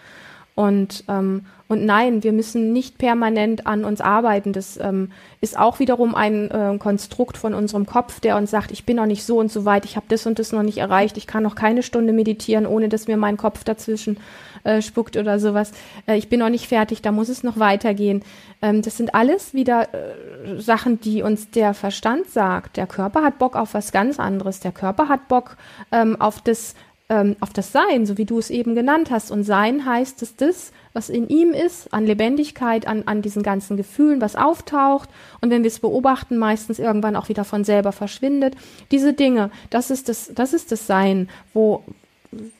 Und, 0.59 1.05
ähm, 1.07 1.45
und 1.69 1.85
nein, 1.85 2.21
wir 2.21 2.33
müssen 2.33 2.73
nicht 2.73 2.97
permanent 2.97 3.65
an 3.65 3.85
uns 3.85 4.01
arbeiten. 4.01 4.51
Das 4.51 4.75
ähm, 4.75 5.09
ist 5.39 5.57
auch 5.57 5.79
wiederum 5.79 6.15
ein 6.15 6.51
äh, 6.51 6.77
Konstrukt 6.77 7.37
von 7.37 7.53
unserem 7.53 7.85
Kopf, 7.85 8.19
der 8.19 8.35
uns 8.35 8.51
sagt, 8.51 8.71
ich 8.71 8.85
bin 8.85 8.97
noch 8.97 9.05
nicht 9.05 9.23
so 9.23 9.37
und 9.37 9.49
so 9.49 9.63
weit, 9.63 9.85
ich 9.85 9.95
habe 9.95 10.07
das 10.09 10.25
und 10.25 10.37
das 10.37 10.51
noch 10.51 10.63
nicht 10.63 10.79
erreicht, 10.79 11.15
ich 11.15 11.27
kann 11.27 11.43
noch 11.43 11.55
keine 11.55 11.81
Stunde 11.81 12.11
meditieren, 12.11 12.65
ohne 12.65 12.89
dass 12.89 13.07
mir 13.07 13.15
mein 13.15 13.37
Kopf 13.37 13.63
dazwischen 13.63 14.17
äh, 14.65 14.81
spuckt 14.81 15.15
oder 15.15 15.39
sowas. 15.39 15.71
Äh, 16.05 16.17
ich 16.17 16.27
bin 16.27 16.41
noch 16.41 16.49
nicht 16.49 16.67
fertig, 16.67 17.01
da 17.01 17.13
muss 17.13 17.29
es 17.29 17.41
noch 17.41 17.57
weitergehen. 17.57 18.21
Ähm, 18.61 18.81
das 18.81 18.97
sind 18.97 19.15
alles 19.15 19.53
wieder 19.53 19.87
äh, 19.93 20.59
Sachen, 20.59 20.99
die 20.99 21.21
uns 21.21 21.51
der 21.51 21.73
Verstand 21.73 22.29
sagt. 22.29 22.75
Der 22.75 22.85
Körper 22.85 23.23
hat 23.23 23.39
Bock 23.39 23.55
auf 23.55 23.73
was 23.73 23.93
ganz 23.93 24.19
anderes. 24.19 24.59
Der 24.59 24.73
Körper 24.73 25.07
hat 25.07 25.29
Bock 25.29 25.55
ähm, 25.93 26.19
auf 26.19 26.41
das 26.41 26.75
ähm, 27.09 27.35
auf 27.39 27.51
das 27.51 27.71
Sein, 27.71 28.05
so 28.05 28.17
wie 28.17 28.25
du 28.25 28.37
es 28.37 28.49
eben 28.49 28.75
genannt 28.75 29.09
hast. 29.09 29.31
Und 29.31 29.43
Sein 29.43 29.85
heißt, 29.85 30.21
dass 30.21 30.35
das, 30.35 30.71
was 30.93 31.09
in 31.09 31.27
ihm 31.27 31.51
ist, 31.51 31.91
an 31.91 32.05
Lebendigkeit, 32.05 32.87
an, 32.87 33.03
an 33.07 33.21
diesen 33.21 33.43
ganzen 33.43 33.77
Gefühlen, 33.77 34.21
was 34.21 34.35
auftaucht 34.35 35.09
und 35.41 35.49
wenn 35.49 35.63
wir 35.63 35.69
es 35.69 35.79
beobachten, 35.79 36.37
meistens 36.37 36.79
irgendwann 36.79 37.15
auch 37.15 37.29
wieder 37.29 37.43
von 37.43 37.63
selber 37.63 37.91
verschwindet. 37.91 38.55
Diese 38.91 39.13
Dinge, 39.13 39.49
das 39.71 39.89
ist 39.89 40.07
das, 40.07 40.31
das 40.33 40.53
ist 40.53 40.71
das 40.71 40.85
Sein, 40.85 41.29
wo, 41.53 41.83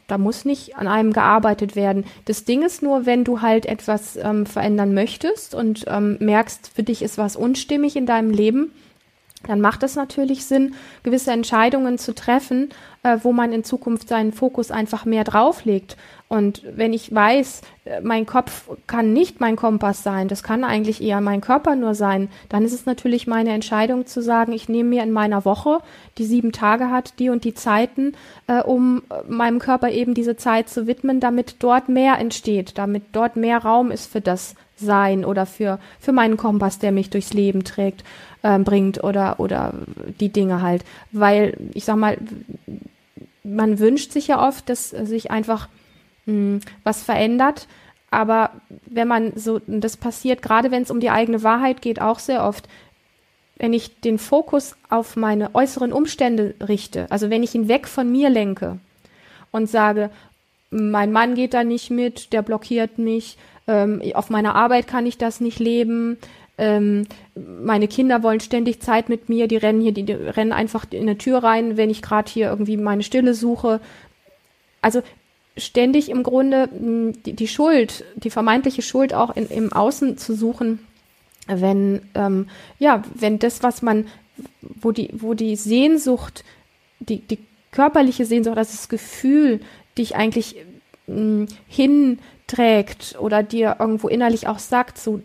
da 0.08 0.18
muss 0.18 0.46
nicht 0.46 0.78
an 0.78 0.88
einem 0.88 1.14
gearbeitet 1.14 1.76
werden. 1.76 2.06
Das 2.26 2.44
Ding 2.44 2.64
ist 2.64 2.82
nur, 2.82 3.06
wenn 3.06 3.24
du 3.24 3.42
halt 3.42 3.68
etwas 3.68 4.18
ähm, 4.18 4.48
verändern 4.48 4.96
möchtest 4.96 5.54
und 5.54 5.86
ähm, 5.88 6.18
merkst, 6.20 6.72
für 6.74 6.84
dich 6.84 7.04
ist 7.04 7.20
was 7.20 7.36
unstimmig 7.36 7.96
in 7.96 8.08
deinem 8.08 8.32
Leben, 8.32 8.72
dann 9.48 9.62
macht 9.62 9.84
es 9.84 9.96
natürlich 9.96 10.46
Sinn, 10.46 10.76
gewisse 11.04 11.32
Entscheidungen 11.32 11.98
zu 11.98 12.14
treffen, 12.14 12.70
äh, 13.04 13.18
wo 13.24 13.32
man 13.32 13.54
in 13.54 13.64
Zukunft 13.64 14.10
seinen 14.10 14.34
Fokus 14.34 14.70
einfach 14.70 15.06
mehr 15.06 15.24
drauflegt. 15.24 15.96
Und 16.28 16.62
wenn 16.76 16.92
ich 16.94 17.14
weiß, 17.14 17.62
äh, 17.86 18.02
mein 18.02 18.26
Kopf 18.26 18.70
kann 18.86 19.14
nicht 19.14 19.40
mein 19.40 19.56
Kompass 19.56 20.04
sein, 20.04 20.28
das 20.28 20.44
kann 20.44 20.64
eigentlich 20.66 21.02
eher 21.02 21.22
mein 21.22 21.40
Körper 21.40 21.76
nur 21.76 21.96
sein, 21.96 22.30
dann 22.50 22.66
ist 22.66 22.74
es 22.74 22.86
natürlich 22.86 23.28
meine 23.28 23.52
Entscheidung 23.52 24.06
zu 24.06 24.22
sagen, 24.22 24.52
ich 24.52 24.68
nehme 24.68 24.90
mir 24.90 25.04
in 25.04 25.12
meiner 25.12 25.46
Woche, 25.46 25.80
die 26.18 26.26
sieben 26.26 26.52
Tage 26.52 26.90
hat, 26.90 27.14
die 27.20 27.30
und 27.30 27.46
die 27.46 27.54
Zeiten, 27.54 28.14
äh, 28.48 28.62
um 28.62 29.04
äh, 29.10 29.24
meinem 29.32 29.60
Körper 29.60 29.90
eben 29.90 30.14
diese 30.14 30.36
Zeit 30.36 30.70
zu 30.70 30.86
widmen, 30.86 31.22
damit 31.22 31.56
dort 31.60 31.88
mehr 31.88 32.20
entsteht, 32.20 32.78
damit 32.78 33.04
dort 33.14 33.38
mehr 33.38 33.60
Raum 33.60 33.90
ist 33.90 34.12
für 34.12 34.22
das 34.22 34.56
sein 34.76 35.26
oder 35.26 35.46
für, 35.46 35.80
für 36.00 36.12
meinen 36.12 36.38
Kompass, 36.38 36.80
der 36.80 36.92
mich 36.92 37.10
durchs 37.10 37.34
Leben 37.34 37.64
trägt, 37.64 38.04
äh, 38.44 38.60
bringt 38.60 39.04
oder, 39.04 39.40
oder 39.40 39.74
die 40.20 40.30
Dinge 40.30 40.62
halt. 40.62 40.84
Weil, 41.12 41.58
ich 41.74 41.86
sag 41.86 41.98
mal, 41.98 42.18
man 43.44 43.80
wünscht 43.80 44.12
sich 44.12 44.28
ja 44.28 44.46
oft, 44.48 44.70
dass 44.70 44.90
sich 44.90 45.32
einfach 45.32 45.68
mh, 46.26 46.34
hm, 46.34 46.60
was 46.84 47.04
verändert. 47.04 47.68
Aber 48.12 48.52
wenn 48.86 49.08
man 49.08 49.34
so, 49.36 49.60
das 49.68 49.98
passiert, 49.98 50.42
gerade 50.42 50.72
wenn 50.72 50.84
es 50.84 50.92
um 50.92 51.00
die 51.00 51.12
eigene 51.12 51.44
Wahrheit 51.44 51.82
geht, 51.82 52.02
auch 52.02 52.20
sehr 52.20 52.44
oft, 52.44 52.68
wenn 53.58 53.74
ich 53.74 54.00
den 54.02 54.18
Fokus 54.18 54.76
auf 54.90 55.16
meine 55.16 55.54
äußeren 55.54 55.92
Umstände 55.92 56.56
richte, 56.66 57.08
also 57.12 57.30
wenn 57.30 57.44
ich 57.44 57.54
ihn 57.54 57.68
weg 57.68 57.88
von 57.88 58.12
mir 58.12 58.30
lenke 58.30 58.80
und 59.52 59.70
sage, 59.70 60.10
mein 60.72 61.12
Mann 61.12 61.36
geht 61.36 61.54
da 61.54 61.64
nicht 61.64 61.92
mit, 61.92 62.32
der 62.32 62.42
blockiert 62.42 62.98
mich, 62.98 63.38
ähm, 63.68 64.02
auf 64.14 64.30
meiner 64.30 64.56
Arbeit 64.56 64.88
kann 64.88 65.06
ich 65.06 65.18
das 65.18 65.42
nicht 65.42 65.60
leben, 65.60 66.18
ähm, 66.60 67.08
meine 67.36 67.88
Kinder 67.88 68.22
wollen 68.22 68.42
ständig 68.42 68.82
Zeit 68.82 69.10
mit 69.10 69.30
mir, 69.30 69.48
die 69.48 69.58
rennen 69.58 69.82
hier, 69.82 69.94
die, 69.94 70.04
die 70.04 70.14
rennen 70.14 70.52
einfach 70.52 70.86
in 70.92 71.02
eine 71.02 71.18
Tür 71.18 71.44
rein, 71.44 71.78
wenn 71.78 71.90
ich 71.90 72.02
gerade 72.02 72.30
hier 72.30 72.50
irgendwie 72.50 72.78
meine 72.78 73.04
Stille 73.04 73.34
suche. 73.34 73.80
Also 74.82 75.02
ständig 75.58 76.10
im 76.10 76.24
Grunde 76.24 76.70
die, 77.26 77.34
die 77.34 77.48
Schuld, 77.48 78.04
die 78.16 78.30
vermeintliche 78.30 78.82
Schuld 78.82 79.14
auch 79.14 79.36
in, 79.36 79.48
im 79.48 79.74
Außen 79.74 80.18
zu 80.18 80.36
suchen, 80.36 80.80
wenn 81.48 82.02
ähm, 82.14 82.48
ja, 82.78 83.04
wenn 83.16 83.40
das, 83.40 83.64
was 83.64 83.82
man, 83.82 84.08
wo 84.62 84.92
die, 84.92 85.10
wo 85.14 85.34
die 85.34 85.56
Sehnsucht, 85.56 86.44
die, 87.00 87.20
die 87.20 87.40
körperliche 87.72 88.26
Sehnsucht, 88.26 88.58
also 88.58 88.72
das 88.72 88.90
Gefühl, 88.90 89.62
dich 89.98 90.16
eigentlich 90.16 90.56
mh, 91.08 91.48
hinträgt 91.68 93.18
oder 93.20 93.44
dir 93.44 93.78
irgendwo 93.80 94.08
innerlich 94.08 94.48
auch 94.48 94.60
sagt, 94.60 94.98
so 94.98 95.22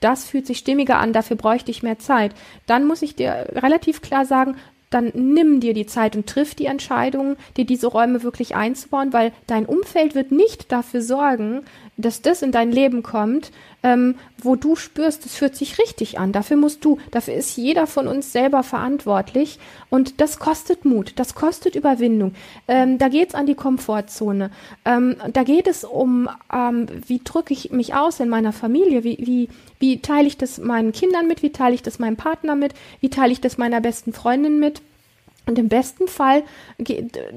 das 0.00 0.24
fühlt 0.24 0.46
sich 0.46 0.58
stimmiger 0.58 0.98
an, 0.98 1.12
dafür 1.12 1.36
bräuchte 1.36 1.70
ich 1.70 1.82
mehr 1.82 1.98
Zeit, 1.98 2.34
dann 2.66 2.86
muss 2.86 3.02
ich 3.02 3.14
dir 3.14 3.46
relativ 3.54 4.02
klar 4.02 4.24
sagen, 4.24 4.56
dann 4.90 5.12
nimm 5.14 5.60
dir 5.60 5.72
die 5.72 5.86
Zeit 5.86 6.16
und 6.16 6.26
triff 6.26 6.54
die 6.56 6.66
Entscheidung, 6.66 7.36
dir 7.56 7.64
diese 7.64 7.86
Räume 7.86 8.24
wirklich 8.24 8.56
einzubauen, 8.56 9.12
weil 9.12 9.32
dein 9.46 9.66
Umfeld 9.66 10.16
wird 10.16 10.32
nicht 10.32 10.72
dafür 10.72 11.00
sorgen, 11.00 11.62
dass 12.00 12.22
das 12.22 12.42
in 12.42 12.52
dein 12.52 12.72
Leben 12.72 13.02
kommt, 13.02 13.50
ähm, 13.82 14.16
wo 14.38 14.56
du 14.56 14.76
spürst, 14.76 15.24
es 15.26 15.34
fühlt 15.34 15.56
sich 15.56 15.78
richtig 15.78 16.18
an. 16.18 16.32
Dafür 16.32 16.56
musst 16.56 16.84
du, 16.84 16.98
dafür 17.10 17.34
ist 17.34 17.56
jeder 17.56 17.86
von 17.86 18.06
uns 18.06 18.32
selber 18.32 18.62
verantwortlich 18.62 19.58
und 19.88 20.20
das 20.20 20.38
kostet 20.38 20.84
Mut, 20.84 21.12
das 21.16 21.34
kostet 21.34 21.74
Überwindung. 21.74 22.34
Ähm, 22.68 22.98
da 22.98 23.08
geht's 23.08 23.34
an 23.34 23.46
die 23.46 23.54
Komfortzone. 23.54 24.50
Ähm, 24.84 25.16
da 25.32 25.42
geht 25.42 25.66
es 25.66 25.84
um, 25.84 26.28
ähm, 26.52 26.86
wie 27.06 27.20
drücke 27.22 27.54
ich 27.54 27.72
mich 27.72 27.94
aus 27.94 28.20
in 28.20 28.28
meiner 28.28 28.52
Familie, 28.52 29.04
wie, 29.04 29.18
wie, 29.20 29.48
wie 29.78 30.00
teile 30.00 30.28
ich 30.28 30.36
das 30.36 30.58
meinen 30.58 30.92
Kindern 30.92 31.26
mit, 31.26 31.42
wie 31.42 31.50
teile 31.50 31.74
ich 31.74 31.82
das 31.82 31.98
meinem 31.98 32.16
Partner 32.16 32.54
mit, 32.54 32.74
wie 33.00 33.10
teile 33.10 33.32
ich 33.32 33.40
das 33.40 33.58
meiner 33.58 33.80
besten 33.80 34.12
Freundin 34.12 34.58
mit. 34.58 34.82
Und 35.50 35.58
im 35.58 35.68
besten 35.68 36.06
Fall 36.06 36.44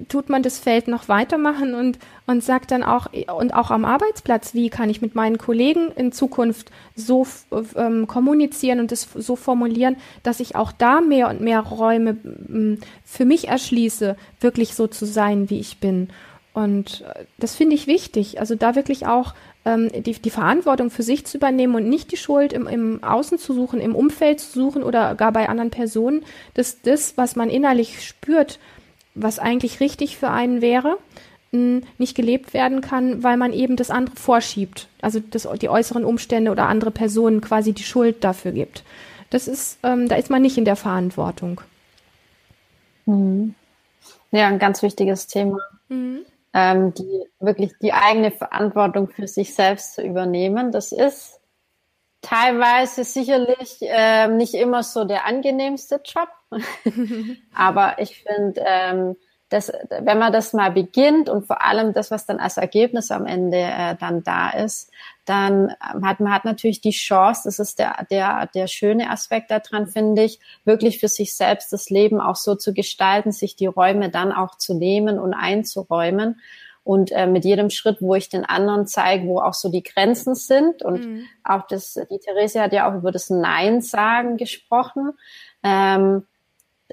tut 0.07 0.29
man 0.29 0.43
das 0.43 0.59
Feld 0.59 0.87
noch 0.87 1.07
weitermachen 1.07 1.73
und, 1.73 1.97
und 2.27 2.43
sagt 2.43 2.69
dann 2.69 2.83
auch, 2.83 3.07
und 3.39 3.55
auch 3.55 3.71
am 3.71 3.85
Arbeitsplatz, 3.85 4.53
wie 4.53 4.69
kann 4.69 4.91
ich 4.91 5.01
mit 5.01 5.15
meinen 5.15 5.39
Kollegen 5.39 5.89
in 5.95 6.11
Zukunft 6.11 6.69
so 6.95 7.25
ähm, 7.75 8.05
kommunizieren 8.05 8.79
und 8.79 8.91
es 8.91 9.09
so 9.15 9.35
formulieren, 9.35 9.95
dass 10.21 10.39
ich 10.39 10.55
auch 10.55 10.71
da 10.71 11.01
mehr 11.01 11.27
und 11.27 11.41
mehr 11.41 11.61
Räume 11.61 12.17
für 13.03 13.25
mich 13.25 13.47
erschließe, 13.47 14.15
wirklich 14.39 14.75
so 14.75 14.85
zu 14.85 15.07
sein, 15.07 15.49
wie 15.49 15.59
ich 15.59 15.79
bin. 15.79 16.09
Und 16.53 17.01
äh, 17.15 17.25
das 17.39 17.55
finde 17.55 17.73
ich 17.73 17.87
wichtig. 17.87 18.39
Also 18.39 18.53
da 18.53 18.75
wirklich 18.75 19.07
auch 19.07 19.33
ähm, 19.65 19.89
die, 20.03 20.13
die 20.13 20.29
Verantwortung 20.29 20.89
für 20.89 21.03
sich 21.03 21.25
zu 21.25 21.37
übernehmen 21.37 21.75
und 21.75 21.87
nicht 21.87 22.11
die 22.11 22.17
Schuld 22.17 22.53
im, 22.53 22.67
im 22.67 23.03
Außen 23.03 23.37
zu 23.37 23.53
suchen, 23.53 23.79
im 23.79 23.95
Umfeld 23.95 24.39
zu 24.39 24.59
suchen 24.59 24.83
oder 24.83 25.15
gar 25.15 25.31
bei 25.31 25.49
anderen 25.49 25.69
Personen, 25.69 26.23
dass 26.53 26.81
das, 26.81 27.17
was 27.17 27.35
man 27.35 27.49
innerlich 27.49 28.05
spürt, 28.05 28.59
was 29.15 29.39
eigentlich 29.39 29.79
richtig 29.79 30.17
für 30.17 30.29
einen 30.29 30.61
wäre, 30.61 30.97
nicht 31.51 32.15
gelebt 32.15 32.55
werden 32.55 32.81
kann, 32.81 33.21
weil 33.21 33.37
man 33.37 33.53
eben 33.53 33.75
das 33.75 33.91
andere 33.91 34.15
vorschiebt. 34.15 34.87
Also 35.01 35.19
das, 35.19 35.47
die 35.61 35.69
äußeren 35.69 36.03
Umstände 36.03 36.49
oder 36.49 36.67
andere 36.67 36.89
Personen 36.89 37.41
quasi 37.41 37.73
die 37.73 37.83
Schuld 37.83 38.23
dafür 38.23 38.53
gibt. 38.53 38.83
Das 39.29 39.47
ist, 39.47 39.77
ähm, 39.83 40.07
da 40.07 40.15
ist 40.15 40.31
man 40.31 40.41
nicht 40.41 40.57
in 40.57 40.65
der 40.65 40.75
Verantwortung. 40.75 41.61
Mhm. 43.05 43.53
Ja, 44.31 44.47
ein 44.47 44.57
ganz 44.57 44.81
wichtiges 44.81 45.27
Thema. 45.27 45.59
Mhm 45.89 46.25
ähm, 46.53 46.93
die 46.93 47.25
wirklich 47.39 47.73
die 47.81 47.93
eigene 47.93 48.31
Verantwortung 48.31 49.09
für 49.09 49.27
sich 49.27 49.53
selbst 49.53 49.95
zu 49.95 50.03
übernehmen. 50.03 50.71
Das 50.71 50.91
ist 50.91 51.41
teilweise 52.21 53.03
sicherlich 53.03 53.77
ähm, 53.81 54.37
nicht 54.37 54.53
immer 54.53 54.83
so 54.83 55.03
der 55.03 55.25
angenehmste 55.25 56.01
Job, 56.03 56.29
aber 57.53 57.99
ich 57.99 58.23
finde, 58.23 58.63
ähm, 58.65 59.15
dass, 59.53 59.71
wenn 60.01 60.17
man 60.17 60.33
das 60.33 60.51
mal 60.53 60.71
beginnt 60.71 61.29
und 61.29 61.45
vor 61.45 61.63
allem 61.63 61.93
das, 61.93 62.09
was 62.09 62.25
dann 62.25 62.39
als 62.39 62.57
Ergebnis 62.57 63.11
am 63.11 63.27
Ende 63.27 63.59
äh, 63.59 63.95
dann 63.99 64.23
da 64.23 64.49
ist, 64.49 64.89
dann 65.25 65.75
hat 65.79 66.19
man 66.19 66.33
hat 66.33 66.43
natürlich 66.43 66.81
die 66.81 66.89
Chance, 66.89 67.41
das 67.45 67.59
ist 67.59 67.77
der, 67.77 68.03
der, 68.09 68.49
der 68.55 68.65
schöne 68.65 69.11
Aspekt 69.11 69.51
daran, 69.51 69.85
finde 69.85 70.23
ich, 70.23 70.39
wirklich 70.65 70.99
für 70.99 71.07
sich 71.07 71.35
selbst 71.35 71.71
das 71.71 71.91
Leben 71.91 72.19
auch 72.19 72.35
so 72.35 72.55
zu 72.55 72.73
gestalten, 72.73 73.31
sich 73.31 73.55
die 73.55 73.67
Räume 73.67 74.09
dann 74.09 74.31
auch 74.31 74.57
zu 74.57 74.73
nehmen 74.73 75.19
und 75.19 75.35
einzuräumen. 75.35 76.41
Und 76.83 77.11
äh, 77.11 77.27
mit 77.27 77.45
jedem 77.45 77.69
Schritt, 77.69 78.01
wo 78.01 78.15
ich 78.15 78.29
den 78.29 78.43
anderen 78.43 78.87
zeige, 78.87 79.27
wo 79.27 79.39
auch 79.39 79.53
so 79.53 79.69
die 79.69 79.83
Grenzen 79.83 80.33
sind. 80.33 80.81
Und 80.81 81.05
mhm. 81.05 81.25
auch 81.43 81.67
das, 81.67 81.93
die 81.93 82.19
Therese 82.19 82.59
hat 82.59 82.73
ja 82.73 82.89
auch 82.89 82.95
über 82.95 83.11
das 83.11 83.29
Nein 83.29 83.81
sagen 83.81 84.35
gesprochen. 84.35 85.13
Ähm, 85.61 86.25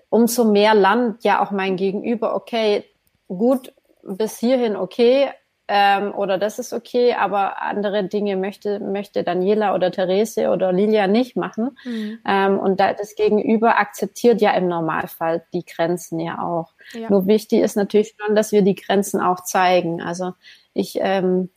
umso 0.09 0.45
mehr 0.45 0.74
lernt 0.74 1.24
ja 1.24 1.43
auch 1.43 1.51
mein 1.51 1.76
Gegenüber, 1.76 2.34
okay, 2.34 2.84
gut, 3.28 3.72
bis 4.03 4.38
hierhin 4.38 4.76
okay, 4.76 5.30
ähm, 5.72 6.12
oder 6.14 6.36
das 6.36 6.59
ist 6.59 6.72
okay, 6.72 7.14
aber 7.14 7.62
andere 7.62 8.03
Dinge 8.03 8.36
möchte, 8.36 8.80
möchte 8.80 9.22
Daniela 9.22 9.72
oder 9.72 9.93
Therese 9.93 10.51
oder 10.51 10.72
Lilia 10.72 11.07
nicht 11.07 11.36
machen. 11.36 11.78
Mhm. 11.84 12.18
Ähm, 12.26 12.59
und 12.59 12.80
da, 12.80 12.93
das 12.93 13.14
Gegenüber 13.14 13.78
akzeptiert 13.78 14.41
ja 14.41 14.51
im 14.55 14.66
Normalfall 14.66 15.45
die 15.53 15.64
Grenzen 15.64 16.18
ja 16.18 16.43
auch. 16.43 16.74
Ja. 16.93 17.09
Nur 17.09 17.28
wichtig 17.28 17.61
ist 17.61 17.76
natürlich 17.76 18.16
schon, 18.18 18.34
dass 18.34 18.51
wir 18.51 18.62
die 18.62 18.74
Grenzen 18.74 19.20
auch 19.20 19.45
zeigen. 19.45 20.03
Also 20.03 20.32
ich 20.74 20.99
ähm, 21.01 21.51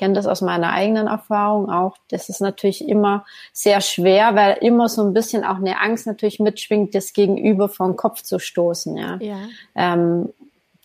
kenne 0.00 0.14
das 0.14 0.26
aus 0.26 0.40
meiner 0.40 0.72
eigenen 0.72 1.08
Erfahrung 1.08 1.70
auch. 1.70 1.94
Das 2.08 2.30
ist 2.30 2.40
natürlich 2.40 2.88
immer 2.88 3.26
sehr 3.52 3.82
schwer, 3.82 4.34
weil 4.34 4.56
immer 4.62 4.88
so 4.88 5.04
ein 5.04 5.12
bisschen 5.12 5.44
auch 5.44 5.56
eine 5.56 5.78
Angst 5.78 6.06
natürlich 6.06 6.40
mitschwingt, 6.40 6.94
das 6.94 7.12
Gegenüber 7.12 7.68
vom 7.68 7.96
Kopf 7.96 8.22
zu 8.22 8.38
stoßen. 8.38 8.96
Ja, 8.96 9.18
ja. 9.20 9.36
Ähm, 9.74 10.30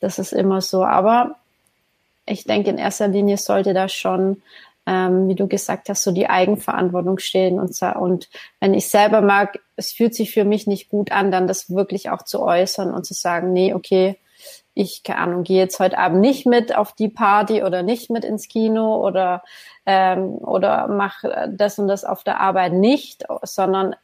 das 0.01 0.19
ist 0.19 0.33
immer 0.33 0.59
so. 0.59 0.83
Aber 0.83 1.37
ich 2.25 2.43
denke, 2.43 2.69
in 2.69 2.77
erster 2.77 3.07
Linie 3.07 3.37
sollte 3.37 3.73
da 3.73 3.87
schon, 3.87 4.41
ähm, 4.85 5.29
wie 5.29 5.35
du 5.35 5.47
gesagt 5.47 5.87
hast, 5.87 6.03
so 6.03 6.11
die 6.11 6.27
Eigenverantwortung 6.27 7.17
stehen 7.17 7.57
und, 7.57 7.81
und 7.95 8.29
wenn 8.59 8.73
ich 8.73 8.89
selber 8.89 9.21
mag, 9.21 9.59
es 9.77 9.93
fühlt 9.93 10.13
sich 10.13 10.33
für 10.33 10.43
mich 10.43 10.67
nicht 10.67 10.89
gut 10.89 11.13
an, 11.13 11.31
dann 11.31 11.47
das 11.47 11.69
wirklich 11.69 12.09
auch 12.09 12.23
zu 12.23 12.41
äußern 12.41 12.93
und 12.93 13.05
zu 13.05 13.13
sagen, 13.13 13.53
nee, 13.53 13.73
okay, 13.73 14.17
ich, 14.75 15.03
keine 15.03 15.19
Ahnung, 15.19 15.43
gehe 15.43 15.57
jetzt 15.57 15.79
heute 15.79 15.97
Abend 15.97 16.19
nicht 16.19 16.45
mit 16.45 16.75
auf 16.75 16.91
die 16.93 17.07
Party 17.07 17.63
oder 17.63 17.81
nicht 17.81 18.11
mit 18.11 18.23
ins 18.23 18.47
Kino 18.47 19.03
oder, 19.03 19.41
ähm, 19.85 20.35
oder 20.35 20.87
mache 20.87 21.49
das 21.51 21.79
und 21.79 21.87
das 21.87 22.03
auf 22.03 22.23
der 22.23 22.39
Arbeit 22.41 22.73
nicht, 22.73 23.23
sondern 23.41 23.95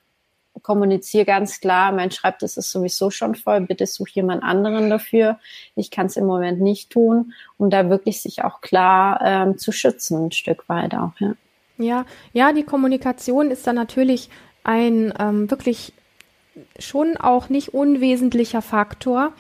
kommuniziere 0.64 1.26
ganz 1.26 1.60
klar, 1.60 1.92
mein 1.92 2.12
Schreibtisch 2.12 2.58
ist 2.58 2.72
sowieso 2.72 3.10
schon 3.10 3.36
voll, 3.36 3.62
bitte 3.62 3.86
such 3.86 4.10
jemand 4.10 4.44
anderen 4.44 4.90
dafür. 4.90 5.40
Ich 5.76 5.92
kann 5.92 6.08
es 6.08 6.18
im 6.18 6.26
Moment 6.26 6.62
nicht 6.62 6.90
tun, 6.90 7.34
um 7.58 7.70
da 7.70 7.90
wirklich 7.90 8.22
sich 8.22 8.44
auch 8.44 8.62
klar 8.62 9.22
ähm, 9.24 9.58
zu 9.58 9.72
schützen, 9.72 10.26
ein 10.26 10.32
Stück 10.32 10.68
weit 10.70 10.94
auch, 10.94 11.14
ja. 11.20 11.34
Ja, 11.78 12.06
ja, 12.32 12.54
die 12.54 12.64
Kommunikation 12.64 13.50
ist 13.50 13.66
da 13.66 13.74
natürlich 13.74 14.30
ein 14.64 15.14
ähm, 15.20 15.50
wirklich 15.50 15.94
schon 16.80 17.18
auch 17.18 17.50
nicht 17.50 17.74
unwesentlicher 17.74 18.62
Faktor 18.62 19.34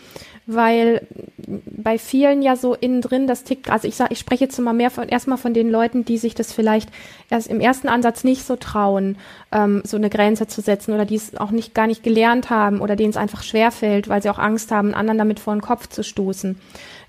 weil 0.53 1.07
bei 1.47 1.97
vielen 1.97 2.41
ja 2.41 2.55
so 2.55 2.74
innen 2.74 3.01
drin 3.01 3.28
das 3.28 3.43
tickt, 3.43 3.69
also 3.69 3.88
ich 3.88 3.95
sage, 3.95 4.13
ich 4.13 4.19
spreche 4.19 4.45
jetzt 4.45 4.59
mal 4.59 4.74
mehr 4.74 4.89
von 4.89 5.07
erstmal 5.07 5.38
von 5.38 5.53
den 5.53 5.69
Leuten, 5.69 6.03
die 6.03 6.17
sich 6.17 6.36
das 6.36 6.51
vielleicht 6.51 6.89
erst 7.30 7.47
im 7.47 7.59
ersten 7.59 7.88
Ansatz 7.88 8.24
nicht 8.24 8.45
so 8.45 8.55
trauen, 8.55 9.17
ähm, 9.51 9.82
so 9.86 9.97
eine 9.97 10.09
Grenze 10.09 10.47
zu 10.47 10.61
setzen 10.61 10.93
oder 10.93 11.05
die 11.05 11.15
es 11.15 11.38
auch 11.38 11.51
nicht 11.51 11.74
gar 11.74 11.88
nicht 11.88 12.03
gelernt 12.03 12.49
haben 12.49 12.82
oder 12.82 12.95
denen 12.95 13.11
es 13.11 13.17
einfach 13.17 13.43
schwerfällt, 13.43 14.09
weil 14.09 14.22
sie 14.22 14.30
auch 14.30 14.39
Angst 14.39 14.72
haben, 14.72 14.93
anderen 14.93 15.17
damit 15.17 15.39
vor 15.39 15.53
den 15.53 15.61
Kopf 15.61 15.88
zu 15.88 16.03
stoßen. 16.03 16.57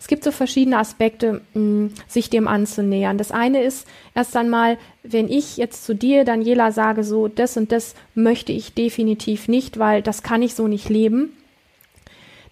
Es 0.03 0.09
gibt 0.09 0.25
so 0.25 0.33
verschiedene 0.33 0.79
Aspekte, 0.79 1.43
mh, 1.55 1.91
sich 2.09 2.29
dem 2.29 2.49
anzunähern. 2.49 3.19
Das 3.19 3.31
eine 3.31 3.63
ist 3.63 3.87
erst 4.17 4.37
einmal, 4.37 4.77
wenn 5.05 5.29
ich 5.29 5.57
jetzt 5.57 5.85
zu 5.85 5.95
dir, 5.95 6.25
Daniela, 6.25 6.73
sage, 6.73 7.05
so 7.05 7.29
das 7.29 7.57
und 7.57 7.71
das 7.71 7.95
möchte 8.17 8.51
ich 8.51 8.75
definitiv 8.75 9.47
nicht, 9.47 9.79
weil 9.79 10.03
das 10.03 10.25
kann 10.25 10.43
ich 10.43 10.55
so 10.55 10.67
nicht 10.67 10.89
leben 10.89 11.33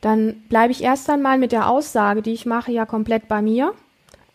dann 0.01 0.43
bleibe 0.49 0.73
ich 0.73 0.83
erst 0.83 1.11
einmal 1.11 1.37
mit 1.37 1.53
der 1.53 1.69
Aussage, 1.69 2.23
die 2.23 2.33
ich 2.33 2.47
mache, 2.47 2.73
ja 2.73 2.87
komplett 2.87 3.29
bei 3.29 3.43
mir. 3.43 3.75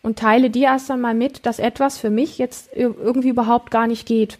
und 0.02 0.20
teile 0.20 0.50
dir 0.50 0.66
erst 0.68 0.88
einmal 0.88 1.14
mit, 1.14 1.46
dass 1.46 1.58
etwas 1.58 1.98
für 1.98 2.10
mich 2.10 2.38
jetzt 2.38 2.70
irgendwie 2.72 3.30
überhaupt 3.30 3.72
gar 3.72 3.88
nicht 3.88 4.06
geht. 4.06 4.38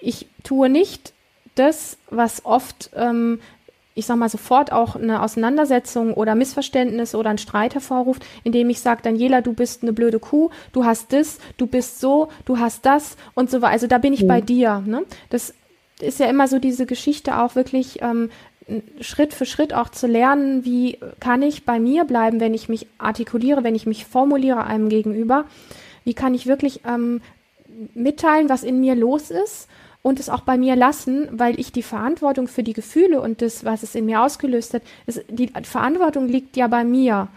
Ich 0.00 0.26
tue 0.42 0.68
nicht 0.68 1.12
das, 1.54 1.96
was 2.10 2.44
oft, 2.44 2.90
ähm, 2.96 3.38
ich 3.94 4.06
sag 4.06 4.16
mal, 4.16 4.28
sofort 4.28 4.72
auch 4.72 4.96
eine 4.96 5.22
Auseinandersetzung 5.22 6.14
oder 6.14 6.34
Missverständnis 6.34 7.14
oder 7.14 7.30
einen 7.30 7.38
Streit 7.38 7.74
hervorruft, 7.74 8.24
indem 8.42 8.68
ich 8.70 8.80
sage, 8.80 9.02
Daniela, 9.02 9.40
du 9.40 9.52
bist 9.52 9.82
eine 9.82 9.92
blöde 9.92 10.18
Kuh, 10.18 10.50
du 10.72 10.84
hast 10.84 11.12
das, 11.12 11.38
du 11.56 11.66
bist 11.66 12.00
so, 12.00 12.28
du 12.44 12.58
hast 12.58 12.84
das 12.86 13.16
und 13.34 13.50
so 13.50 13.62
weiter. 13.62 13.72
Also 13.72 13.86
da 13.86 13.98
bin 13.98 14.12
ich 14.12 14.24
mhm. 14.24 14.28
bei 14.28 14.40
dir. 14.40 14.82
Ne? 14.84 15.04
Das 15.30 15.54
ist 16.00 16.18
ja 16.18 16.26
immer 16.26 16.48
so 16.48 16.58
diese 16.58 16.86
Geschichte 16.86 17.38
auch 17.38 17.54
wirklich 17.54 18.02
ähm, 18.02 18.30
Schritt 19.00 19.32
für 19.32 19.46
Schritt 19.46 19.72
auch 19.72 19.90
zu 19.90 20.08
lernen, 20.08 20.64
wie 20.64 20.98
kann 21.20 21.42
ich 21.42 21.64
bei 21.64 21.78
mir 21.78 22.04
bleiben, 22.04 22.40
wenn 22.40 22.54
ich 22.54 22.68
mich 22.68 22.88
artikuliere, 22.98 23.62
wenn 23.62 23.76
ich 23.76 23.86
mich 23.86 24.06
formuliere 24.06 24.64
einem 24.64 24.88
gegenüber. 24.88 25.44
Wie 26.02 26.14
kann 26.14 26.34
ich 26.34 26.46
wirklich 26.46 26.80
ähm, 26.86 27.20
mitteilen, 27.94 28.48
was 28.48 28.64
in 28.64 28.80
mir 28.80 28.96
los 28.96 29.30
ist 29.30 29.68
und 30.04 30.20
es 30.20 30.28
auch 30.28 30.42
bei 30.42 30.58
mir 30.58 30.76
lassen, 30.76 31.28
weil 31.32 31.58
ich 31.58 31.72
die 31.72 31.82
Verantwortung 31.82 32.46
für 32.46 32.62
die 32.62 32.74
Gefühle 32.74 33.22
und 33.22 33.40
das, 33.40 33.64
was 33.64 33.82
es 33.82 33.94
in 33.94 34.04
mir 34.04 34.20
ausgelöst 34.20 34.74
hat, 34.74 34.82
ist, 35.06 35.24
die 35.30 35.50
Verantwortung 35.62 36.28
liegt 36.28 36.58
ja 36.58 36.68
bei 36.68 36.84
mir. 36.84 37.28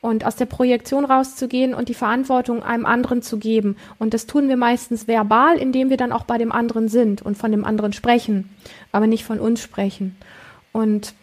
Und 0.00 0.26
aus 0.26 0.34
der 0.34 0.46
Projektion 0.46 1.04
rauszugehen 1.04 1.72
und 1.72 1.88
die 1.88 1.94
Verantwortung 1.94 2.64
einem 2.64 2.84
anderen 2.84 3.22
zu 3.22 3.38
geben. 3.38 3.76
Und 3.98 4.12
das 4.12 4.26
tun 4.26 4.48
wir 4.48 4.56
meistens 4.56 5.06
verbal, 5.06 5.56
indem 5.56 5.88
wir 5.88 5.96
dann 5.96 6.10
auch 6.10 6.24
bei 6.24 6.36
dem 6.36 6.50
anderen 6.50 6.88
sind 6.88 7.22
und 7.22 7.38
von 7.38 7.52
dem 7.52 7.64
anderen 7.64 7.92
sprechen, 7.92 8.50
aber 8.90 9.06
nicht 9.06 9.24
von 9.24 9.38
uns 9.38 9.60
sprechen. 9.60 10.16
Und 10.72 11.14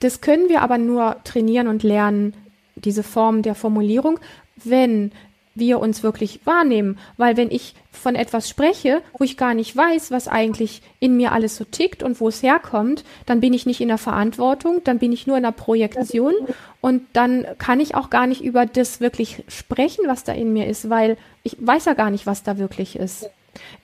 das 0.00 0.20
können 0.20 0.50
wir 0.50 0.60
aber 0.60 0.76
nur 0.76 1.16
trainieren 1.24 1.66
und 1.66 1.82
lernen, 1.82 2.34
diese 2.74 3.02
Form 3.02 3.40
der 3.40 3.54
Formulierung, 3.54 4.20
wenn 4.56 5.12
wir 5.58 5.80
uns 5.80 6.02
wirklich 6.02 6.40
wahrnehmen. 6.44 6.98
Weil 7.16 7.36
wenn 7.36 7.50
ich 7.50 7.74
von 7.90 8.14
etwas 8.14 8.48
spreche, 8.48 9.02
wo 9.18 9.24
ich 9.24 9.36
gar 9.36 9.54
nicht 9.54 9.76
weiß, 9.76 10.10
was 10.10 10.28
eigentlich 10.28 10.82
in 11.00 11.16
mir 11.16 11.32
alles 11.32 11.56
so 11.56 11.64
tickt 11.64 12.02
und 12.02 12.20
wo 12.20 12.28
es 12.28 12.42
herkommt, 12.42 13.04
dann 13.26 13.40
bin 13.40 13.52
ich 13.52 13.66
nicht 13.66 13.80
in 13.80 13.88
der 13.88 13.98
Verantwortung, 13.98 14.82
dann 14.84 14.98
bin 14.98 15.12
ich 15.12 15.26
nur 15.26 15.36
in 15.36 15.42
der 15.42 15.52
Projektion 15.52 16.34
und 16.80 17.02
dann 17.12 17.46
kann 17.58 17.80
ich 17.80 17.94
auch 17.94 18.10
gar 18.10 18.26
nicht 18.26 18.42
über 18.42 18.66
das 18.66 19.00
wirklich 19.00 19.42
sprechen, 19.48 20.04
was 20.06 20.24
da 20.24 20.32
in 20.32 20.52
mir 20.52 20.66
ist, 20.66 20.90
weil 20.90 21.16
ich 21.42 21.56
weiß 21.58 21.86
ja 21.86 21.94
gar 21.94 22.10
nicht, 22.10 22.26
was 22.26 22.42
da 22.42 22.58
wirklich 22.58 22.96
ist. 22.96 23.28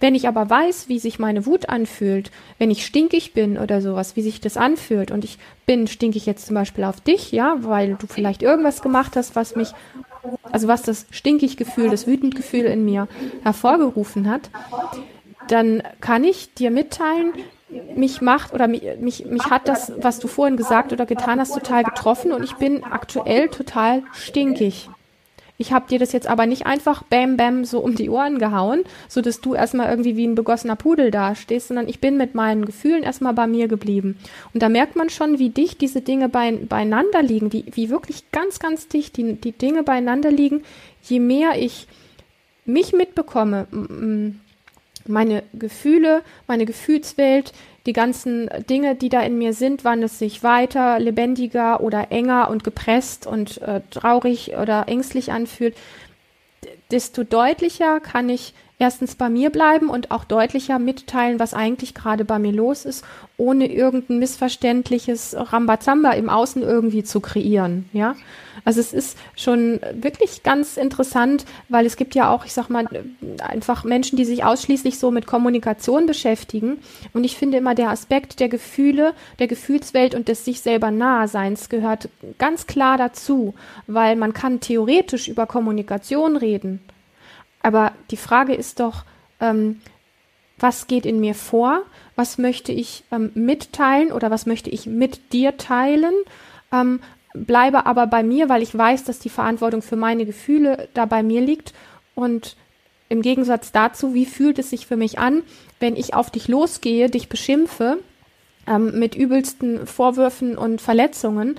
Wenn 0.01 0.15
ich 0.15 0.29
aber 0.29 0.49
weiß, 0.49 0.89
wie 0.89 0.99
sich 0.99 1.19
meine 1.19 1.47
Wut 1.47 1.69
anfühlt, 1.69 2.31
wenn 2.59 2.71
ich 2.71 2.87
stinkig 2.87 3.33
bin 3.33 3.59
oder 3.59 3.81
sowas, 3.81 4.17
wie 4.17 4.23
sich 4.23 4.41
das 4.41 4.57
anfühlt 4.57 5.11
und 5.11 5.25
ich 5.25 5.39
bin 5.67 5.87
stinkig 5.87 6.27
jetzt 6.27 6.47
zum 6.47 6.55
Beispiel 6.55 6.85
auf 6.85 7.01
dich, 7.01 7.33
ja, 7.33 7.57
weil 7.61 7.95
du 7.95 8.07
vielleicht 8.07 8.43
irgendwas 8.43 8.83
gemacht 8.83 9.17
hast, 9.17 9.35
was 9.35 9.57
mich, 9.57 9.73
also 10.53 10.69
was 10.69 10.83
das 10.83 11.07
stinkig 11.11 11.57
Gefühl, 11.57 11.91
das 11.91 12.07
wütend 12.07 12.35
Gefühl 12.35 12.65
in 12.65 12.85
mir 12.85 13.09
hervorgerufen 13.43 14.29
hat, 14.31 14.51
dann 15.49 15.83
kann 16.01 16.25
ich 16.25 16.55
dir 16.55 16.71
mitteilen, 16.71 17.33
mich 17.97 18.21
macht 18.21 18.53
oder 18.53 18.69
mich, 18.69 18.83
mich, 19.01 19.25
mich 19.27 19.47
hat 19.47 19.69
das, 19.69 19.93
was 19.97 20.19
du 20.19 20.29
vorhin 20.29 20.57
gesagt 20.57 20.93
oder 20.93 21.07
getan 21.07 21.41
hast, 21.41 21.55
total 21.55 21.85
getroffen 21.85 22.33
und 22.33 22.43
ich 22.45 22.55
bin 22.55 22.85
aktuell 22.85 23.49
total 23.49 24.03
stinkig. 24.13 24.89
Ich 25.57 25.73
habe 25.73 25.89
dir 25.89 26.01
das 26.01 26.13
jetzt 26.13 26.27
aber 26.27 26.47
nicht 26.47 26.67
einfach 26.67 27.05
bam 27.05 27.37
bam 27.37 27.65
so 27.65 27.79
um 27.79 27.95
die 27.95 28.11
Ohren 28.11 28.39
gehauen, 28.39 28.83
so 29.09 29.21
dass 29.21 29.41
du 29.41 29.55
erstmal 29.55 29.89
irgendwie 29.89 30.17
wie 30.17 30.27
ein 30.27 30.35
begossener 30.35 30.75
Pudel 30.75 31.13
dastehst, 31.13 31.69
sondern 31.69 31.89
ich 31.89 32.01
bin 32.01 32.17
mit 32.17 32.35
meinen 32.35 32.65
Gefühlen 32.65 33.05
erstmal 33.05 33.35
bei 33.35 33.47
mir 33.47 33.69
geblieben. 33.69 34.19
Und 34.53 34.63
da 34.63 34.69
merkt 34.69 34.97
man 34.97 35.11
schon, 35.11 35.39
wie 35.39 35.51
dicht 35.51 35.81
diese 35.81 36.01
Dinge 36.01 36.29
bei, 36.29 36.53
beieinander 36.53 37.23
liegen, 37.23 37.53
wie, 37.53 37.65
wie 37.71 37.89
wirklich 37.89 38.31
ganz, 38.33 38.59
ganz 38.59 38.89
dicht 38.89 39.17
die, 39.17 39.35
die 39.35 39.53
Dinge 39.53 39.85
beieinander 39.85 40.33
liegen, 40.33 40.65
je 41.03 41.21
mehr 41.21 41.53
ich 41.57 41.87
mich 42.65 42.93
mitbekomme, 42.93 43.67
meine 45.07 45.43
Gefühle, 45.53 46.23
meine 46.47 46.67
Gefühlswelt, 46.67 47.53
die 47.87 47.93
ganzen 47.93 48.49
Dinge, 48.69 48.95
die 48.95 49.09
da 49.09 49.21
in 49.21 49.37
mir 49.37 49.53
sind, 49.53 49.85
wann 49.85 50.03
es 50.03 50.19
sich 50.19 50.43
weiter, 50.43 50.99
lebendiger 50.99 51.81
oder 51.81 52.11
enger 52.11 52.49
und 52.51 52.65
gepresst 52.65 53.27
und 53.27 53.61
äh, 53.63 53.83
traurig 53.91 54.57
oder 54.57 54.89
ängstlich 54.89 55.33
anfühlt, 55.33 55.77
desto 56.91 57.25
deutlicher 57.25 58.01
kann 58.01 58.29
ich 58.29 58.55
erstens 58.79 59.15
bei 59.15 59.29
mir 59.29 59.51
bleiben 59.51 59.89
und 59.89 60.11
auch 60.11 60.25
deutlicher 60.25 60.79
mitteilen, 60.79 61.39
was 61.39 61.55
eigentlich 61.55 61.95
gerade 61.95 62.25
bei 62.25 62.39
mir 62.39 62.53
los 62.53 62.85
ist, 62.85 63.05
ohne 63.37 63.71
irgendein 63.73 64.19
missverständliches 64.19 65.37
Rambazamba 65.39 66.13
im 66.13 66.29
Außen 66.29 66.63
irgendwie 66.63 67.05
zu 67.05 67.21
kreieren, 67.21 67.89
ja. 67.93 68.15
Also 68.65 68.81
es 68.81 68.93
ist 68.93 69.19
schon 69.37 69.81
wirklich 69.93 70.43
ganz 70.43 70.77
interessant, 70.77 71.45
weil 71.69 71.87
es 71.87 71.97
gibt 71.97 72.15
ja 72.15 72.31
auch, 72.31 72.45
ich 72.45 72.53
sag 72.55 72.69
mal, 72.69 72.89
einfach 73.39 73.85
Menschen, 73.85 74.17
die 74.17 74.25
sich 74.25 74.45
ausschließlich 74.45 74.99
so 74.99 75.11
mit 75.11 75.27
Kommunikation 75.27 76.07
beschäftigen. 76.07 76.79
Und 77.13 77.25
ich 77.25 77.37
finde 77.37 77.59
immer 77.59 77.75
der 77.75 77.91
Aspekt 77.91 78.41
der 78.41 78.49
Gefühle, 78.49 79.13
der 79.39 79.49
Gefühlswelt 79.49 80.15
und 80.15 80.29
des 80.29 80.45
sich 80.45 80.61
selber 80.61 80.91
Naheseins 80.91 81.69
gehört 81.69 82.09
ganz 82.39 82.67
klar 82.67 82.97
dazu, 82.97 83.55
weil 83.87 84.17
man 84.17 84.33
kann 84.33 84.61
theoretisch 84.61 85.29
über 85.29 85.47
Kommunikation 85.47 86.37
reden. 86.37 86.81
Aber 87.65 87.93
die 88.11 88.19
Frage 88.19 88.55
ist 88.55 88.79
doch, 88.79 89.05
ähm, 89.41 89.81
was 90.59 90.87
geht 90.87 91.07
in 91.07 91.19
mir 91.19 91.35
vor? 91.35 91.83
Was 92.15 92.37
möchte 92.37 92.73
ich 92.73 93.05
ähm, 93.11 93.31
mitteilen 93.35 94.13
oder 94.13 94.31
was 94.31 94.45
möchte 94.45 94.69
ich 94.69 94.87
mit 94.87 95.33
dir 95.33 95.57
teilen? 95.57 96.13
Ähm, 96.71 97.01
bleibe 97.33 97.87
aber 97.87 98.07
bei 98.07 98.23
mir, 98.23 98.51
weil 98.51 98.63
ich 98.63 98.77
weiß, 98.77 99.05
dass 99.05 99.19
die 99.19 99.31
Verantwortung 99.31 99.81
für 99.81 99.97
meine 99.97 100.27
Gefühle 100.27 100.89
da 100.93 101.07
bei 101.07 101.23
mir 101.23 101.41
liegt. 101.41 101.73
Und 102.15 102.57
im 103.09 103.23
Gegensatz 103.23 103.73
dazu, 103.73 104.13
wie 104.13 104.27
fühlt 104.27 104.59
es 104.59 104.69
sich 104.69 104.87
für 104.87 104.97
mich 104.97 105.19
an, 105.19 105.43
wenn 105.81 105.97
ich 105.97 106.13
auf 106.13 106.31
dich 106.31 106.49
losgehe, 106.49 107.09
dich 107.09 107.31
beschimpfe 107.31 107.99
ähm, 108.67 108.99
mit 108.99 109.15
übelsten 109.15 109.87
Vorwürfen 109.87 110.59
und 110.59 110.83
Verletzungen? 110.83 111.59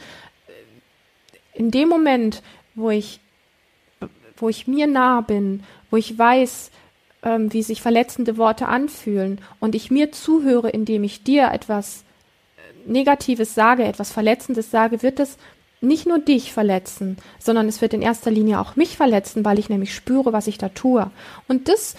In 1.56 1.72
dem 1.72 1.90
Moment, 1.90 2.44
wo 2.76 2.92
ich, 2.92 3.22
wo 4.38 4.50
ich 4.50 4.68
mir 4.68 4.86
nah 4.86 5.22
bin, 5.22 5.64
wo 5.92 5.98
ich 5.98 6.18
weiß, 6.18 6.72
ähm, 7.24 7.52
wie 7.52 7.64
sich 7.64 7.82
verletzende 7.82 8.38
Worte 8.38 8.68
anfühlen 8.68 9.40
und 9.60 9.76
ich 9.76 9.92
mir 9.92 10.12
zuhöre, 10.12 10.70
indem 10.70 11.04
ich 11.04 11.24
dir 11.24 11.52
etwas 11.52 12.04
äh, 12.58 12.92
Negatives 12.92 13.56
sage, 13.56 13.84
etwas 13.84 14.12
Verletzendes 14.12 14.72
sage, 14.72 15.02
wird 15.02 15.20
es 15.20 15.38
nicht 15.82 16.06
nur 16.08 16.20
dich 16.20 16.54
verletzen, 16.54 17.18
sondern 17.40 17.68
es 17.68 17.82
wird 17.82 17.94
in 17.94 18.02
erster 18.02 18.32
Linie 18.32 18.60
auch 18.60 18.76
mich 18.76 18.98
verletzen, 18.98 19.46
weil 19.46 19.60
ich 19.60 19.70
nämlich 19.70 19.94
spüre, 19.94 20.34
was 20.34 20.48
ich 20.48 20.58
da 20.58 20.70
tue. 20.70 21.10
Und 21.48 21.68
das 21.70 21.96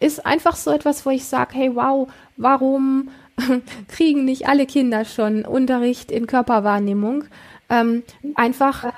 ist 0.00 0.24
einfach 0.24 0.56
so 0.56 0.70
etwas, 0.70 1.04
wo 1.04 1.10
ich 1.10 1.24
sage, 1.24 1.54
hey, 1.54 1.74
wow, 1.74 2.08
warum 2.36 3.10
kriegen 3.88 4.24
nicht 4.24 4.48
alle 4.48 4.66
Kinder 4.66 5.04
schon 5.04 5.44
Unterricht 5.44 6.10
in 6.10 6.26
Körperwahrnehmung? 6.26 7.24
Ähm, 7.68 8.02
einfach 8.34 8.84
äh, 8.84 8.90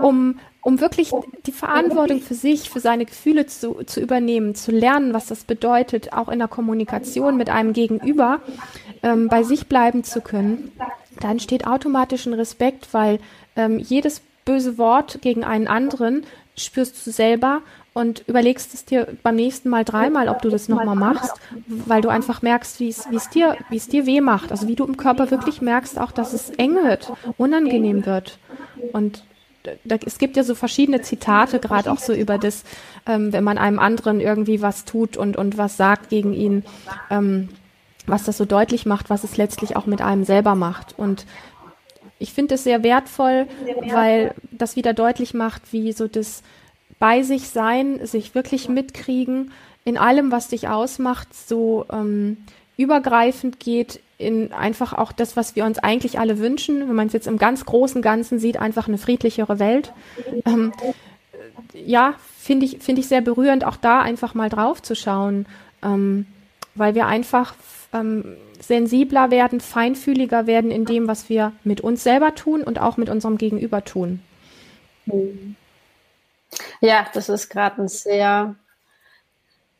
um 0.00 0.38
um 0.62 0.80
wirklich 0.80 1.12
die 1.46 1.52
Verantwortung 1.52 2.20
für 2.20 2.34
sich, 2.34 2.68
für 2.68 2.80
seine 2.80 3.04
Gefühle 3.04 3.46
zu, 3.46 3.84
zu 3.84 4.00
übernehmen, 4.00 4.54
zu 4.54 4.72
lernen, 4.72 5.14
was 5.14 5.26
das 5.26 5.44
bedeutet, 5.44 6.12
auch 6.12 6.28
in 6.28 6.38
der 6.38 6.48
Kommunikation 6.48 7.36
mit 7.36 7.48
einem 7.48 7.72
Gegenüber 7.72 8.40
ähm, 9.02 9.28
bei 9.28 9.42
sich 9.42 9.66
bleiben 9.68 10.04
zu 10.04 10.20
können, 10.20 10.72
da 11.20 11.30
entsteht 11.30 11.66
automatisch 11.66 12.26
ein 12.26 12.34
Respekt, 12.34 12.88
weil 12.92 13.18
ähm, 13.56 13.78
jedes 13.78 14.20
böse 14.44 14.78
Wort 14.78 15.20
gegen 15.20 15.44
einen 15.44 15.68
anderen 15.68 16.24
spürst 16.56 17.06
du 17.06 17.10
selber 17.10 17.62
und 17.94 18.24
überlegst 18.28 18.74
es 18.74 18.84
dir 18.84 19.08
beim 19.22 19.36
nächsten 19.36 19.68
Mal 19.68 19.84
dreimal, 19.84 20.28
ob 20.28 20.42
du 20.42 20.50
das 20.50 20.68
nochmal 20.68 20.96
machst, 20.96 21.34
weil 21.66 22.00
du 22.00 22.08
einfach 22.08 22.42
merkst, 22.42 22.78
wie 22.80 22.88
es 22.88 23.30
dir, 23.30 23.56
wie 23.70 23.76
es 23.76 23.88
dir 23.88 24.06
weh 24.06 24.20
macht. 24.20 24.52
Also 24.52 24.68
wie 24.68 24.76
du 24.76 24.84
im 24.84 24.96
Körper 24.96 25.30
wirklich 25.30 25.60
merkst, 25.60 25.98
auch 25.98 26.12
dass 26.12 26.32
es 26.32 26.50
eng 26.50 26.76
wird, 26.76 27.12
unangenehm 27.36 28.06
wird. 28.06 28.38
Und 28.92 29.24
da, 29.62 29.96
es 30.04 30.18
gibt 30.18 30.36
ja 30.36 30.44
so 30.44 30.54
verschiedene 30.54 31.02
Zitate, 31.02 31.58
gerade 31.58 31.90
auch 31.90 31.98
so 31.98 32.12
über 32.12 32.38
das, 32.38 32.64
ähm, 33.06 33.32
wenn 33.32 33.44
man 33.44 33.58
einem 33.58 33.78
anderen 33.78 34.20
irgendwie 34.20 34.62
was 34.62 34.84
tut 34.84 35.16
und, 35.16 35.36
und 35.36 35.58
was 35.58 35.76
sagt 35.76 36.08
gegen 36.10 36.32
ihn, 36.32 36.64
ähm, 37.10 37.48
was 38.06 38.24
das 38.24 38.38
so 38.38 38.44
deutlich 38.44 38.86
macht, 38.86 39.10
was 39.10 39.24
es 39.24 39.36
letztlich 39.36 39.76
auch 39.76 39.86
mit 39.86 40.00
einem 40.00 40.24
selber 40.24 40.54
macht. 40.54 40.98
Und 40.98 41.26
ich 42.18 42.32
finde 42.32 42.54
es 42.54 42.64
sehr 42.64 42.82
wertvoll, 42.82 43.46
weil 43.90 44.34
das 44.50 44.76
wieder 44.76 44.94
deutlich 44.94 45.34
macht, 45.34 45.72
wie 45.72 45.92
so 45.92 46.08
das 46.08 46.42
bei 46.98 47.22
sich 47.22 47.48
sein, 47.48 48.04
sich 48.06 48.34
wirklich 48.34 48.68
mitkriegen, 48.68 49.52
in 49.84 49.96
allem, 49.96 50.32
was 50.32 50.48
dich 50.48 50.68
ausmacht, 50.68 51.28
so 51.32 51.86
ähm, 51.90 52.38
übergreifend 52.76 53.60
geht 53.60 54.00
in 54.18 54.52
einfach 54.52 54.92
auch 54.92 55.12
das, 55.12 55.36
was 55.36 55.54
wir 55.54 55.64
uns 55.64 55.78
eigentlich 55.78 56.18
alle 56.18 56.38
wünschen, 56.38 56.88
wenn 56.88 56.96
man 56.96 57.06
es 57.06 57.12
jetzt 57.12 57.28
im 57.28 57.38
ganz 57.38 57.64
großen 57.64 58.02
Ganzen 58.02 58.38
sieht, 58.40 58.58
einfach 58.58 58.88
eine 58.88 58.98
friedlichere 58.98 59.60
Welt. 59.60 59.92
Ähm, 60.44 60.72
ja, 61.72 62.14
finde 62.38 62.66
ich, 62.66 62.78
finde 62.80 63.00
ich 63.00 63.08
sehr 63.08 63.20
berührend, 63.20 63.64
auch 63.64 63.76
da 63.76 64.00
einfach 64.00 64.34
mal 64.34 64.48
drauf 64.48 64.82
zu 64.82 64.96
schauen, 64.96 65.46
ähm, 65.82 66.26
weil 66.74 66.96
wir 66.96 67.06
einfach 67.06 67.54
ähm, 67.92 68.36
sensibler 68.60 69.30
werden, 69.30 69.60
feinfühliger 69.60 70.46
werden 70.46 70.72
in 70.72 70.84
dem, 70.84 71.06
was 71.06 71.28
wir 71.28 71.52
mit 71.62 71.80
uns 71.80 72.02
selber 72.02 72.34
tun 72.34 72.62
und 72.62 72.80
auch 72.80 72.96
mit 72.96 73.08
unserem 73.08 73.38
Gegenüber 73.38 73.84
tun. 73.84 74.20
Ja, 76.80 77.06
das 77.14 77.28
ist 77.28 77.50
gerade 77.50 77.82
ein 77.82 77.88
sehr 77.88 78.56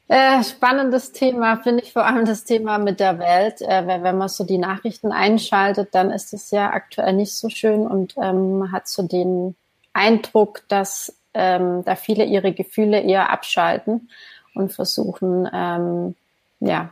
äh, 0.09 0.43
spannendes 0.43 1.13
Thema, 1.13 1.57
finde 1.59 1.83
ich 1.83 1.93
vor 1.93 2.07
allem 2.07 2.25
das 2.25 2.45
Thema 2.45 2.79
mit 2.79 2.99
der 2.99 3.19
Welt. 3.19 3.61
Äh, 3.61 3.87
wenn 3.87 4.17
man 4.17 4.29
so 4.29 4.45
die 4.45 4.59
Nachrichten 4.59 5.13
einschaltet, 5.13 5.95
dann 5.95 6.11
ist 6.11 6.33
es 6.33 6.51
ja 6.51 6.71
aktuell 6.71 7.13
nicht 7.13 7.35
so 7.35 7.49
schön 7.49 7.87
und 7.87 8.15
ähm, 8.17 8.59
man 8.59 8.73
hat 8.73 8.89
so 8.89 9.03
den 9.03 9.55
Eindruck, 9.93 10.63
dass 10.69 11.15
ähm, 11.35 11.85
da 11.85 11.95
viele 11.95 12.25
ihre 12.25 12.53
Gefühle 12.53 13.01
eher 13.01 13.31
abschalten 13.31 14.09
und 14.55 14.73
versuchen, 14.73 15.49
ähm, 15.53 16.15
ja, 16.61 16.91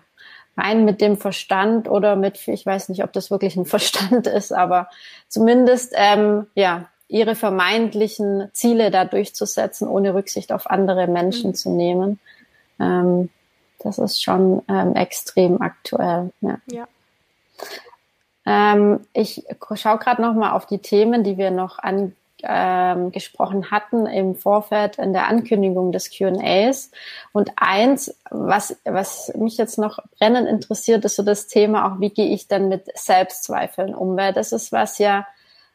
rein 0.57 0.85
mit 0.85 1.01
dem 1.01 1.17
Verstand 1.17 1.89
oder 1.89 2.17
mit, 2.17 2.47
ich 2.49 2.64
weiß 2.64 2.89
nicht, 2.89 3.03
ob 3.03 3.12
das 3.12 3.31
wirklich 3.31 3.57
ein 3.57 3.67
Verstand 3.67 4.27
ist, 4.27 4.53
aber 4.53 4.89
zumindest, 5.29 5.93
ähm, 5.97 6.47
ja, 6.55 6.89
ihre 7.09 7.37
vermeintlichen 7.37 8.51
Ziele 8.53 8.91
da 8.91 9.05
durchzusetzen, 9.05 9.87
ohne 9.87 10.14
Rücksicht 10.14 10.51
auf 10.51 10.69
andere 10.69 11.07
Menschen 11.07 11.51
mhm. 11.51 11.55
zu 11.55 11.71
nehmen. 11.71 12.19
Ähm, 12.81 13.31
das 13.79 13.99
ist 13.99 14.22
schon 14.22 14.62
ähm, 14.68 14.95
extrem 14.95 15.61
aktuell. 15.61 16.33
Ja. 16.41 16.59
ja. 16.70 16.87
Ähm, 18.47 19.01
ich 19.12 19.45
schaue 19.74 19.99
gerade 19.99 20.22
noch 20.22 20.35
mal 20.35 20.53
auf 20.53 20.66
die 20.66 20.79
Themen, 20.79 21.24
die 21.24 21.37
wir 21.37 21.51
noch 21.51 21.79
angesprochen 21.79 23.62
ähm, 23.64 23.70
hatten 23.70 24.07
im 24.07 24.37
Vorfeld 24.37 24.99
in 24.99 25.12
der 25.12 25.27
Ankündigung 25.27 25.91
des 25.93 26.16
Q&As. 26.16 26.91
Und 27.33 27.51
eins, 27.57 28.16
was, 28.31 28.77
was 28.85 29.33
mich 29.35 29.57
jetzt 29.57 29.79
noch 29.79 29.99
brennend 30.18 30.49
interessiert, 30.49 31.05
ist 31.05 31.16
so 31.16 31.22
das 31.22 31.49
Thema 31.49 31.87
auch, 31.87 32.01
wie 32.01 32.11
gehe 32.11 32.33
ich 32.33 32.47
denn 32.47 32.68
mit 32.68 32.87
Selbstzweifeln 32.97 33.95
um? 33.95 34.16
Weil 34.16 34.33
das 34.33 34.53
ist 34.53 34.70
was 34.70 34.99
ja, 34.99 35.27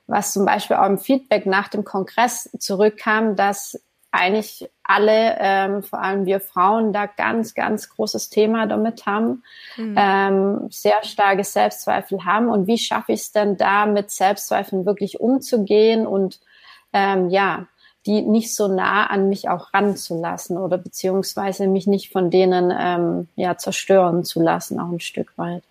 was 0.08 0.34
zum 0.34 0.46
Beispiel 0.46 0.78
auch 0.78 0.88
im 0.88 0.98
Feedback 0.98 1.46
nach 1.46 1.68
dem 1.68 1.84
Kongress 1.84 2.50
zurückkam, 2.58 3.36
dass 3.36 3.80
eigentlich 4.12 4.70
alle, 4.84 5.38
ähm, 5.40 5.84
vor 5.84 6.02
allem 6.02 6.26
wir 6.26 6.42
Frauen, 6.42 6.92
da 6.92 7.06
ganz, 7.06 7.54
ganz 7.54 7.90
großes 7.90 8.30
Thema 8.30 8.68
damit 8.68 9.06
haben, 9.06 9.44
mhm. 9.78 9.96
ähm, 9.98 10.68
sehr 10.70 11.02
starke 11.04 11.44
Selbstzweifel 11.44 12.26
haben. 12.26 12.50
Und 12.50 12.68
wie 12.68 12.78
schaffe 12.78 13.14
ich 13.14 13.22
es 13.22 13.32
denn 13.32 13.58
da, 13.58 13.86
mit 13.86 14.12
Selbstzweifeln 14.12 14.86
wirklich 14.86 15.22
umzugehen 15.22 16.06
und 16.06 16.40
ähm, 16.94 17.30
ja, 17.30 17.68
die 18.06 18.22
nicht 18.22 18.54
so 18.54 18.68
nah 18.68 19.08
an 19.08 19.30
mich 19.30 19.48
auch 19.48 19.74
ranzulassen 19.74 20.58
oder 20.58 20.78
beziehungsweise 20.78 21.68
mich 21.68 21.88
nicht 21.88 22.12
von 22.12 22.32
denen 22.32 22.74
ähm, 22.78 23.28
ja 23.36 23.58
zerstören 23.58 24.26
zu 24.26 24.42
lassen, 24.42 24.80
auch 24.80 24.92
ein 24.92 25.00
Stück 25.00 25.38
weit. 25.38 25.64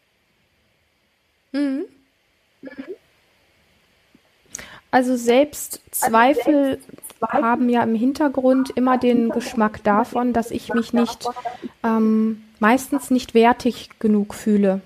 Mhm. 1.52 1.84
Also 4.92 5.16
Selbstzweifel 5.16 6.80
haben 7.28 7.68
ja 7.68 7.82
im 7.82 7.94
Hintergrund 7.94 8.70
immer 8.70 8.98
den 8.98 9.30
Geschmack 9.30 9.82
davon, 9.84 10.32
dass 10.32 10.50
ich 10.50 10.72
mich 10.72 10.92
nicht 10.92 11.28
ähm, 11.82 12.42
meistens 12.58 13.10
nicht 13.10 13.34
wertig 13.34 13.90
genug 13.98 14.34
fühle. 14.34 14.80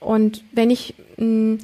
Und 0.00 0.44
wenn 0.52 0.70
ich 0.70 0.94
mh, 1.16 1.24
hm, 1.24 1.58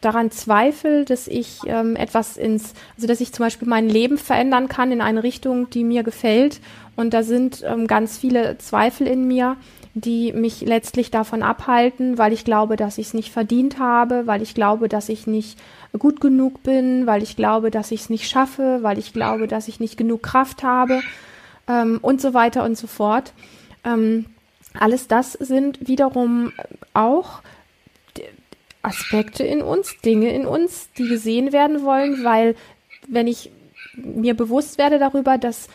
daran 0.00 0.30
zweifle, 0.30 1.04
dass 1.04 1.26
ich 1.26 1.60
ähm, 1.66 1.96
etwas 1.96 2.36
ins, 2.36 2.74
also 2.96 3.06
dass 3.08 3.20
ich 3.20 3.32
zum 3.32 3.44
Beispiel 3.44 3.68
mein 3.68 3.88
Leben 3.88 4.16
verändern 4.16 4.68
kann 4.68 4.92
in 4.92 5.00
eine 5.00 5.22
Richtung, 5.22 5.70
die 5.70 5.84
mir 5.84 6.02
gefällt, 6.02 6.60
und 6.96 7.14
da 7.14 7.22
sind 7.22 7.62
ähm, 7.64 7.86
ganz 7.86 8.18
viele 8.18 8.58
Zweifel 8.58 9.06
in 9.06 9.26
mir, 9.28 9.56
die 10.00 10.32
mich 10.32 10.60
letztlich 10.60 11.10
davon 11.10 11.42
abhalten, 11.42 12.18
weil 12.18 12.32
ich 12.32 12.44
glaube, 12.44 12.76
dass 12.76 12.98
ich 12.98 13.08
es 13.08 13.14
nicht 13.14 13.32
verdient 13.32 13.78
habe, 13.78 14.26
weil 14.26 14.42
ich 14.42 14.54
glaube, 14.54 14.88
dass 14.88 15.08
ich 15.08 15.26
nicht 15.26 15.58
gut 15.98 16.20
genug 16.20 16.62
bin, 16.62 17.06
weil 17.06 17.22
ich 17.22 17.36
glaube, 17.36 17.70
dass 17.70 17.90
ich 17.90 18.02
es 18.02 18.10
nicht 18.10 18.28
schaffe, 18.28 18.78
weil 18.82 18.98
ich 18.98 19.12
glaube, 19.12 19.48
dass 19.48 19.68
ich 19.68 19.80
nicht 19.80 19.96
genug 19.96 20.22
Kraft 20.22 20.62
habe 20.62 21.00
ähm, 21.66 21.98
und 22.02 22.20
so 22.20 22.34
weiter 22.34 22.64
und 22.64 22.76
so 22.76 22.86
fort. 22.86 23.32
Ähm, 23.84 24.26
alles 24.74 25.08
das 25.08 25.32
sind 25.32 25.88
wiederum 25.88 26.52
auch 26.94 27.40
Aspekte 28.82 29.44
in 29.44 29.62
uns, 29.62 30.00
Dinge 30.00 30.32
in 30.32 30.46
uns, 30.46 30.90
die 30.96 31.08
gesehen 31.08 31.52
werden 31.52 31.82
wollen, 31.82 32.22
weil 32.24 32.54
wenn 33.08 33.26
ich 33.26 33.50
mir 33.96 34.34
bewusst 34.34 34.78
werde 34.78 34.98
darüber, 34.98 35.38
dass 35.38 35.68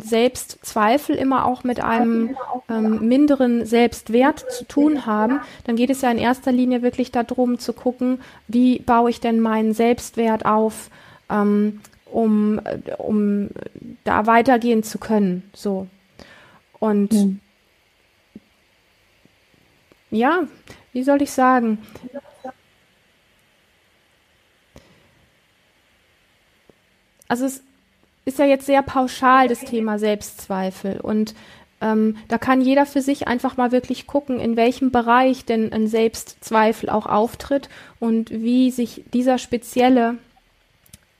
Selbstzweifel 0.00 1.16
immer 1.16 1.44
auch 1.44 1.64
mit 1.64 1.80
einem 1.80 2.36
ähm, 2.68 3.06
minderen 3.06 3.66
Selbstwert 3.66 4.50
zu 4.50 4.64
tun 4.64 5.04
haben, 5.04 5.40
dann 5.64 5.76
geht 5.76 5.90
es 5.90 6.00
ja 6.00 6.10
in 6.10 6.18
erster 6.18 6.50
Linie 6.50 6.82
wirklich 6.82 7.12
darum 7.12 7.58
zu 7.58 7.74
gucken, 7.74 8.20
wie 8.48 8.78
baue 8.78 9.10
ich 9.10 9.20
denn 9.20 9.40
meinen 9.40 9.74
Selbstwert 9.74 10.46
auf, 10.46 10.90
ähm, 11.28 11.80
um, 12.06 12.60
um 12.96 13.50
da 14.04 14.26
weitergehen 14.26 14.82
zu 14.82 14.98
können. 14.98 15.48
So. 15.52 15.88
Und 16.78 17.12
mhm. 17.12 17.40
ja, 20.10 20.44
wie 20.92 21.02
soll 21.02 21.20
ich 21.20 21.32
sagen? 21.32 21.78
Also 27.28 27.44
es 27.44 27.62
ist 28.24 28.38
ja 28.38 28.44
jetzt 28.44 28.66
sehr 28.66 28.82
pauschal 28.82 29.48
das 29.48 29.60
Thema 29.60 29.98
Selbstzweifel 29.98 31.00
und 31.00 31.34
ähm, 31.80 32.16
da 32.28 32.36
kann 32.36 32.60
jeder 32.60 32.84
für 32.84 33.00
sich 33.00 33.26
einfach 33.26 33.56
mal 33.56 33.72
wirklich 33.72 34.06
gucken, 34.06 34.38
in 34.38 34.56
welchem 34.56 34.90
Bereich 34.90 35.44
denn 35.46 35.72
ein 35.72 35.86
Selbstzweifel 35.86 36.90
auch 36.90 37.06
auftritt 37.06 37.68
und 37.98 38.30
wie 38.30 38.70
sich 38.70 39.04
dieser 39.12 39.38
spezielle 39.38 40.18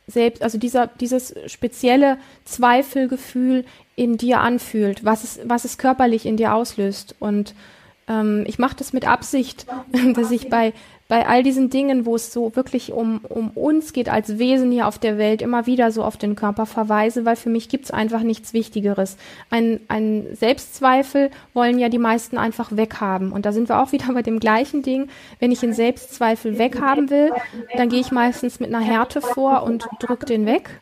selbst, 0.06 0.42
also 0.42 0.58
dieser, 0.58 0.86
dieses 0.88 1.34
spezielle 1.46 2.18
Zweifelgefühl 2.44 3.64
in 3.96 4.16
dir 4.16 4.40
anfühlt, 4.40 5.04
was 5.04 5.24
es, 5.24 5.40
was 5.44 5.64
es 5.64 5.78
körperlich 5.78 6.26
in 6.26 6.36
dir 6.36 6.54
auslöst. 6.54 7.14
Und 7.20 7.54
ähm, 8.08 8.44
ich 8.46 8.58
mache 8.58 8.76
das 8.76 8.92
mit 8.92 9.06
Absicht, 9.06 9.66
dass 10.14 10.30
ich 10.30 10.50
bei 10.50 10.72
bei 11.10 11.26
all 11.26 11.42
diesen 11.42 11.70
Dingen, 11.70 12.06
wo 12.06 12.14
es 12.14 12.32
so 12.32 12.54
wirklich 12.54 12.92
um, 12.92 13.20
um 13.28 13.50
uns 13.50 13.92
geht 13.92 14.08
als 14.08 14.38
Wesen 14.38 14.70
hier 14.70 14.86
auf 14.86 14.96
der 14.96 15.18
Welt, 15.18 15.42
immer 15.42 15.66
wieder 15.66 15.90
so 15.90 16.04
auf 16.04 16.16
den 16.16 16.36
Körper 16.36 16.66
verweise, 16.66 17.24
weil 17.24 17.34
für 17.34 17.50
mich 17.50 17.68
gibt's 17.68 17.90
einfach 17.90 18.22
nichts 18.22 18.54
Wichtigeres. 18.54 19.16
Ein, 19.50 19.80
ein 19.88 20.28
Selbstzweifel 20.34 21.32
wollen 21.52 21.80
ja 21.80 21.88
die 21.88 21.98
meisten 21.98 22.38
einfach 22.38 22.70
weghaben. 22.76 23.32
Und 23.32 23.44
da 23.44 23.50
sind 23.50 23.68
wir 23.68 23.82
auch 23.82 23.90
wieder 23.92 24.12
bei 24.14 24.22
dem 24.22 24.38
gleichen 24.38 24.82
Ding. 24.82 25.08
Wenn 25.40 25.50
ich 25.50 25.64
einen 25.64 25.74
Selbstzweifel 25.74 26.58
weghaben 26.58 27.10
will, 27.10 27.32
dann 27.76 27.88
gehe 27.88 28.00
ich 28.00 28.12
meistens 28.12 28.60
mit 28.60 28.72
einer 28.72 28.84
Härte 28.84 29.20
vor 29.20 29.64
und 29.64 29.88
drück 29.98 30.26
den 30.26 30.46
weg 30.46 30.80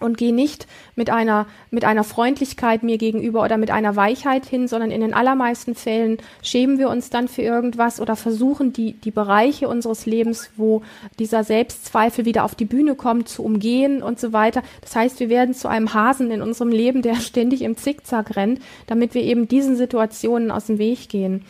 und 0.00 0.18
gehe 0.18 0.34
nicht 0.34 0.66
mit 0.94 1.10
einer, 1.10 1.46
mit 1.70 1.84
einer 1.84 2.04
Freundlichkeit 2.04 2.82
mir 2.82 2.98
gegenüber 2.98 3.42
oder 3.42 3.56
mit 3.56 3.70
einer 3.70 3.96
Weichheit 3.96 4.44
hin, 4.44 4.68
sondern 4.68 4.90
in 4.90 5.00
den 5.00 5.14
allermeisten 5.14 5.74
Fällen 5.74 6.18
schämen 6.42 6.78
wir 6.78 6.90
uns 6.90 7.10
dann 7.10 7.28
für 7.28 7.42
irgendwas 7.42 8.00
oder 8.00 8.16
versuchen 8.16 8.72
die, 8.72 8.92
die 8.92 9.10
Bereiche 9.10 9.68
unseres 9.68 10.06
Lebens, 10.06 10.50
wo 10.56 10.82
dieser 11.18 11.44
Selbstzweifel 11.44 12.24
wieder 12.24 12.44
auf 12.44 12.54
die 12.54 12.64
Bühne 12.64 12.94
kommt, 12.94 13.28
zu 13.28 13.42
umgehen 13.42 14.02
und 14.02 14.20
so 14.20 14.32
weiter. 14.32 14.62
Das 14.82 14.94
heißt, 14.94 15.20
wir 15.20 15.28
werden 15.28 15.54
zu 15.54 15.68
einem 15.68 15.94
Hasen 15.94 16.30
in 16.30 16.42
unserem 16.42 16.70
Leben, 16.70 17.02
der 17.02 17.14
ständig 17.20 17.62
im 17.62 17.76
Zickzack 17.76 18.36
rennt, 18.36 18.60
damit 18.86 19.14
wir 19.14 19.22
eben 19.22 19.48
diesen 19.48 19.76
Situationen 19.76 20.50
aus 20.50 20.66
dem 20.66 20.78
Weg 20.78 21.08
gehen. 21.08 21.44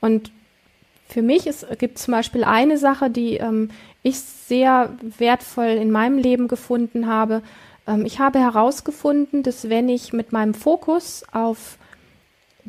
Und 0.00 0.30
für 1.08 1.22
mich 1.22 1.46
ist, 1.46 1.66
gibt 1.78 1.98
zum 1.98 2.12
Beispiel 2.12 2.44
eine 2.44 2.76
Sache, 2.76 3.10
die 3.10 3.38
ähm, 3.38 3.70
ich 4.02 4.18
sehr 4.20 4.92
wertvoll 5.18 5.66
in 5.66 5.90
meinem 5.90 6.18
Leben 6.18 6.48
gefunden 6.48 7.06
habe, 7.06 7.42
ähm, 7.88 8.04
ich 8.04 8.20
habe 8.20 8.38
herausgefunden, 8.38 9.42
dass 9.42 9.68
wenn 9.68 9.88
ich 9.88 10.12
mit 10.12 10.32
meinem 10.32 10.54
Fokus 10.54 11.24
auf 11.32 11.78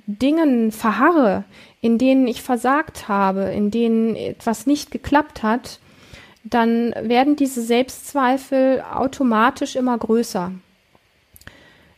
Dingen 0.08 0.72
verharre, 0.72 1.44
in 1.82 1.98
denen 1.98 2.28
ich 2.28 2.42
versagt 2.42 3.08
habe, 3.08 3.44
in 3.44 3.70
denen 3.70 4.16
etwas 4.16 4.66
nicht 4.66 4.92
geklappt 4.92 5.44
hat, 5.44 5.80
dann 6.44 6.94
werden 7.02 7.36
diese 7.36 7.62
Selbstzweifel 7.62 8.82
automatisch 8.82 9.76
immer 9.76 9.98
größer. 9.98 10.52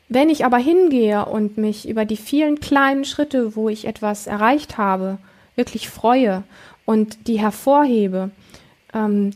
Wenn 0.09 0.29
ich 0.29 0.43
aber 0.43 0.57
hingehe 0.57 1.25
und 1.25 1.57
mich 1.57 1.87
über 1.87 2.03
die 2.03 2.17
vielen 2.17 2.59
kleinen 2.59 3.05
Schritte, 3.05 3.55
wo 3.55 3.69
ich 3.69 3.85
etwas 3.85 4.27
erreicht 4.27 4.77
habe, 4.77 5.19
wirklich 5.55 5.89
freue 5.89 6.43
und 6.85 7.27
die 7.27 7.39
hervorhebe, 7.39 8.31
ähm, 8.93 9.31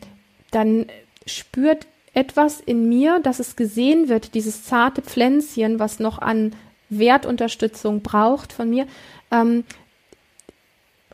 dann 0.50 0.86
spürt 1.24 1.86
etwas 2.16 2.60
in 2.60 2.88
mir, 2.88 3.20
dass 3.20 3.40
es 3.40 3.56
gesehen 3.56 4.08
wird, 4.08 4.34
dieses 4.34 4.64
zarte 4.64 5.02
Pflänzchen, 5.02 5.78
was 5.78 6.00
noch 6.00 6.18
an 6.18 6.56
Wertunterstützung 6.88 8.00
braucht 8.00 8.54
von 8.54 8.70
mir. 8.70 8.86
Ähm, 9.30 9.64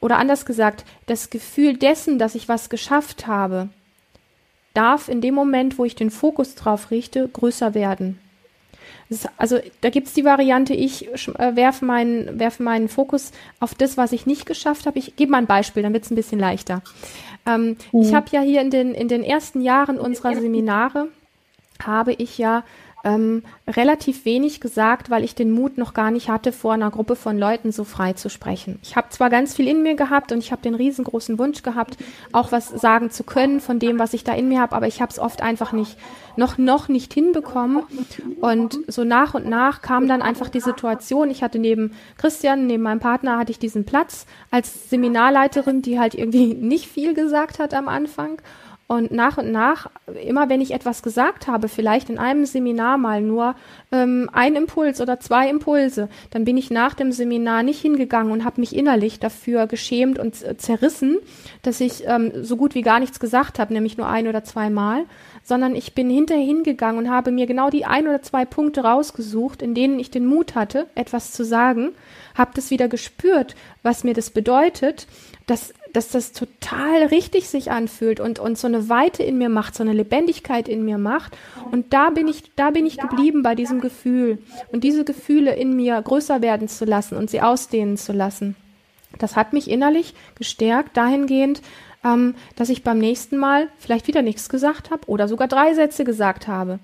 oder 0.01 0.19
anders 0.19 0.47
gesagt, 0.47 0.85
das 1.07 1.29
Gefühl 1.29 1.77
dessen, 1.77 2.21
dass 2.21 2.37
ich 2.37 2.49
was 2.49 2.71
geschafft 2.71 3.27
habe, 3.27 3.69
darf 4.75 5.09
in 5.09 5.21
dem 5.21 5.35
Moment, 5.35 5.77
wo 5.77 5.85
ich 5.85 5.97
den 5.97 6.11
Fokus 6.11 6.55
drauf 6.55 6.93
richte, 6.93 7.29
größer 7.29 7.75
werden. 7.75 8.21
Das, 9.13 9.29
also 9.37 9.59
da 9.83 9.91
gibt's 9.91 10.15
die 10.15 10.25
Variante, 10.25 10.75
ich 10.75 11.09
äh, 11.09 11.55
werfe 11.55 11.85
meinen, 11.85 12.39
werfe 12.39 12.63
meinen 12.63 12.89
Fokus 12.89 13.33
auf 13.61 13.75
das, 13.75 13.97
was 13.97 14.13
ich 14.13 14.27
nicht 14.27 14.47
geschafft 14.47 14.87
habe. 14.87 14.99
Ich 14.99 15.17
gebe 15.17 15.31
mal 15.31 15.39
ein 15.39 15.47
Beispiel, 15.47 15.83
dann 15.83 15.93
wird's 15.93 16.11
ein 16.11 16.17
bisschen 16.17 16.39
leichter. 16.39 16.83
Ähm, 17.47 17.77
mhm. 17.93 18.03
Ich 18.03 18.15
habe 18.15 18.27
ja 18.31 18.41
hier 18.41 18.61
in 18.61 18.71
den, 18.71 18.95
in 18.95 19.09
den 19.09 19.23
ersten 19.23 19.61
Jahren 19.61 19.99
unserer 19.99 20.35
Seminare, 20.35 21.09
habe 21.85 22.13
ich 22.13 22.39
ja 22.39 22.65
ähm, 23.05 23.43
relativ 23.67 24.25
wenig 24.25 24.61
gesagt, 24.61 25.11
weil 25.11 25.25
ich 25.25 25.35
den 25.35 25.51
Mut 25.51 25.77
noch 25.77 25.93
gar 25.93 26.11
nicht 26.11 26.29
hatte, 26.29 26.53
vor 26.53 26.73
einer 26.73 26.91
Gruppe 26.91 27.17
von 27.17 27.39
Leuten 27.39 27.73
so 27.73 27.85
frei 27.85 28.13
zu 28.13 28.31
sprechen. 28.31 28.79
Ich 28.83 28.97
habe 28.97 29.09
zwar 29.11 29.29
ganz 29.29 29.55
viel 29.55 29.69
in 29.69 29.83
mir 29.83 29.97
gehabt 29.97 30.33
und 30.33 30.39
ich 30.39 30.53
habe 30.53 30.63
den 30.63 30.75
riesengroßen 30.75 31.39
Wunsch 31.39 31.63
gehabt, 31.63 31.97
auch 32.31 32.53
was 32.53 32.69
sagen 32.69 33.11
zu 33.11 33.25
können 33.25 33.61
von 33.61 33.79
dem, 33.79 33.99
was 33.99 34.15
ich 34.15 34.25
da 34.25 34.33
in 34.33 34.49
mir 34.49 34.61
habe, 34.61 34.77
aber 34.77 34.87
ich 34.87 35.03
habe 35.03 35.11
es 35.11 35.19
oft 35.19 35.43
einfach 35.43 35.73
nicht 35.73 35.97
noch 36.37 36.59
noch 36.59 36.89
nicht 36.89 37.13
hinbekommen. 37.15 37.83
Und 38.41 38.79
so 38.89 39.05
nach 39.05 39.35
und 39.35 39.47
nach 39.47 39.83
kam 39.83 40.09
dann 40.09 40.23
einfach 40.23 40.49
die 40.49 40.61
Situation. 40.61 41.31
Ich 41.31 41.43
hatte 41.43 41.59
neben 41.59 41.93
Christian, 42.17 42.67
neben 42.67 42.83
meinem 42.83 43.01
Partner, 43.01 43.39
hatte 43.39 43.53
ich 43.53 43.59
diesen 43.59 43.85
Platz 43.85 44.27
als 44.51 44.91
Seminarleiterin, 44.91 45.83
die 45.83 45.99
halt 45.99 46.15
irgendwie 46.15 46.55
nicht 46.61 46.87
viel 46.87 47.15
gesagt 47.15 47.59
hat 47.59 47.75
am 47.75 47.89
Anfang. 47.89 48.41
Und 48.93 49.11
nach 49.11 49.39
und 49.39 49.51
nach, 49.51 49.87
immer 50.23 50.51
wenn 50.51 50.61
ich 50.61 50.73
etwas 50.73 51.03
gesagt 51.03 51.47
habe, 51.47 51.69
vielleicht 51.69 52.11
in 52.11 52.19
einem 52.19 52.45
Seminar 52.45 52.99
mal 52.99 53.23
nur 53.23 53.55
ähm, 53.91 54.29
ein 54.35 54.55
Impuls 54.55 55.01
oder 55.01 55.19
zwei 55.19 55.49
Impulse, 55.49 56.11
dann 56.29 56.45
bin 56.45 56.59
ich 56.59 56.71
nach 56.71 56.93
dem 56.93 57.11
Seminar 57.11 57.63
nicht 57.63 57.81
hingegangen 57.81 58.31
und 58.31 58.45
habe 58.45 58.61
mich 58.61 58.77
innerlich 58.77 59.19
dafür 59.19 59.67
geschämt 59.67 60.19
und 60.19 60.35
zerrissen, 60.61 61.17
dass 61.63 61.81
ich 61.81 62.05
ähm, 62.07 62.45
so 62.45 62.59
gut 62.59 62.75
wie 62.75 62.83
gar 62.83 63.01
nichts 63.01 63.19
gesagt 63.19 63.59
habe, 63.59 63.73
nämlich 63.73 63.97
nur 63.97 64.09
ein 64.09 64.29
oder 64.29 64.45
zwei 64.45 64.69
Mal, 64.69 65.05
sondern 65.45 65.75
ich 65.75 65.95
bin 65.95 66.09
hinterher 66.11 66.45
hingegangen 66.45 66.99
und 66.99 67.11
habe 67.11 67.33
mir 67.33 67.47
genau 67.47 67.71
die 67.71 67.85
ein 67.85 68.07
oder 68.07 68.23
zwei 68.23 68.45
Punkte 68.45 68.83
rausgesucht, 68.83 69.63
in 69.63 69.75
denen 69.75 69.99
ich 69.99 70.11
den 70.11 70.27
Mut 70.27 70.55
hatte, 70.55 70.87
etwas 70.95 71.33
zu 71.33 71.45
sagen, 71.45 71.93
habe 72.35 72.53
das 72.55 72.71
wieder 72.71 72.89
gespürt, 72.89 73.55
was 73.83 74.05
mir 74.05 74.15
das 74.15 74.31
bedeutet, 74.31 75.07
dass 75.47 75.75
dass 75.93 76.09
das 76.09 76.33
total 76.33 77.05
richtig 77.05 77.49
sich 77.49 77.71
anfühlt 77.71 78.19
und, 78.19 78.39
und 78.39 78.59
so 78.59 78.67
eine 78.67 78.89
Weite 78.89 79.23
in 79.23 79.39
mir 79.39 79.49
macht, 79.49 79.75
so 79.75 79.83
eine 79.83 79.93
Lebendigkeit 79.93 80.69
in 80.69 80.85
mir 80.85 80.99
macht. 80.99 81.37
Und 81.71 81.93
da 81.93 82.11
bin 82.11 82.29
ich, 82.29 82.55
da 82.57 82.71
bin 82.71 82.87
ich 82.87 82.99
geblieben 82.99 83.43
bei 83.43 83.55
diesem 83.55 83.81
Gefühl. 83.81 84.39
Und 84.71 84.85
diese 84.85 85.05
Gefühle 85.05 85.55
in 85.55 85.77
mir 85.77 86.01
größer 86.01 86.41
werden 86.41 86.69
zu 86.69 86.85
lassen 86.85 87.17
und 87.17 87.31
sie 87.31 87.43
ausdehnen 87.43 87.97
zu 87.97 88.13
lassen. 88.13 88.57
Das 89.19 89.37
hat 89.37 89.53
mich 89.53 89.71
innerlich 89.71 90.15
gestärkt 90.37 90.97
dahingehend, 90.97 91.63
ähm, 92.05 92.35
dass 92.57 92.69
ich 92.69 92.83
beim 92.83 92.99
nächsten 92.99 93.37
Mal 93.37 93.69
vielleicht 93.79 94.07
wieder 94.07 94.23
nichts 94.23 94.49
gesagt 94.49 94.91
habe 94.91 95.07
oder 95.07 95.29
sogar 95.29 95.49
drei 95.49 95.75
Sätze 95.75 96.05
gesagt 96.05 96.49
habe. 96.49 96.79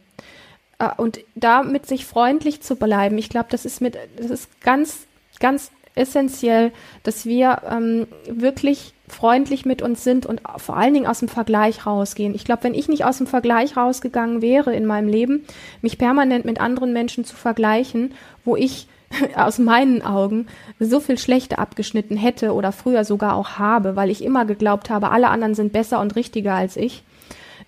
Äh, 0.78 0.90
und 0.96 1.20
da 1.34 1.62
mit 1.62 1.86
sich 1.86 2.06
freundlich 2.06 2.60
zu 2.60 2.76
bleiben, 2.76 3.18
ich 3.18 3.28
glaube, 3.28 3.48
das 3.50 3.64
ist 3.64 3.80
mit, 3.80 3.96
das 4.16 4.30
ist 4.30 4.60
ganz, 4.60 5.06
ganz 5.40 5.70
essentiell, 5.94 6.72
dass 7.02 7.26
wir 7.26 7.62
ähm, 7.68 8.06
wirklich 8.28 8.94
freundlich 9.08 9.66
mit 9.66 9.82
uns 9.82 10.04
sind 10.04 10.26
und 10.26 10.42
vor 10.58 10.76
allen 10.76 10.94
Dingen 10.94 11.06
aus 11.06 11.18
dem 11.18 11.28
Vergleich 11.28 11.86
rausgehen. 11.86 12.34
Ich 12.34 12.44
glaube, 12.44 12.64
wenn 12.64 12.74
ich 12.74 12.88
nicht 12.88 13.04
aus 13.04 13.18
dem 13.18 13.26
Vergleich 13.26 13.76
rausgegangen 13.76 14.42
wäre 14.42 14.74
in 14.74 14.86
meinem 14.86 15.08
Leben, 15.08 15.44
mich 15.82 15.98
permanent 15.98 16.44
mit 16.44 16.60
anderen 16.60 16.92
Menschen 16.92 17.24
zu 17.24 17.34
vergleichen, 17.34 18.14
wo 18.44 18.54
ich 18.54 18.86
aus 19.34 19.58
meinen 19.58 20.02
Augen 20.02 20.46
so 20.78 21.00
viel 21.00 21.18
schlechter 21.18 21.58
abgeschnitten 21.58 22.16
hätte 22.16 22.52
oder 22.52 22.72
früher 22.72 23.04
sogar 23.04 23.34
auch 23.34 23.58
habe, 23.58 23.96
weil 23.96 24.10
ich 24.10 24.22
immer 24.22 24.44
geglaubt 24.44 24.90
habe, 24.90 25.10
alle 25.10 25.28
anderen 25.28 25.54
sind 25.54 25.72
besser 25.72 26.00
und 26.00 26.16
richtiger 26.16 26.54
als 26.54 26.76
ich. 26.76 27.02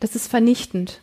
Das 0.01 0.15
ist 0.15 0.29
vernichtend. 0.29 1.01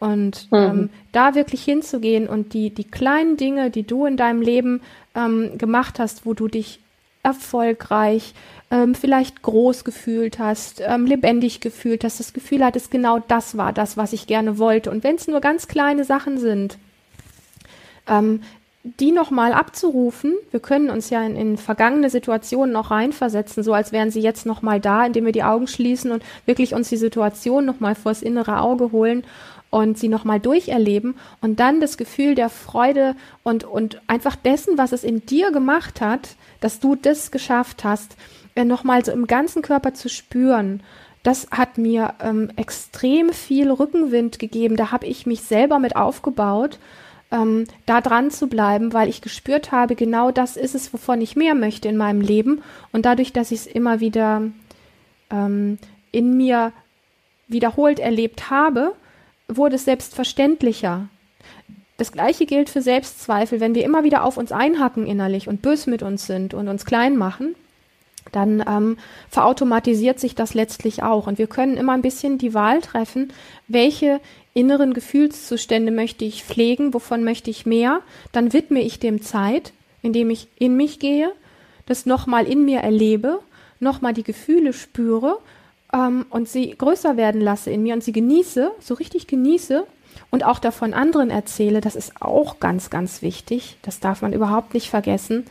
Und 0.00 0.50
mhm. 0.50 0.58
ähm, 0.58 0.90
da 1.12 1.34
wirklich 1.34 1.64
hinzugehen 1.64 2.28
und 2.28 2.52
die, 2.52 2.70
die 2.70 2.84
kleinen 2.84 3.36
Dinge, 3.36 3.70
die 3.70 3.84
du 3.84 4.06
in 4.06 4.16
deinem 4.16 4.42
Leben 4.42 4.80
ähm, 5.14 5.56
gemacht 5.56 5.98
hast, 5.98 6.26
wo 6.26 6.34
du 6.34 6.48
dich 6.48 6.80
erfolgreich, 7.22 8.34
ähm, 8.70 8.94
vielleicht 8.94 9.42
groß 9.42 9.84
gefühlt 9.84 10.38
hast, 10.38 10.82
ähm, 10.86 11.06
lebendig 11.06 11.60
gefühlt 11.60 12.04
hast, 12.04 12.20
das 12.20 12.32
Gefühl 12.32 12.62
hattest, 12.64 12.90
genau 12.90 13.18
das 13.18 13.56
war 13.56 13.72
das, 13.72 13.96
was 13.96 14.12
ich 14.12 14.26
gerne 14.26 14.58
wollte. 14.58 14.90
Und 14.90 15.04
wenn 15.04 15.16
es 15.16 15.26
nur 15.26 15.40
ganz 15.40 15.68
kleine 15.68 16.04
Sachen 16.04 16.38
sind, 16.38 16.76
ähm, 18.06 18.42
die 18.84 19.12
nochmal 19.12 19.54
abzurufen, 19.54 20.34
wir 20.50 20.60
können 20.60 20.90
uns 20.90 21.08
ja 21.08 21.22
in, 21.24 21.36
in 21.36 21.56
vergangene 21.56 22.10
Situationen 22.10 22.72
noch 22.72 22.90
reinversetzen, 22.90 23.62
so 23.62 23.72
als 23.72 23.92
wären 23.92 24.10
sie 24.10 24.20
jetzt 24.20 24.44
nochmal 24.44 24.78
da, 24.78 25.06
indem 25.06 25.24
wir 25.24 25.32
die 25.32 25.42
Augen 25.42 25.66
schließen 25.66 26.12
und 26.12 26.22
wirklich 26.44 26.74
uns 26.74 26.90
die 26.90 26.98
Situation 26.98 27.64
nochmal 27.64 27.94
vors 27.94 28.20
innere 28.20 28.60
Auge 28.60 28.92
holen 28.92 29.24
und 29.70 29.98
sie 29.98 30.08
nochmal 30.08 30.38
durcherleben 30.38 31.16
und 31.40 31.60
dann 31.60 31.80
das 31.80 31.96
Gefühl 31.96 32.34
der 32.34 32.50
Freude 32.50 33.16
und, 33.42 33.64
und 33.64 34.02
einfach 34.06 34.36
dessen, 34.36 34.76
was 34.76 34.92
es 34.92 35.02
in 35.02 35.24
dir 35.24 35.50
gemacht 35.50 36.02
hat, 36.02 36.36
dass 36.60 36.78
du 36.78 36.94
das 36.94 37.30
geschafft 37.30 37.84
hast, 37.84 38.16
äh, 38.54 38.64
nochmal 38.64 39.02
so 39.02 39.12
im 39.12 39.26
ganzen 39.26 39.62
Körper 39.62 39.94
zu 39.94 40.10
spüren. 40.10 40.82
Das 41.22 41.48
hat 41.50 41.78
mir 41.78 42.14
ähm, 42.20 42.50
extrem 42.56 43.32
viel 43.32 43.70
Rückenwind 43.70 44.38
gegeben. 44.38 44.76
Da 44.76 44.92
habe 44.92 45.06
ich 45.06 45.24
mich 45.24 45.40
selber 45.40 45.78
mit 45.78 45.96
aufgebaut, 45.96 46.78
ähm, 47.34 47.64
da 47.86 48.00
dran 48.00 48.30
zu 48.30 48.46
bleiben, 48.46 48.92
weil 48.92 49.08
ich 49.08 49.20
gespürt 49.20 49.72
habe, 49.72 49.96
genau 49.96 50.30
das 50.30 50.56
ist 50.56 50.74
es, 50.74 50.92
wovon 50.92 51.20
ich 51.20 51.36
mehr 51.36 51.54
möchte 51.54 51.88
in 51.88 51.96
meinem 51.96 52.20
Leben. 52.20 52.62
Und 52.92 53.04
dadurch, 53.04 53.32
dass 53.32 53.50
ich 53.50 53.60
es 53.60 53.66
immer 53.66 54.00
wieder 54.00 54.42
ähm, 55.30 55.78
in 56.12 56.36
mir 56.36 56.72
wiederholt 57.48 57.98
erlebt 57.98 58.50
habe, 58.50 58.92
wurde 59.48 59.76
es 59.76 59.84
selbstverständlicher. 59.84 61.08
Das 61.96 62.12
gleiche 62.12 62.46
gilt 62.46 62.70
für 62.70 62.82
Selbstzweifel. 62.82 63.60
Wenn 63.60 63.74
wir 63.74 63.84
immer 63.84 64.04
wieder 64.04 64.24
auf 64.24 64.36
uns 64.36 64.52
einhacken 64.52 65.06
innerlich 65.06 65.48
und 65.48 65.62
bös 65.62 65.86
mit 65.86 66.02
uns 66.02 66.26
sind 66.26 66.54
und 66.54 66.68
uns 66.68 66.84
klein 66.84 67.16
machen, 67.16 67.54
dann 68.32 68.64
ähm, 68.66 68.96
verautomatisiert 69.28 70.18
sich 70.18 70.34
das 70.34 70.54
letztlich 70.54 71.02
auch. 71.02 71.26
Und 71.26 71.38
wir 71.38 71.46
können 71.46 71.76
immer 71.76 71.92
ein 71.92 72.02
bisschen 72.02 72.38
die 72.38 72.54
Wahl 72.54 72.80
treffen, 72.80 73.32
welche 73.68 74.20
inneren 74.54 74.94
Gefühlszustände 74.94 75.92
möchte 75.92 76.24
ich 76.24 76.44
pflegen, 76.44 76.94
wovon 76.94 77.24
möchte 77.24 77.50
ich 77.50 77.66
mehr. 77.66 78.00
Dann 78.32 78.52
widme 78.52 78.80
ich 78.80 78.98
dem 79.00 79.20
Zeit, 79.20 79.72
indem 80.00 80.30
ich 80.30 80.48
in 80.58 80.76
mich 80.76 81.00
gehe, 81.00 81.32
das 81.86 82.06
nochmal 82.06 82.46
in 82.46 82.64
mir 82.64 82.78
erlebe, 82.80 83.40
nochmal 83.80 84.14
die 84.14 84.22
Gefühle 84.22 84.72
spüre 84.72 85.38
ähm, 85.92 86.24
und 86.30 86.48
sie 86.48 86.70
größer 86.70 87.16
werden 87.16 87.40
lasse 87.40 87.70
in 87.70 87.82
mir 87.82 87.94
und 87.94 88.04
sie 88.04 88.12
genieße, 88.12 88.70
so 88.80 88.94
richtig 88.94 89.26
genieße 89.26 89.86
und 90.30 90.44
auch 90.44 90.58
davon 90.58 90.94
anderen 90.94 91.30
erzähle, 91.30 91.80
das 91.80 91.96
ist 91.96 92.20
auch 92.20 92.60
ganz, 92.60 92.90
ganz 92.90 93.22
wichtig. 93.22 93.76
Das 93.82 94.00
darf 94.00 94.22
man 94.22 94.32
überhaupt 94.32 94.74
nicht 94.74 94.88
vergessen. 94.88 95.44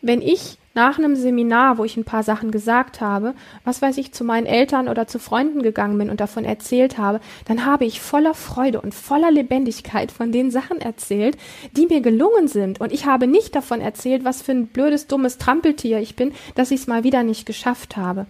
Wenn 0.00 0.22
ich 0.22 0.58
nach 0.74 0.98
einem 0.98 1.16
Seminar, 1.16 1.78
wo 1.78 1.84
ich 1.84 1.96
ein 1.96 2.04
paar 2.04 2.22
Sachen 2.22 2.50
gesagt 2.50 3.00
habe, 3.00 3.34
was 3.64 3.82
weiß 3.82 3.98
ich, 3.98 4.12
zu 4.12 4.24
meinen 4.24 4.46
Eltern 4.46 4.88
oder 4.88 5.06
zu 5.06 5.18
Freunden 5.18 5.62
gegangen 5.62 5.98
bin 5.98 6.10
und 6.10 6.20
davon 6.20 6.44
erzählt 6.44 6.98
habe, 6.98 7.20
dann 7.46 7.66
habe 7.66 7.84
ich 7.84 8.00
voller 8.00 8.34
Freude 8.34 8.80
und 8.80 8.94
voller 8.94 9.30
Lebendigkeit 9.30 10.10
von 10.10 10.32
den 10.32 10.50
Sachen 10.50 10.80
erzählt, 10.80 11.36
die 11.76 11.86
mir 11.86 12.00
gelungen 12.00 12.48
sind. 12.48 12.80
Und 12.80 12.92
ich 12.92 13.06
habe 13.06 13.26
nicht 13.26 13.54
davon 13.54 13.80
erzählt, 13.80 14.24
was 14.24 14.42
für 14.42 14.52
ein 14.52 14.66
blödes, 14.66 15.06
dummes 15.06 15.38
Trampeltier 15.38 15.98
ich 15.98 16.16
bin, 16.16 16.32
dass 16.54 16.70
ich 16.70 16.80
es 16.80 16.86
mal 16.86 17.04
wieder 17.04 17.22
nicht 17.22 17.46
geschafft 17.46 17.96
habe. 17.96 18.26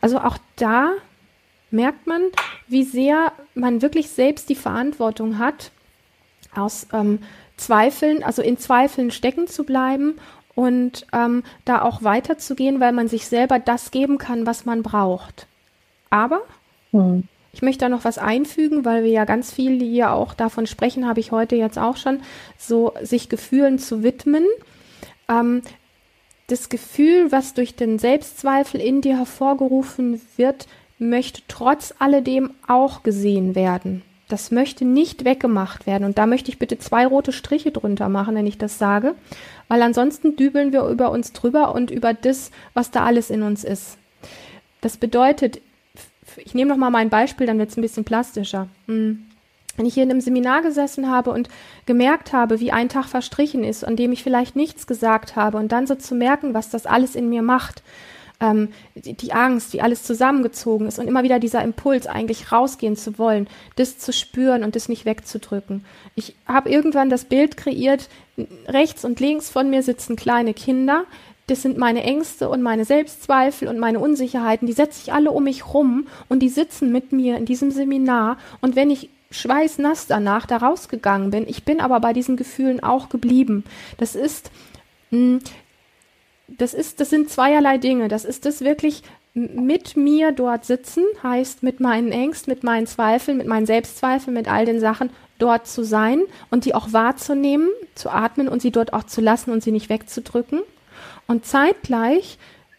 Also 0.00 0.18
auch 0.18 0.38
da 0.56 0.92
merkt 1.70 2.06
man, 2.06 2.22
wie 2.68 2.84
sehr 2.84 3.32
man 3.54 3.82
wirklich 3.82 4.10
selbst 4.10 4.48
die 4.48 4.54
Verantwortung 4.54 5.38
hat, 5.38 5.70
aus 6.54 6.86
ähm, 6.92 7.18
Zweifeln, 7.56 8.22
also 8.22 8.42
in 8.42 8.58
Zweifeln 8.58 9.10
stecken 9.10 9.46
zu 9.46 9.64
bleiben 9.64 10.18
und 10.56 11.06
ähm, 11.12 11.44
da 11.64 11.82
auch 11.82 12.02
weiterzugehen, 12.02 12.80
weil 12.80 12.92
man 12.92 13.06
sich 13.06 13.26
selber 13.26 13.60
das 13.60 13.92
geben 13.92 14.18
kann, 14.18 14.46
was 14.46 14.64
man 14.64 14.82
braucht. 14.82 15.46
Aber 16.10 16.40
hm. 16.90 17.24
ich 17.52 17.62
möchte 17.62 17.84
da 17.84 17.88
noch 17.88 18.04
was 18.04 18.18
einfügen, 18.18 18.84
weil 18.84 19.04
wir 19.04 19.10
ja 19.10 19.26
ganz 19.26 19.52
viel 19.52 19.78
hier 19.78 20.12
auch 20.12 20.34
davon 20.34 20.66
sprechen, 20.66 21.06
habe 21.06 21.20
ich 21.20 21.30
heute 21.30 21.54
jetzt 21.54 21.78
auch 21.78 21.98
schon, 21.98 22.20
so 22.58 22.94
sich 23.02 23.28
Gefühlen 23.28 23.78
zu 23.78 24.02
widmen. 24.02 24.44
Ähm, 25.28 25.60
das 26.48 26.68
Gefühl, 26.70 27.30
was 27.32 27.54
durch 27.54 27.76
den 27.76 27.98
Selbstzweifel 27.98 28.80
in 28.80 29.02
dir 29.02 29.18
hervorgerufen 29.18 30.22
wird, 30.36 30.66
möchte 30.98 31.42
trotz 31.48 31.92
alledem 31.98 32.54
auch 32.66 33.02
gesehen 33.02 33.54
werden. 33.54 34.02
Das 34.28 34.50
möchte 34.50 34.84
nicht 34.84 35.24
weggemacht 35.24 35.86
werden. 35.86 36.04
Und 36.04 36.18
da 36.18 36.26
möchte 36.26 36.50
ich 36.50 36.58
bitte 36.58 36.78
zwei 36.78 37.06
rote 37.06 37.32
Striche 37.32 37.70
drunter 37.70 38.08
machen, 38.08 38.34
wenn 38.34 38.46
ich 38.46 38.58
das 38.58 38.78
sage, 38.78 39.14
weil 39.68 39.82
ansonsten 39.82 40.36
dübeln 40.36 40.72
wir 40.72 40.84
über 40.84 41.10
uns 41.10 41.32
drüber 41.32 41.74
und 41.74 41.90
über 41.90 42.14
das, 42.14 42.50
was 42.74 42.90
da 42.90 43.04
alles 43.04 43.30
in 43.30 43.42
uns 43.42 43.64
ist. 43.64 43.98
Das 44.80 44.96
bedeutet, 44.96 45.60
ich 46.36 46.54
nehme 46.54 46.70
noch 46.70 46.76
mal 46.76 46.90
mein 46.90 47.10
Beispiel, 47.10 47.46
dann 47.46 47.58
wird 47.58 47.70
es 47.70 47.76
ein 47.76 47.82
bisschen 47.82 48.04
plastischer. 48.04 48.68
Hm. 48.86 49.24
Wenn 49.76 49.86
ich 49.86 49.94
hier 49.94 50.04
in 50.04 50.10
einem 50.10 50.22
Seminar 50.22 50.62
gesessen 50.62 51.10
habe 51.10 51.30
und 51.30 51.48
gemerkt 51.84 52.32
habe, 52.32 52.60
wie 52.60 52.72
ein 52.72 52.88
Tag 52.88 53.06
verstrichen 53.06 53.62
ist, 53.62 53.84
an 53.84 53.96
dem 53.96 54.12
ich 54.12 54.22
vielleicht 54.22 54.56
nichts 54.56 54.86
gesagt 54.86 55.36
habe 55.36 55.58
und 55.58 55.70
dann 55.70 55.86
so 55.86 55.94
zu 55.94 56.14
merken, 56.14 56.54
was 56.54 56.70
das 56.70 56.86
alles 56.86 57.14
in 57.14 57.28
mir 57.28 57.42
macht, 57.42 57.82
ähm, 58.40 58.68
die, 58.94 59.14
die 59.14 59.32
Angst, 59.32 59.72
wie 59.72 59.80
alles 59.80 60.02
zusammengezogen 60.02 60.86
ist 60.86 60.98
und 60.98 61.08
immer 61.08 61.22
wieder 61.22 61.38
dieser 61.38 61.62
Impuls, 61.62 62.06
eigentlich 62.06 62.52
rausgehen 62.52 62.96
zu 62.96 63.18
wollen, 63.18 63.48
das 63.76 63.98
zu 63.98 64.12
spüren 64.12 64.64
und 64.64 64.76
das 64.76 64.88
nicht 64.88 65.04
wegzudrücken. 65.04 65.84
Ich 66.14 66.34
habe 66.46 66.70
irgendwann 66.70 67.10
das 67.10 67.24
Bild 67.24 67.56
kreiert, 67.56 68.08
rechts 68.66 69.04
und 69.04 69.20
links 69.20 69.50
von 69.50 69.70
mir 69.70 69.82
sitzen 69.82 70.16
kleine 70.16 70.54
Kinder, 70.54 71.04
das 71.46 71.62
sind 71.62 71.78
meine 71.78 72.02
Ängste 72.02 72.48
und 72.48 72.60
meine 72.60 72.84
Selbstzweifel 72.84 73.68
und 73.68 73.78
meine 73.78 74.00
Unsicherheiten, 74.00 74.66
die 74.66 74.72
setze 74.72 75.00
ich 75.04 75.12
alle 75.12 75.30
um 75.30 75.44
mich 75.44 75.72
rum 75.72 76.08
und 76.28 76.40
die 76.40 76.48
sitzen 76.48 76.90
mit 76.90 77.12
mir 77.12 77.36
in 77.36 77.46
diesem 77.46 77.70
Seminar 77.70 78.36
und 78.60 78.74
wenn 78.74 78.90
ich 78.90 79.10
schweißnass 79.30 80.06
danach 80.06 80.46
da 80.46 80.58
rausgegangen 80.58 81.30
bin. 81.30 81.48
Ich 81.48 81.64
bin 81.64 81.80
aber 81.80 82.00
bei 82.00 82.12
diesen 82.12 82.36
Gefühlen 82.36 82.82
auch 82.82 83.08
geblieben. 83.08 83.64
Das 83.98 84.14
ist, 84.14 84.50
hm, 85.10 85.40
das 86.48 86.74
ist, 86.74 87.00
das 87.00 87.10
sind 87.10 87.30
zweierlei 87.30 87.78
Dinge. 87.78 88.08
Das 88.08 88.24
ist 88.24 88.46
das 88.46 88.60
wirklich 88.60 89.02
mit 89.34 89.96
mir 89.96 90.32
dort 90.32 90.64
sitzen, 90.64 91.04
heißt 91.22 91.62
mit 91.62 91.80
meinen 91.80 92.10
Ängsten, 92.10 92.52
mit 92.52 92.64
meinen 92.64 92.86
Zweifeln, 92.86 93.36
mit 93.36 93.46
meinen 93.46 93.66
Selbstzweifeln, 93.66 94.34
mit 94.34 94.50
all 94.50 94.64
den 94.64 94.80
Sachen 94.80 95.10
dort 95.38 95.66
zu 95.66 95.84
sein 95.84 96.22
und 96.50 96.64
die 96.64 96.74
auch 96.74 96.92
wahrzunehmen, 96.92 97.68
zu 97.94 98.08
atmen 98.10 98.48
und 98.48 98.62
sie 98.62 98.70
dort 98.70 98.94
auch 98.94 99.04
zu 99.04 99.20
lassen 99.20 99.50
und 99.50 99.62
sie 99.62 99.72
nicht 99.72 99.90
wegzudrücken. 99.90 100.62
Und 101.26 101.44
zeitgleich 101.44 102.38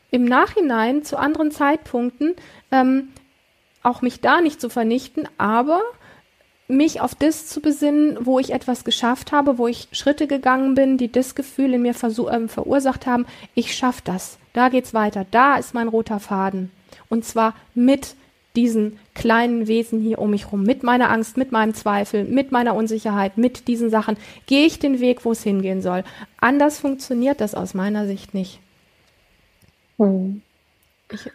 im 0.09 0.26
Nachhinein 0.26 1.03
zu 1.03 1.18
anderen 1.18 1.51
Zeitpunkten 1.51 2.36
ähm, 2.72 3.09
auch 3.84 4.01
mich 4.01 4.22
da 4.22 4.41
nicht 4.41 4.59
zu 4.59 4.70
vernichten, 4.70 5.28
aber 5.38 5.82
mich 6.68 6.99
auf 6.99 7.15
das 7.15 7.47
zu 7.47 7.61
besinnen, 7.61 8.18
wo 8.22 8.39
ich 8.39 8.51
etwas 8.51 8.84
geschafft 8.84 9.32
habe, 9.32 9.57
wo 9.57 9.68
ich 9.68 9.88
Schritte 9.91 10.28
gegangen 10.28 10.76
bin, 10.76 10.97
die 10.97 11.11
das 11.11 11.36
Gefühl 11.36 11.74
in 11.74 11.82
mir 11.82 11.91
äh, 11.91 12.47
verursacht 12.47 13.05
haben, 13.05 13.26
ich 13.55 13.74
schaffe 13.74 14.01
das, 14.03 14.38
da 14.53 14.70
geht's 14.70 14.93
weiter, 14.93 15.26
da 15.32 15.55
ist 15.55 15.74
mein 15.74 15.88
roter 15.88 16.20
Faden. 16.20 16.72
Und 17.09 17.24
zwar 17.24 17.53
mit 17.74 18.15
diesen 18.55 18.99
kleinen 19.13 19.68
Wesen 19.68 20.01
hier 20.01 20.20
um 20.20 20.32
mich 20.32 20.51
rum, 20.51 20.63
mit 20.63 20.84
meiner 20.84 21.11
Angst, 21.11 21.38
mit 21.38 21.51
meinem 21.51 21.74
Zweifel, 21.74 22.26
mit 22.26 22.51
meiner 22.51 22.76
Unsicherheit, 22.76 23.38
mit 23.38 23.68
diesen 23.68 23.89
Sachen, 23.89 24.18
gehe 24.47 24.65
ich 24.65 24.80
den 24.80 24.99
Weg, 24.99 25.24
wo 25.26 25.32
es 25.32 25.43
hingehen 25.43 25.82
soll. 25.82 26.03
Anders 26.41 26.80
funktioniert 26.80 27.39
das 27.39 27.55
aus 27.55 27.76
meiner 27.76 28.07
Sicht 28.07 28.34
nicht. 28.34 28.59
Hm. 29.97 30.41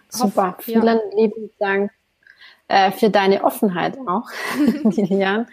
Super, 0.09 0.49
hoffe, 0.49 0.63
vielen 0.63 0.85
ja. 0.85 1.01
lieben 1.17 1.51
Dank 1.59 1.91
äh, 2.73 2.91
für 2.91 3.11
deine 3.11 3.45
Offenheit 3.45 3.99
auch, 4.07 4.31
Lilian. 4.85 5.47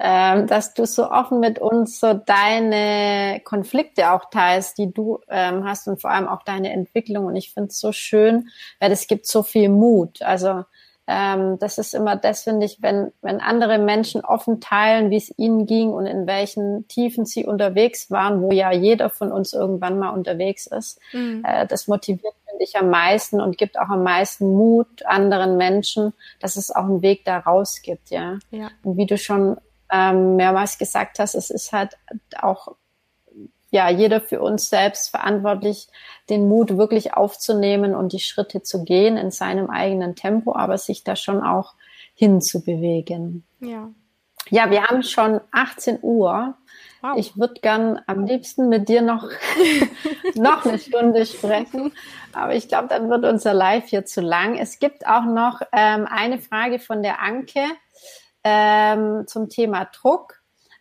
Ähm, 0.00 0.46
dass 0.46 0.74
du 0.74 0.86
so 0.86 1.10
offen 1.10 1.40
mit 1.40 1.58
uns 1.58 1.98
so 1.98 2.14
deine 2.14 3.40
Konflikte 3.42 4.12
auch 4.12 4.30
teilst, 4.30 4.78
die 4.78 4.92
du 4.92 5.18
ähm, 5.28 5.64
hast 5.64 5.88
und 5.88 6.00
vor 6.00 6.10
allem 6.12 6.28
auch 6.28 6.44
deine 6.44 6.70
Entwicklung. 6.70 7.26
Und 7.26 7.34
ich 7.34 7.52
finde 7.52 7.70
es 7.70 7.80
so 7.80 7.90
schön, 7.90 8.50
weil 8.78 8.92
es 8.92 9.08
gibt 9.08 9.26
so 9.26 9.42
viel 9.42 9.68
Mut. 9.68 10.22
Also 10.22 10.62
ähm, 11.08 11.58
das 11.58 11.78
ist 11.78 11.94
immer 11.94 12.14
das, 12.14 12.44
finde 12.44 12.66
ich, 12.66 12.82
wenn, 12.82 13.10
wenn 13.22 13.40
andere 13.40 13.78
Menschen 13.78 14.20
offen 14.20 14.60
teilen, 14.60 15.10
wie 15.10 15.16
es 15.16 15.36
ihnen 15.36 15.66
ging 15.66 15.88
und 15.88 16.06
in 16.06 16.28
welchen 16.28 16.86
Tiefen 16.86 17.24
sie 17.24 17.46
unterwegs 17.46 18.10
waren, 18.12 18.42
wo 18.42 18.52
ja 18.52 18.70
jeder 18.70 19.10
von 19.10 19.32
uns 19.32 19.54
irgendwann 19.54 19.98
mal 19.98 20.10
unterwegs 20.10 20.66
ist. 20.66 21.00
Mhm. 21.12 21.42
Äh, 21.44 21.66
das 21.66 21.88
motiviert, 21.88 22.34
ich, 22.62 22.76
am 22.76 22.90
meisten 22.90 23.40
und 23.40 23.58
gibt 23.58 23.78
auch 23.78 23.88
am 23.88 24.02
meisten 24.02 24.52
Mut 24.52 25.04
anderen 25.06 25.56
Menschen, 25.56 26.12
dass 26.40 26.56
es 26.56 26.70
auch 26.70 26.84
einen 26.84 27.02
Weg 27.02 27.24
da 27.24 27.38
raus 27.38 27.80
gibt, 27.82 28.10
ja. 28.10 28.38
ja. 28.50 28.70
Und 28.82 28.96
wie 28.96 29.06
du 29.06 29.18
schon 29.18 29.56
ähm, 29.90 30.36
mehrmals 30.36 30.78
gesagt 30.78 31.18
hast, 31.18 31.34
es 31.34 31.50
ist 31.50 31.72
halt 31.72 31.96
auch 32.40 32.76
ja, 33.70 33.90
jeder 33.90 34.20
für 34.20 34.40
uns 34.40 34.70
selbst 34.70 35.10
verantwortlich, 35.10 35.88
den 36.30 36.48
Mut 36.48 36.76
wirklich 36.78 37.14
aufzunehmen 37.14 37.94
und 37.94 38.12
die 38.12 38.20
Schritte 38.20 38.62
zu 38.62 38.84
gehen 38.84 39.16
in 39.16 39.30
seinem 39.30 39.68
eigenen 39.68 40.14
Tempo, 40.14 40.54
aber 40.54 40.78
sich 40.78 41.04
da 41.04 41.16
schon 41.16 41.42
auch 41.42 41.74
hinzubewegen. 42.14 43.44
Ja. 43.60 43.90
Ja, 44.50 44.70
wir 44.70 44.84
haben 44.84 45.02
schon 45.02 45.40
18 45.50 45.98
Uhr. 46.00 46.54
Wow. 47.00 47.16
Ich 47.16 47.36
würde 47.36 47.60
gern 47.60 48.00
am 48.06 48.24
liebsten 48.24 48.68
mit 48.68 48.88
dir 48.88 49.02
noch, 49.02 49.28
noch 50.34 50.64
eine 50.64 50.78
Stunde 50.78 51.26
sprechen, 51.26 51.92
aber 52.32 52.54
ich 52.54 52.68
glaube, 52.68 52.88
dann 52.88 53.08
wird 53.08 53.24
unser 53.24 53.54
Live 53.54 53.86
hier 53.86 54.04
zu 54.04 54.20
lang. 54.20 54.56
Es 54.58 54.78
gibt 54.78 55.06
auch 55.06 55.24
noch 55.24 55.60
ähm, 55.72 56.06
eine 56.10 56.38
Frage 56.38 56.78
von 56.78 57.02
der 57.02 57.22
Anke 57.22 57.60
ähm, 58.44 59.24
zum 59.26 59.48
Thema 59.48 59.86
Druck. 59.86 60.38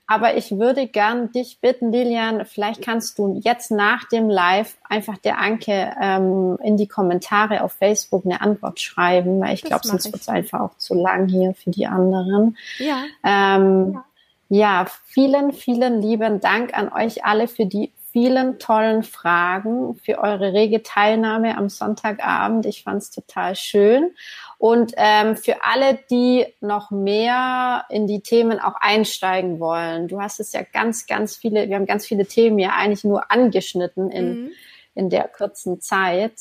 Aber 0.10 0.38
ich 0.38 0.58
würde 0.58 0.88
gern 0.88 1.34
dich 1.34 1.60
bitten, 1.60 1.92
Lilian, 1.92 2.46
vielleicht 2.46 2.82
kannst 2.82 3.20
du 3.20 3.42
jetzt 3.44 3.72
nach 3.72 4.06
dem 4.06 4.30
Live 4.30 4.78
einfach 4.88 5.18
der 5.18 5.38
Anke 5.38 5.92
ähm, 6.02 6.58
in 6.64 6.78
die 6.78 6.88
Kommentare 6.88 7.62
auf 7.62 7.74
Facebook 7.74 8.24
eine 8.24 8.40
Antwort 8.40 8.80
schreiben, 8.80 9.42
weil 9.42 9.54
ich 9.54 9.64
glaube, 9.64 9.86
sonst 9.86 10.06
wird 10.06 10.22
es 10.22 10.30
einfach 10.30 10.62
auch 10.62 10.78
zu 10.78 10.94
lang 10.94 11.28
hier 11.28 11.54
für 11.56 11.72
die 11.72 11.88
anderen. 11.88 12.58
Ja. 12.80 13.04
Ähm, 13.26 13.96
ja. 13.96 14.06
Ja, 14.50 14.86
vielen, 15.06 15.52
vielen 15.52 16.02
lieben 16.02 16.40
Dank 16.40 16.78
an 16.78 16.92
euch 16.92 17.26
alle 17.26 17.48
für 17.48 17.66
die 17.66 17.92
vielen 18.18 18.58
tollen 18.58 19.04
Fragen, 19.04 19.96
für 19.96 20.18
eure 20.18 20.54
rege 20.54 20.82
Teilnahme 20.82 21.56
am 21.56 21.70
Sonntagabend. 21.70 22.66
Ich 22.66 22.82
fand 22.82 23.04
es 23.04 23.12
total 23.12 23.56
schön. 23.56 24.12
Und 24.58 24.94
ähm, 24.98 25.36
für 25.38 25.64
alle, 25.64 26.00
die 26.10 26.46
noch 26.60 26.90
mehr 26.90 27.86
in 27.90 28.08
die 28.08 28.22
Themen 28.22 28.60
auch 28.60 28.74
einsteigen 28.80 29.60
wollen, 29.60 30.08
du 30.08 30.20
hast 30.20 30.40
es 30.40 30.52
ja 30.54 30.62
ganz, 30.64 31.06
ganz 31.06 31.36
viele, 31.36 31.70
wir 31.70 31.76
haben 31.76 31.86
ganz 31.86 32.08
viele 32.08 32.26
Themen 32.26 32.58
ja 32.58 32.72
eigentlich 32.76 33.04
nur 33.04 33.32
angeschnitten 33.32 34.10
in, 34.10 34.30
mhm. 34.30 34.52
in 34.96 35.10
der 35.12 35.28
kurzen 35.28 35.80
Zeit. 35.80 36.34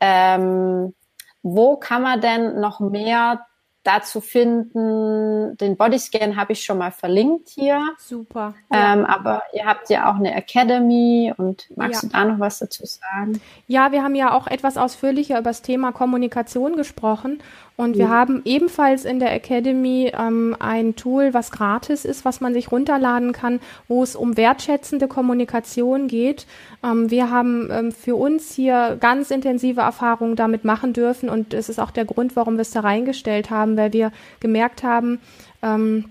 Ähm, 0.00 0.94
wo 1.42 1.76
kann 1.76 2.02
man 2.02 2.20
denn 2.20 2.58
noch 2.58 2.80
mehr 2.80 3.46
dazu 3.82 4.20
finden. 4.20 5.56
Den 5.56 5.76
Bodyscan 5.76 6.36
habe 6.36 6.52
ich 6.52 6.62
schon 6.62 6.78
mal 6.78 6.90
verlinkt 6.90 7.48
hier. 7.48 7.82
Super. 7.98 8.54
Ähm, 8.72 9.06
aber 9.06 9.42
ihr 9.54 9.64
habt 9.64 9.88
ja 9.88 10.10
auch 10.10 10.16
eine 10.16 10.34
Academy 10.34 11.32
und 11.36 11.68
magst 11.76 12.02
ja. 12.02 12.08
du 12.08 12.12
da 12.12 12.24
noch 12.26 12.40
was 12.40 12.58
dazu 12.58 12.84
sagen? 12.84 13.40
Ja, 13.66 13.92
wir 13.92 14.02
haben 14.02 14.14
ja 14.14 14.32
auch 14.32 14.46
etwas 14.46 14.76
ausführlicher 14.76 15.38
über 15.38 15.50
das 15.50 15.62
Thema 15.62 15.92
Kommunikation 15.92 16.76
gesprochen 16.76 17.42
und 17.80 17.96
wir 17.96 18.10
haben 18.10 18.42
ebenfalls 18.44 19.06
in 19.06 19.20
der 19.20 19.32
Academy 19.34 20.12
ähm, 20.14 20.54
ein 20.58 20.96
Tool, 20.96 21.32
was 21.32 21.50
gratis 21.50 22.04
ist, 22.04 22.26
was 22.26 22.42
man 22.42 22.52
sich 22.52 22.70
runterladen 22.70 23.32
kann, 23.32 23.58
wo 23.88 24.02
es 24.02 24.14
um 24.14 24.36
wertschätzende 24.36 25.08
Kommunikation 25.08 26.06
geht. 26.06 26.46
Ähm, 26.84 27.10
wir 27.10 27.30
haben 27.30 27.70
ähm, 27.72 27.90
für 27.90 28.16
uns 28.16 28.54
hier 28.54 28.98
ganz 29.00 29.30
intensive 29.30 29.80
Erfahrungen 29.80 30.36
damit 30.36 30.62
machen 30.62 30.92
dürfen 30.92 31.30
und 31.30 31.54
es 31.54 31.70
ist 31.70 31.78
auch 31.78 31.90
der 31.90 32.04
Grund, 32.04 32.36
warum 32.36 32.56
wir 32.56 32.62
es 32.62 32.70
da 32.70 32.80
reingestellt 32.80 33.48
haben, 33.48 33.78
weil 33.78 33.94
wir 33.94 34.12
gemerkt 34.40 34.82
haben, 34.82 35.18
ähm, 35.62 36.04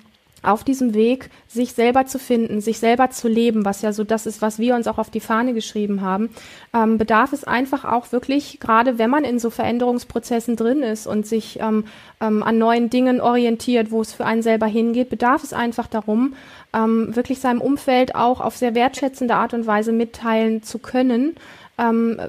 auf 0.44 0.64
diesem 0.64 0.94
Weg, 0.94 1.30
sich 1.48 1.74
selber 1.74 2.06
zu 2.06 2.20
finden, 2.20 2.62
sich 2.62 2.80
selber 2.80 3.10
zu 3.10 3.28
leben, 3.28 3.66
was 3.66 3.82
ja 3.82 3.94
so 3.94 4.04
das 4.04 4.26
ist, 4.26 4.42
was 4.42 4.60
wir 4.60 4.76
uns 4.76 4.88
auch 4.88 4.98
auf 4.98 5.10
die 5.10 5.20
Fahne 5.20 5.54
geschrieben 5.54 6.02
haben, 6.02 6.30
ähm, 6.74 6.98
bedarf 6.98 7.34
es 7.34 7.44
einfach 7.44 7.86
auch 7.86 8.12
wirklich, 8.12 8.60
gerade 8.60 8.98
wenn 8.98 9.10
man 9.10 9.24
in 9.24 9.40
so 9.40 9.50
Veränderungsprozessen 9.50 10.56
drin 10.56 10.82
ist 10.82 11.08
und 11.08 11.26
sich 11.26 11.60
ähm, 11.60 11.86
ähm, 12.22 12.44
an 12.44 12.58
neuen 12.58 12.90
Dingen 12.90 13.22
orientiert, 13.22 13.92
wo 13.92 14.02
es 14.02 14.14
für 14.14 14.26
einen 14.26 14.42
selber 14.42 14.68
hingeht, 14.68 15.10
bedarf 15.10 15.44
es 15.44 15.54
einfach 15.54 15.88
darum, 15.88 16.36
ähm, 16.74 17.16
wirklich 17.16 17.40
seinem 17.40 17.62
Umfeld 17.62 18.16
auch 18.16 18.42
auf 18.42 18.56
sehr 18.56 18.76
wertschätzende 18.76 19.36
Art 19.36 19.54
und 19.54 19.68
Weise 19.68 19.92
mitteilen 19.92 20.64
zu 20.64 20.80
können, 20.80 21.36
ähm, 21.78 22.20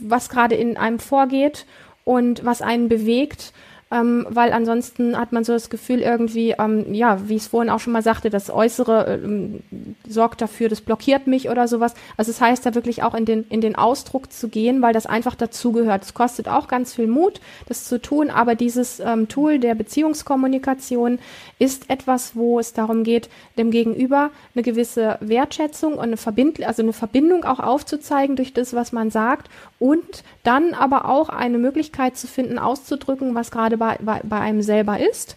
was 0.00 0.28
gerade 0.28 0.54
in 0.54 0.76
einem 0.76 0.98
vorgeht 0.98 1.66
und 2.04 2.44
was 2.44 2.62
einen 2.62 2.88
bewegt 2.88 3.52
ähm, 3.92 4.24
weil 4.30 4.52
ansonsten 4.52 5.18
hat 5.18 5.32
man 5.32 5.42
so 5.42 5.52
das 5.52 5.68
Gefühl 5.68 6.00
irgendwie, 6.00 6.54
ähm, 6.58 6.94
ja, 6.94 7.28
wie 7.28 7.34
ich 7.34 7.42
es 7.42 7.48
vorhin 7.48 7.70
auch 7.70 7.80
schon 7.80 7.92
mal 7.92 8.02
sagte, 8.02 8.30
das 8.30 8.48
Äußere 8.48 9.20
ähm, 9.24 9.64
sorgt 10.08 10.40
dafür, 10.40 10.68
das 10.68 10.80
blockiert 10.80 11.26
mich 11.26 11.50
oder 11.50 11.66
sowas. 11.66 11.94
Also 12.16 12.30
es 12.30 12.38
das 12.38 12.46
heißt 12.46 12.66
da 12.66 12.76
wirklich 12.76 13.02
auch 13.02 13.14
in 13.14 13.24
den, 13.24 13.44
in 13.48 13.60
den 13.60 13.74
Ausdruck 13.74 14.32
zu 14.32 14.48
gehen, 14.48 14.80
weil 14.80 14.92
das 14.92 15.06
einfach 15.06 15.34
dazugehört. 15.34 16.04
Es 16.04 16.14
kostet 16.14 16.46
auch 16.46 16.68
ganz 16.68 16.94
viel 16.94 17.08
Mut, 17.08 17.40
das 17.66 17.84
zu 17.84 18.00
tun, 18.00 18.30
aber 18.30 18.54
dieses 18.54 19.00
ähm, 19.00 19.26
Tool 19.26 19.58
der 19.58 19.74
Beziehungskommunikation 19.74 21.18
ist 21.58 21.90
etwas, 21.90 22.36
wo 22.36 22.60
es 22.60 22.72
darum 22.72 23.02
geht, 23.02 23.28
dem 23.58 23.72
Gegenüber 23.72 24.30
eine 24.54 24.62
gewisse 24.62 25.18
Wertschätzung 25.20 25.94
und 25.94 26.00
eine, 26.00 26.16
Verbind 26.16 26.62
also 26.62 26.82
eine 26.82 26.92
Verbindung 26.92 27.44
auch 27.44 27.58
aufzuzeigen 27.58 28.36
durch 28.36 28.52
das, 28.54 28.72
was 28.72 28.92
man 28.92 29.10
sagt 29.10 29.50
und 29.80 30.22
dann 30.44 30.74
aber 30.74 31.06
auch 31.06 31.28
eine 31.28 31.58
Möglichkeit 31.58 32.16
zu 32.16 32.28
finden, 32.28 32.58
auszudrücken, 32.58 33.34
was 33.34 33.50
gerade 33.50 33.79
bei, 33.80 34.20
bei, 34.22 34.40
einem 34.40 34.62
selber 34.62 35.00
ist 35.00 35.36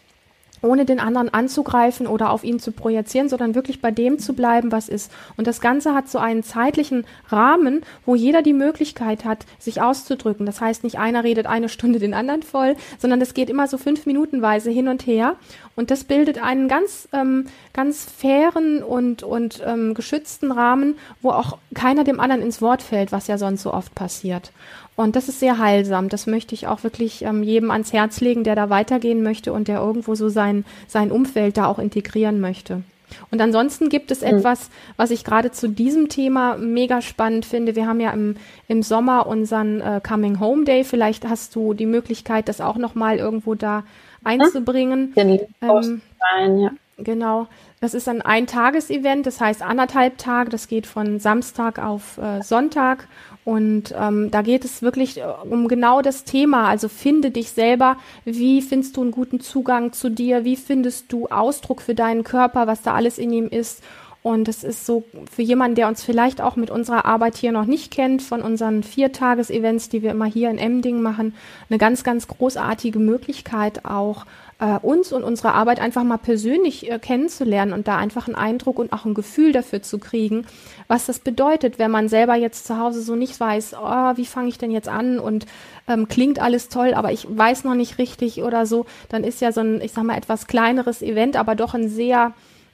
ohne 0.63 0.85
den 0.85 0.99
anderen 0.99 1.31
anzugreifen 1.33 2.07
oder 2.07 2.31
auf 2.31 2.43
ihn 2.43 2.59
zu 2.59 2.71
projizieren, 2.71 3.29
sondern 3.29 3.53
wirklich 3.53 3.81
bei 3.81 3.91
dem 3.91 4.17
zu 4.17 4.33
bleiben, 4.33 4.71
was 4.71 4.89
ist. 4.89 5.11
Und 5.35 5.45
das 5.45 5.61
Ganze 5.61 5.93
hat 5.93 6.09
so 6.09 6.17
einen 6.17 6.41
zeitlichen 6.41 7.05
Rahmen, 7.27 7.81
wo 8.05 8.15
jeder 8.15 8.41
die 8.41 8.53
Möglichkeit 8.53 9.25
hat, 9.25 9.45
sich 9.59 9.81
auszudrücken. 9.81 10.45
Das 10.45 10.61
heißt, 10.61 10.83
nicht 10.83 10.97
einer 10.97 11.23
redet 11.23 11.45
eine 11.45 11.69
Stunde 11.69 11.99
den 11.99 12.13
anderen 12.13 12.43
voll, 12.43 12.75
sondern 12.97 13.21
es 13.21 13.33
geht 13.33 13.49
immer 13.49 13.67
so 13.67 13.77
fünf 13.77 14.05
Minutenweise 14.05 14.71
hin 14.71 14.87
und 14.87 15.05
her. 15.05 15.35
Und 15.75 15.89
das 15.89 16.03
bildet 16.03 16.41
einen 16.41 16.67
ganz, 16.67 17.07
ähm, 17.13 17.45
ganz 17.73 18.05
fairen 18.05 18.83
und, 18.83 19.23
und 19.23 19.61
ähm, 19.65 19.93
geschützten 19.95 20.51
Rahmen, 20.51 20.95
wo 21.21 21.31
auch 21.31 21.57
keiner 21.73 22.03
dem 22.03 22.19
anderen 22.19 22.43
ins 22.43 22.61
Wort 22.61 22.83
fällt, 22.83 23.11
was 23.11 23.27
ja 23.27 23.37
sonst 23.37 23.63
so 23.63 23.73
oft 23.73 23.95
passiert. 23.95 24.51
Und 24.95 25.15
das 25.15 25.29
ist 25.29 25.39
sehr 25.39 25.57
heilsam. 25.57 26.09
Das 26.09 26.27
möchte 26.27 26.53
ich 26.53 26.67
auch 26.67 26.83
wirklich 26.83 27.23
ähm, 27.23 27.41
jedem 27.41 27.71
ans 27.71 27.91
Herz 27.93 28.21
legen, 28.21 28.43
der 28.43 28.55
da 28.55 28.69
weitergehen 28.69 29.23
möchte 29.23 29.51
und 29.51 29.67
der 29.67 29.79
irgendwo 29.79 30.13
so 30.13 30.29
sein, 30.29 30.65
sein 30.87 31.11
Umfeld 31.11 31.57
da 31.57 31.65
auch 31.65 31.79
integrieren 31.79 32.39
möchte. 32.39 32.83
Und 33.31 33.41
ansonsten 33.41 33.89
gibt 33.89 34.11
es 34.11 34.21
mhm. 34.21 34.27
etwas, 34.27 34.69
was 34.97 35.11
ich 35.11 35.23
gerade 35.23 35.51
zu 35.51 35.67
diesem 35.67 36.09
Thema 36.09 36.57
mega 36.57 37.01
spannend 37.01 37.45
finde. 37.45 37.75
Wir 37.75 37.87
haben 37.87 37.99
ja 37.99 38.11
im, 38.11 38.35
im 38.67 38.83
Sommer 38.83 39.27
unseren 39.27 39.81
äh, 39.81 40.01
Coming 40.07 40.39
Home 40.39 40.65
Day. 40.65 40.83
Vielleicht 40.83 41.27
hast 41.27 41.55
du 41.55 41.73
die 41.73 41.85
Möglichkeit, 41.85 42.47
das 42.47 42.61
auch 42.61 42.77
nochmal 42.77 43.17
irgendwo 43.17 43.55
da 43.55 43.83
einzubringen. 44.23 45.13
Den 45.13 45.39
ähm, 45.61 46.01
rein, 46.19 46.59
ja. 46.59 46.71
Genau. 46.97 47.47
Das 47.81 47.93
ist 47.93 48.07
ein 48.07 48.21
Eintages-Event, 48.21 49.25
das 49.25 49.41
heißt 49.41 49.61
anderthalb 49.61 50.17
Tage. 50.17 50.49
Das 50.49 50.67
geht 50.67 50.87
von 50.87 51.19
Samstag 51.19 51.79
auf 51.79 52.17
äh, 52.17 52.41
Sonntag. 52.41 53.07
Und 53.45 53.93
ähm, 53.97 54.31
da 54.31 54.41
geht 54.41 54.63
es 54.63 54.81
wirklich 54.81 55.19
äh, 55.19 55.23
um 55.49 55.67
genau 55.67 56.01
das 56.01 56.23
Thema. 56.23 56.69
Also 56.69 56.87
finde 56.87 57.31
dich 57.31 57.51
selber. 57.51 57.97
Wie 58.25 58.61
findest 58.61 58.95
du 58.95 59.01
einen 59.01 59.11
guten 59.11 59.39
Zugang 59.41 59.91
zu 59.91 60.09
dir? 60.09 60.45
Wie 60.45 60.55
findest 60.55 61.11
du 61.11 61.27
Ausdruck 61.27 61.81
für 61.81 61.95
deinen 61.95 62.23
Körper, 62.23 62.67
was 62.67 62.83
da 62.83 62.93
alles 62.93 63.17
in 63.17 63.33
ihm 63.33 63.47
ist? 63.49 63.83
Und 64.23 64.47
es 64.47 64.63
ist 64.63 64.85
so 64.85 65.03
für 65.29 65.41
jemanden, 65.41 65.75
der 65.75 65.89
uns 65.89 66.01
vielleicht 66.01 66.39
auch 66.39 66.55
mit 66.55 66.71
unserer 66.71 67.03
Arbeit 67.03 67.35
hier 67.35 67.51
noch 67.51 67.65
nicht 67.65 67.91
kennt, 67.91 68.21
von 68.21 68.41
unseren 68.41 68.81
Viertages-Events, 68.81 69.89
die 69.89 70.01
wir 70.01 70.11
immer 70.11 70.25
hier 70.25 70.49
in 70.49 70.57
Emding 70.57 71.01
machen, 71.01 71.35
eine 71.69 71.77
ganz, 71.77 72.05
ganz 72.05 72.29
großartige 72.29 72.99
Möglichkeit 72.99 73.83
auch, 73.83 74.25
äh, 74.59 74.79
uns 74.81 75.11
und 75.11 75.23
unsere 75.23 75.53
Arbeit 75.53 75.81
einfach 75.81 76.03
mal 76.03 76.17
persönlich 76.17 76.89
äh, 76.89 76.99
kennenzulernen 76.99 77.73
und 77.73 77.89
da 77.89 77.97
einfach 77.97 78.27
einen 78.27 78.35
Eindruck 78.35 78.79
und 78.79 78.93
auch 78.93 79.03
ein 79.03 79.13
Gefühl 79.13 79.51
dafür 79.51 79.81
zu 79.81 79.99
kriegen, 79.99 80.45
was 80.87 81.05
das 81.05 81.19
bedeutet, 81.19 81.77
wenn 81.77 81.91
man 81.91 82.07
selber 82.07 82.35
jetzt 82.35 82.65
zu 82.65 82.79
Hause 82.79 83.01
so 83.01 83.15
nicht 83.15 83.37
weiß, 83.37 83.73
oh, 83.73 84.15
wie 84.15 84.25
fange 84.25 84.47
ich 84.47 84.57
denn 84.57 84.71
jetzt 84.71 84.87
an 84.87 85.19
und 85.19 85.45
ähm, 85.89 86.07
klingt 86.07 86.39
alles 86.39 86.69
toll, 86.69 86.93
aber 86.93 87.11
ich 87.11 87.27
weiß 87.29 87.65
noch 87.65 87.75
nicht 87.75 87.97
richtig 87.97 88.41
oder 88.41 88.65
so, 88.65 88.85
dann 89.09 89.25
ist 89.25 89.41
ja 89.41 89.51
so 89.51 89.59
ein, 89.59 89.81
ich 89.81 89.91
sag 89.91 90.05
mal, 90.05 90.17
etwas 90.17 90.47
kleineres 90.47 91.01
Event, 91.01 91.35
aber 91.35 91.55
doch 91.55 91.73
ein 91.73 91.89
sehr 91.89 92.31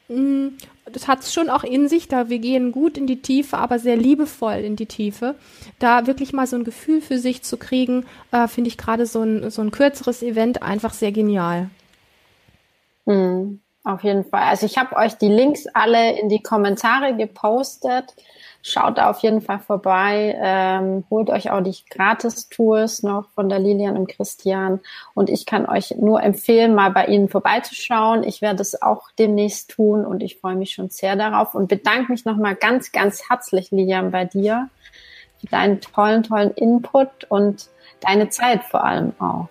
mm, 0.10 0.50
das 0.90 1.08
hat 1.08 1.22
es 1.22 1.34
schon 1.34 1.50
auch 1.50 1.64
in 1.64 1.88
sich, 1.88 2.08
da 2.08 2.30
wir 2.30 2.40
gehen 2.40 2.72
gut 2.72 2.98
in 2.98 3.08
die 3.08 3.22
Tiefe, 3.22 3.58
aber 3.58 3.80
sehr 3.80 3.98
liebevoll 3.98 4.56
in 4.56 4.76
die 4.76 4.86
Tiefe. 4.86 5.36
Da 5.80 6.08
wirklich 6.08 6.34
mal 6.34 6.48
so 6.48 6.56
ein 6.56 6.64
Gefühl 6.64 7.02
für 7.02 7.18
sich 7.18 7.44
zu 7.44 7.58
kriegen, 7.58 8.06
äh, 8.32 8.48
finde 8.48 8.70
ich 8.70 8.78
gerade 8.78 9.06
so 9.06 9.22
ein, 9.22 9.50
so 9.50 9.62
ein 9.62 9.72
kürzeres 9.72 10.22
Event 10.22 10.62
einfach 10.62 10.94
sehr 10.94 11.12
genial. 11.12 11.70
Hm, 13.06 13.60
auf 13.84 14.04
jeden 14.04 14.26
Fall. 14.26 14.44
Also 14.44 14.66
ich 14.66 14.78
habe 14.78 14.96
euch 14.96 15.14
die 15.16 15.30
Links 15.30 15.66
alle 15.74 16.20
in 16.20 16.30
die 16.30 16.44
Kommentare 16.44 17.16
gepostet. 17.16 18.14
Schaut 18.62 18.98
da 18.98 19.10
auf 19.10 19.20
jeden 19.20 19.42
Fall 19.42 19.60
vorbei. 19.60 20.38
Ähm, 20.42 21.06
holt 21.10 21.30
euch 21.30 21.50
auch 21.50 21.62
die 21.62 21.76
Gratis-Tours 21.90 23.04
noch 23.04 23.30
von 23.30 23.48
der 23.48 23.60
Lilian 23.60 23.98
und 23.98 24.10
Christian. 24.10 24.82
Und 25.14 25.30
ich 25.30 25.46
kann 25.46 25.66
euch 25.66 25.96
nur 25.98 26.22
empfehlen, 26.22 26.76
mal 26.76 26.92
bei 26.92 27.06
ihnen 27.06 27.30
vorbeizuschauen. 27.30 28.24
Ich 28.24 28.42
werde 28.42 28.62
es 28.62 28.82
auch 28.82 29.12
demnächst 29.18 29.72
tun 29.72 30.06
und 30.06 30.22
ich 30.22 30.40
freue 30.40 30.56
mich 30.56 30.72
schon 30.72 30.90
sehr 30.90 31.16
darauf 31.16 31.56
und 31.56 31.70
bedanke 31.70 32.12
mich 32.12 32.26
nochmal 32.26 32.56
ganz, 32.56 32.92
ganz 32.92 33.30
herzlich, 33.30 33.72
Lilian, 33.72 34.12
bei 34.12 34.26
dir 34.26 34.70
für 35.40 35.48
deinen 35.48 35.80
tollen, 35.80 36.24
tollen 36.24 36.52
Input 36.52 37.10
und 37.30 37.70
deine 38.02 38.30
Zeit 38.30 38.64
vor 38.64 38.84
allem 38.84 39.14
auch. 39.20 39.48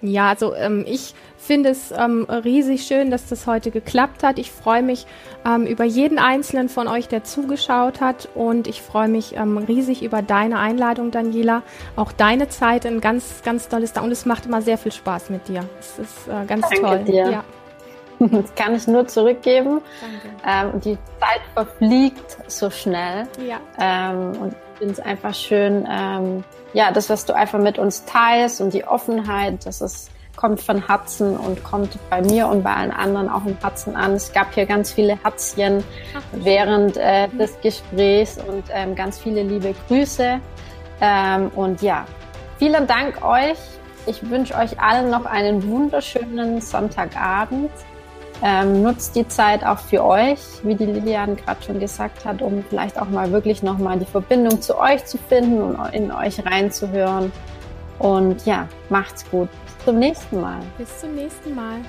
Ja, 0.00 0.28
also 0.28 0.54
ähm, 0.54 0.84
ich 0.86 1.14
finde 1.44 1.70
es 1.70 1.92
ähm, 1.92 2.24
riesig 2.24 2.86
schön, 2.86 3.10
dass 3.10 3.28
das 3.28 3.46
heute 3.46 3.70
geklappt 3.70 4.22
hat. 4.22 4.38
Ich 4.38 4.50
freue 4.50 4.82
mich 4.82 5.06
ähm, 5.46 5.66
über 5.66 5.84
jeden 5.84 6.18
einzelnen 6.18 6.68
von 6.68 6.88
euch, 6.88 7.08
der 7.08 7.24
zugeschaut 7.24 8.00
hat. 8.00 8.28
Und 8.34 8.66
ich 8.66 8.82
freue 8.82 9.08
mich 9.08 9.36
ähm, 9.36 9.58
riesig 9.58 10.02
über 10.02 10.22
deine 10.22 10.58
Einladung, 10.58 11.10
Daniela. 11.10 11.62
Auch 11.96 12.12
deine 12.12 12.48
Zeit, 12.48 12.86
ein 12.86 13.00
ganz, 13.00 13.42
ganz 13.44 13.68
tolles 13.68 13.92
da. 13.92 14.00
Und 14.00 14.10
es 14.10 14.26
macht 14.26 14.46
immer 14.46 14.62
sehr 14.62 14.78
viel 14.78 14.92
Spaß 14.92 15.30
mit 15.30 15.48
dir. 15.48 15.64
Es 15.78 15.98
ist 15.98 16.28
äh, 16.28 16.46
ganz 16.46 16.68
Danke 16.68 16.80
toll. 16.80 16.98
Dir. 17.04 17.30
Ja. 17.30 17.44
Das 18.20 18.54
kann 18.54 18.76
ich 18.76 18.86
nur 18.86 19.06
zurückgeben. 19.08 19.80
Ähm, 20.46 20.80
die 20.80 20.96
Zeit 21.18 21.40
verfliegt 21.52 22.38
so 22.46 22.70
schnell. 22.70 23.26
Ja. 23.44 23.58
Ähm, 23.78 24.40
und 24.40 24.52
ich 24.52 24.78
finde 24.78 24.92
es 24.94 25.00
einfach 25.00 25.34
schön, 25.34 25.86
ähm, 25.90 26.44
ja, 26.72 26.92
das, 26.92 27.10
was 27.10 27.26
du 27.26 27.34
einfach 27.34 27.58
mit 27.58 27.78
uns 27.78 28.04
teilst 28.04 28.60
und 28.60 28.72
die 28.72 28.84
Offenheit, 28.84 29.66
das 29.66 29.80
ist 29.80 30.10
kommt 30.36 30.60
von 30.60 30.86
Herzen 30.86 31.36
und 31.36 31.62
kommt 31.64 31.98
bei 32.10 32.20
mir 32.20 32.48
und 32.48 32.62
bei 32.62 32.74
allen 32.74 32.90
anderen 32.90 33.28
auch 33.28 33.44
im 33.46 33.56
Herzen 33.60 33.96
an. 33.96 34.12
Es 34.12 34.32
gab 34.32 34.54
hier 34.54 34.66
ganz 34.66 34.92
viele 34.92 35.18
Herzchen 35.22 35.82
während 36.32 36.96
äh, 36.96 37.28
des 37.28 37.60
Gesprächs 37.60 38.38
und 38.38 38.64
ähm, 38.70 38.94
ganz 38.94 39.18
viele 39.18 39.42
liebe 39.42 39.74
Grüße. 39.88 40.40
Ähm, 41.00 41.48
und 41.54 41.82
ja, 41.82 42.04
vielen 42.58 42.86
Dank 42.86 43.24
euch. 43.24 43.58
Ich 44.06 44.28
wünsche 44.28 44.54
euch 44.54 44.78
allen 44.80 45.10
noch 45.10 45.24
einen 45.24 45.66
wunderschönen 45.68 46.60
Sonntagabend. 46.60 47.70
Ähm, 48.42 48.82
nutzt 48.82 49.14
die 49.16 49.26
Zeit 49.28 49.64
auch 49.64 49.78
für 49.78 50.04
euch, 50.04 50.40
wie 50.64 50.74
die 50.74 50.84
Lilian 50.84 51.36
gerade 51.36 51.62
schon 51.62 51.80
gesagt 51.80 52.24
hat, 52.24 52.42
um 52.42 52.64
vielleicht 52.68 53.00
auch 53.00 53.08
mal 53.08 53.30
wirklich 53.30 53.62
nochmal 53.62 53.98
die 53.98 54.04
Verbindung 54.04 54.60
zu 54.60 54.78
euch 54.78 55.04
zu 55.06 55.16
finden 55.16 55.62
und 55.62 55.94
in 55.94 56.10
euch 56.10 56.44
reinzuhören. 56.44 57.32
Und 57.98 58.44
ja, 58.44 58.68
macht's 58.90 59.24
gut 59.30 59.48
zum 59.84 59.98
nächsten 59.98 60.40
Mal. 60.40 60.60
Bis 60.78 61.00
zum 61.00 61.14
nächsten 61.14 61.54
Mal. 61.54 61.80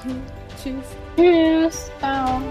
Tschüss. 0.62 0.86
Tschüss. 1.16 1.91
Ciao. 2.00 2.41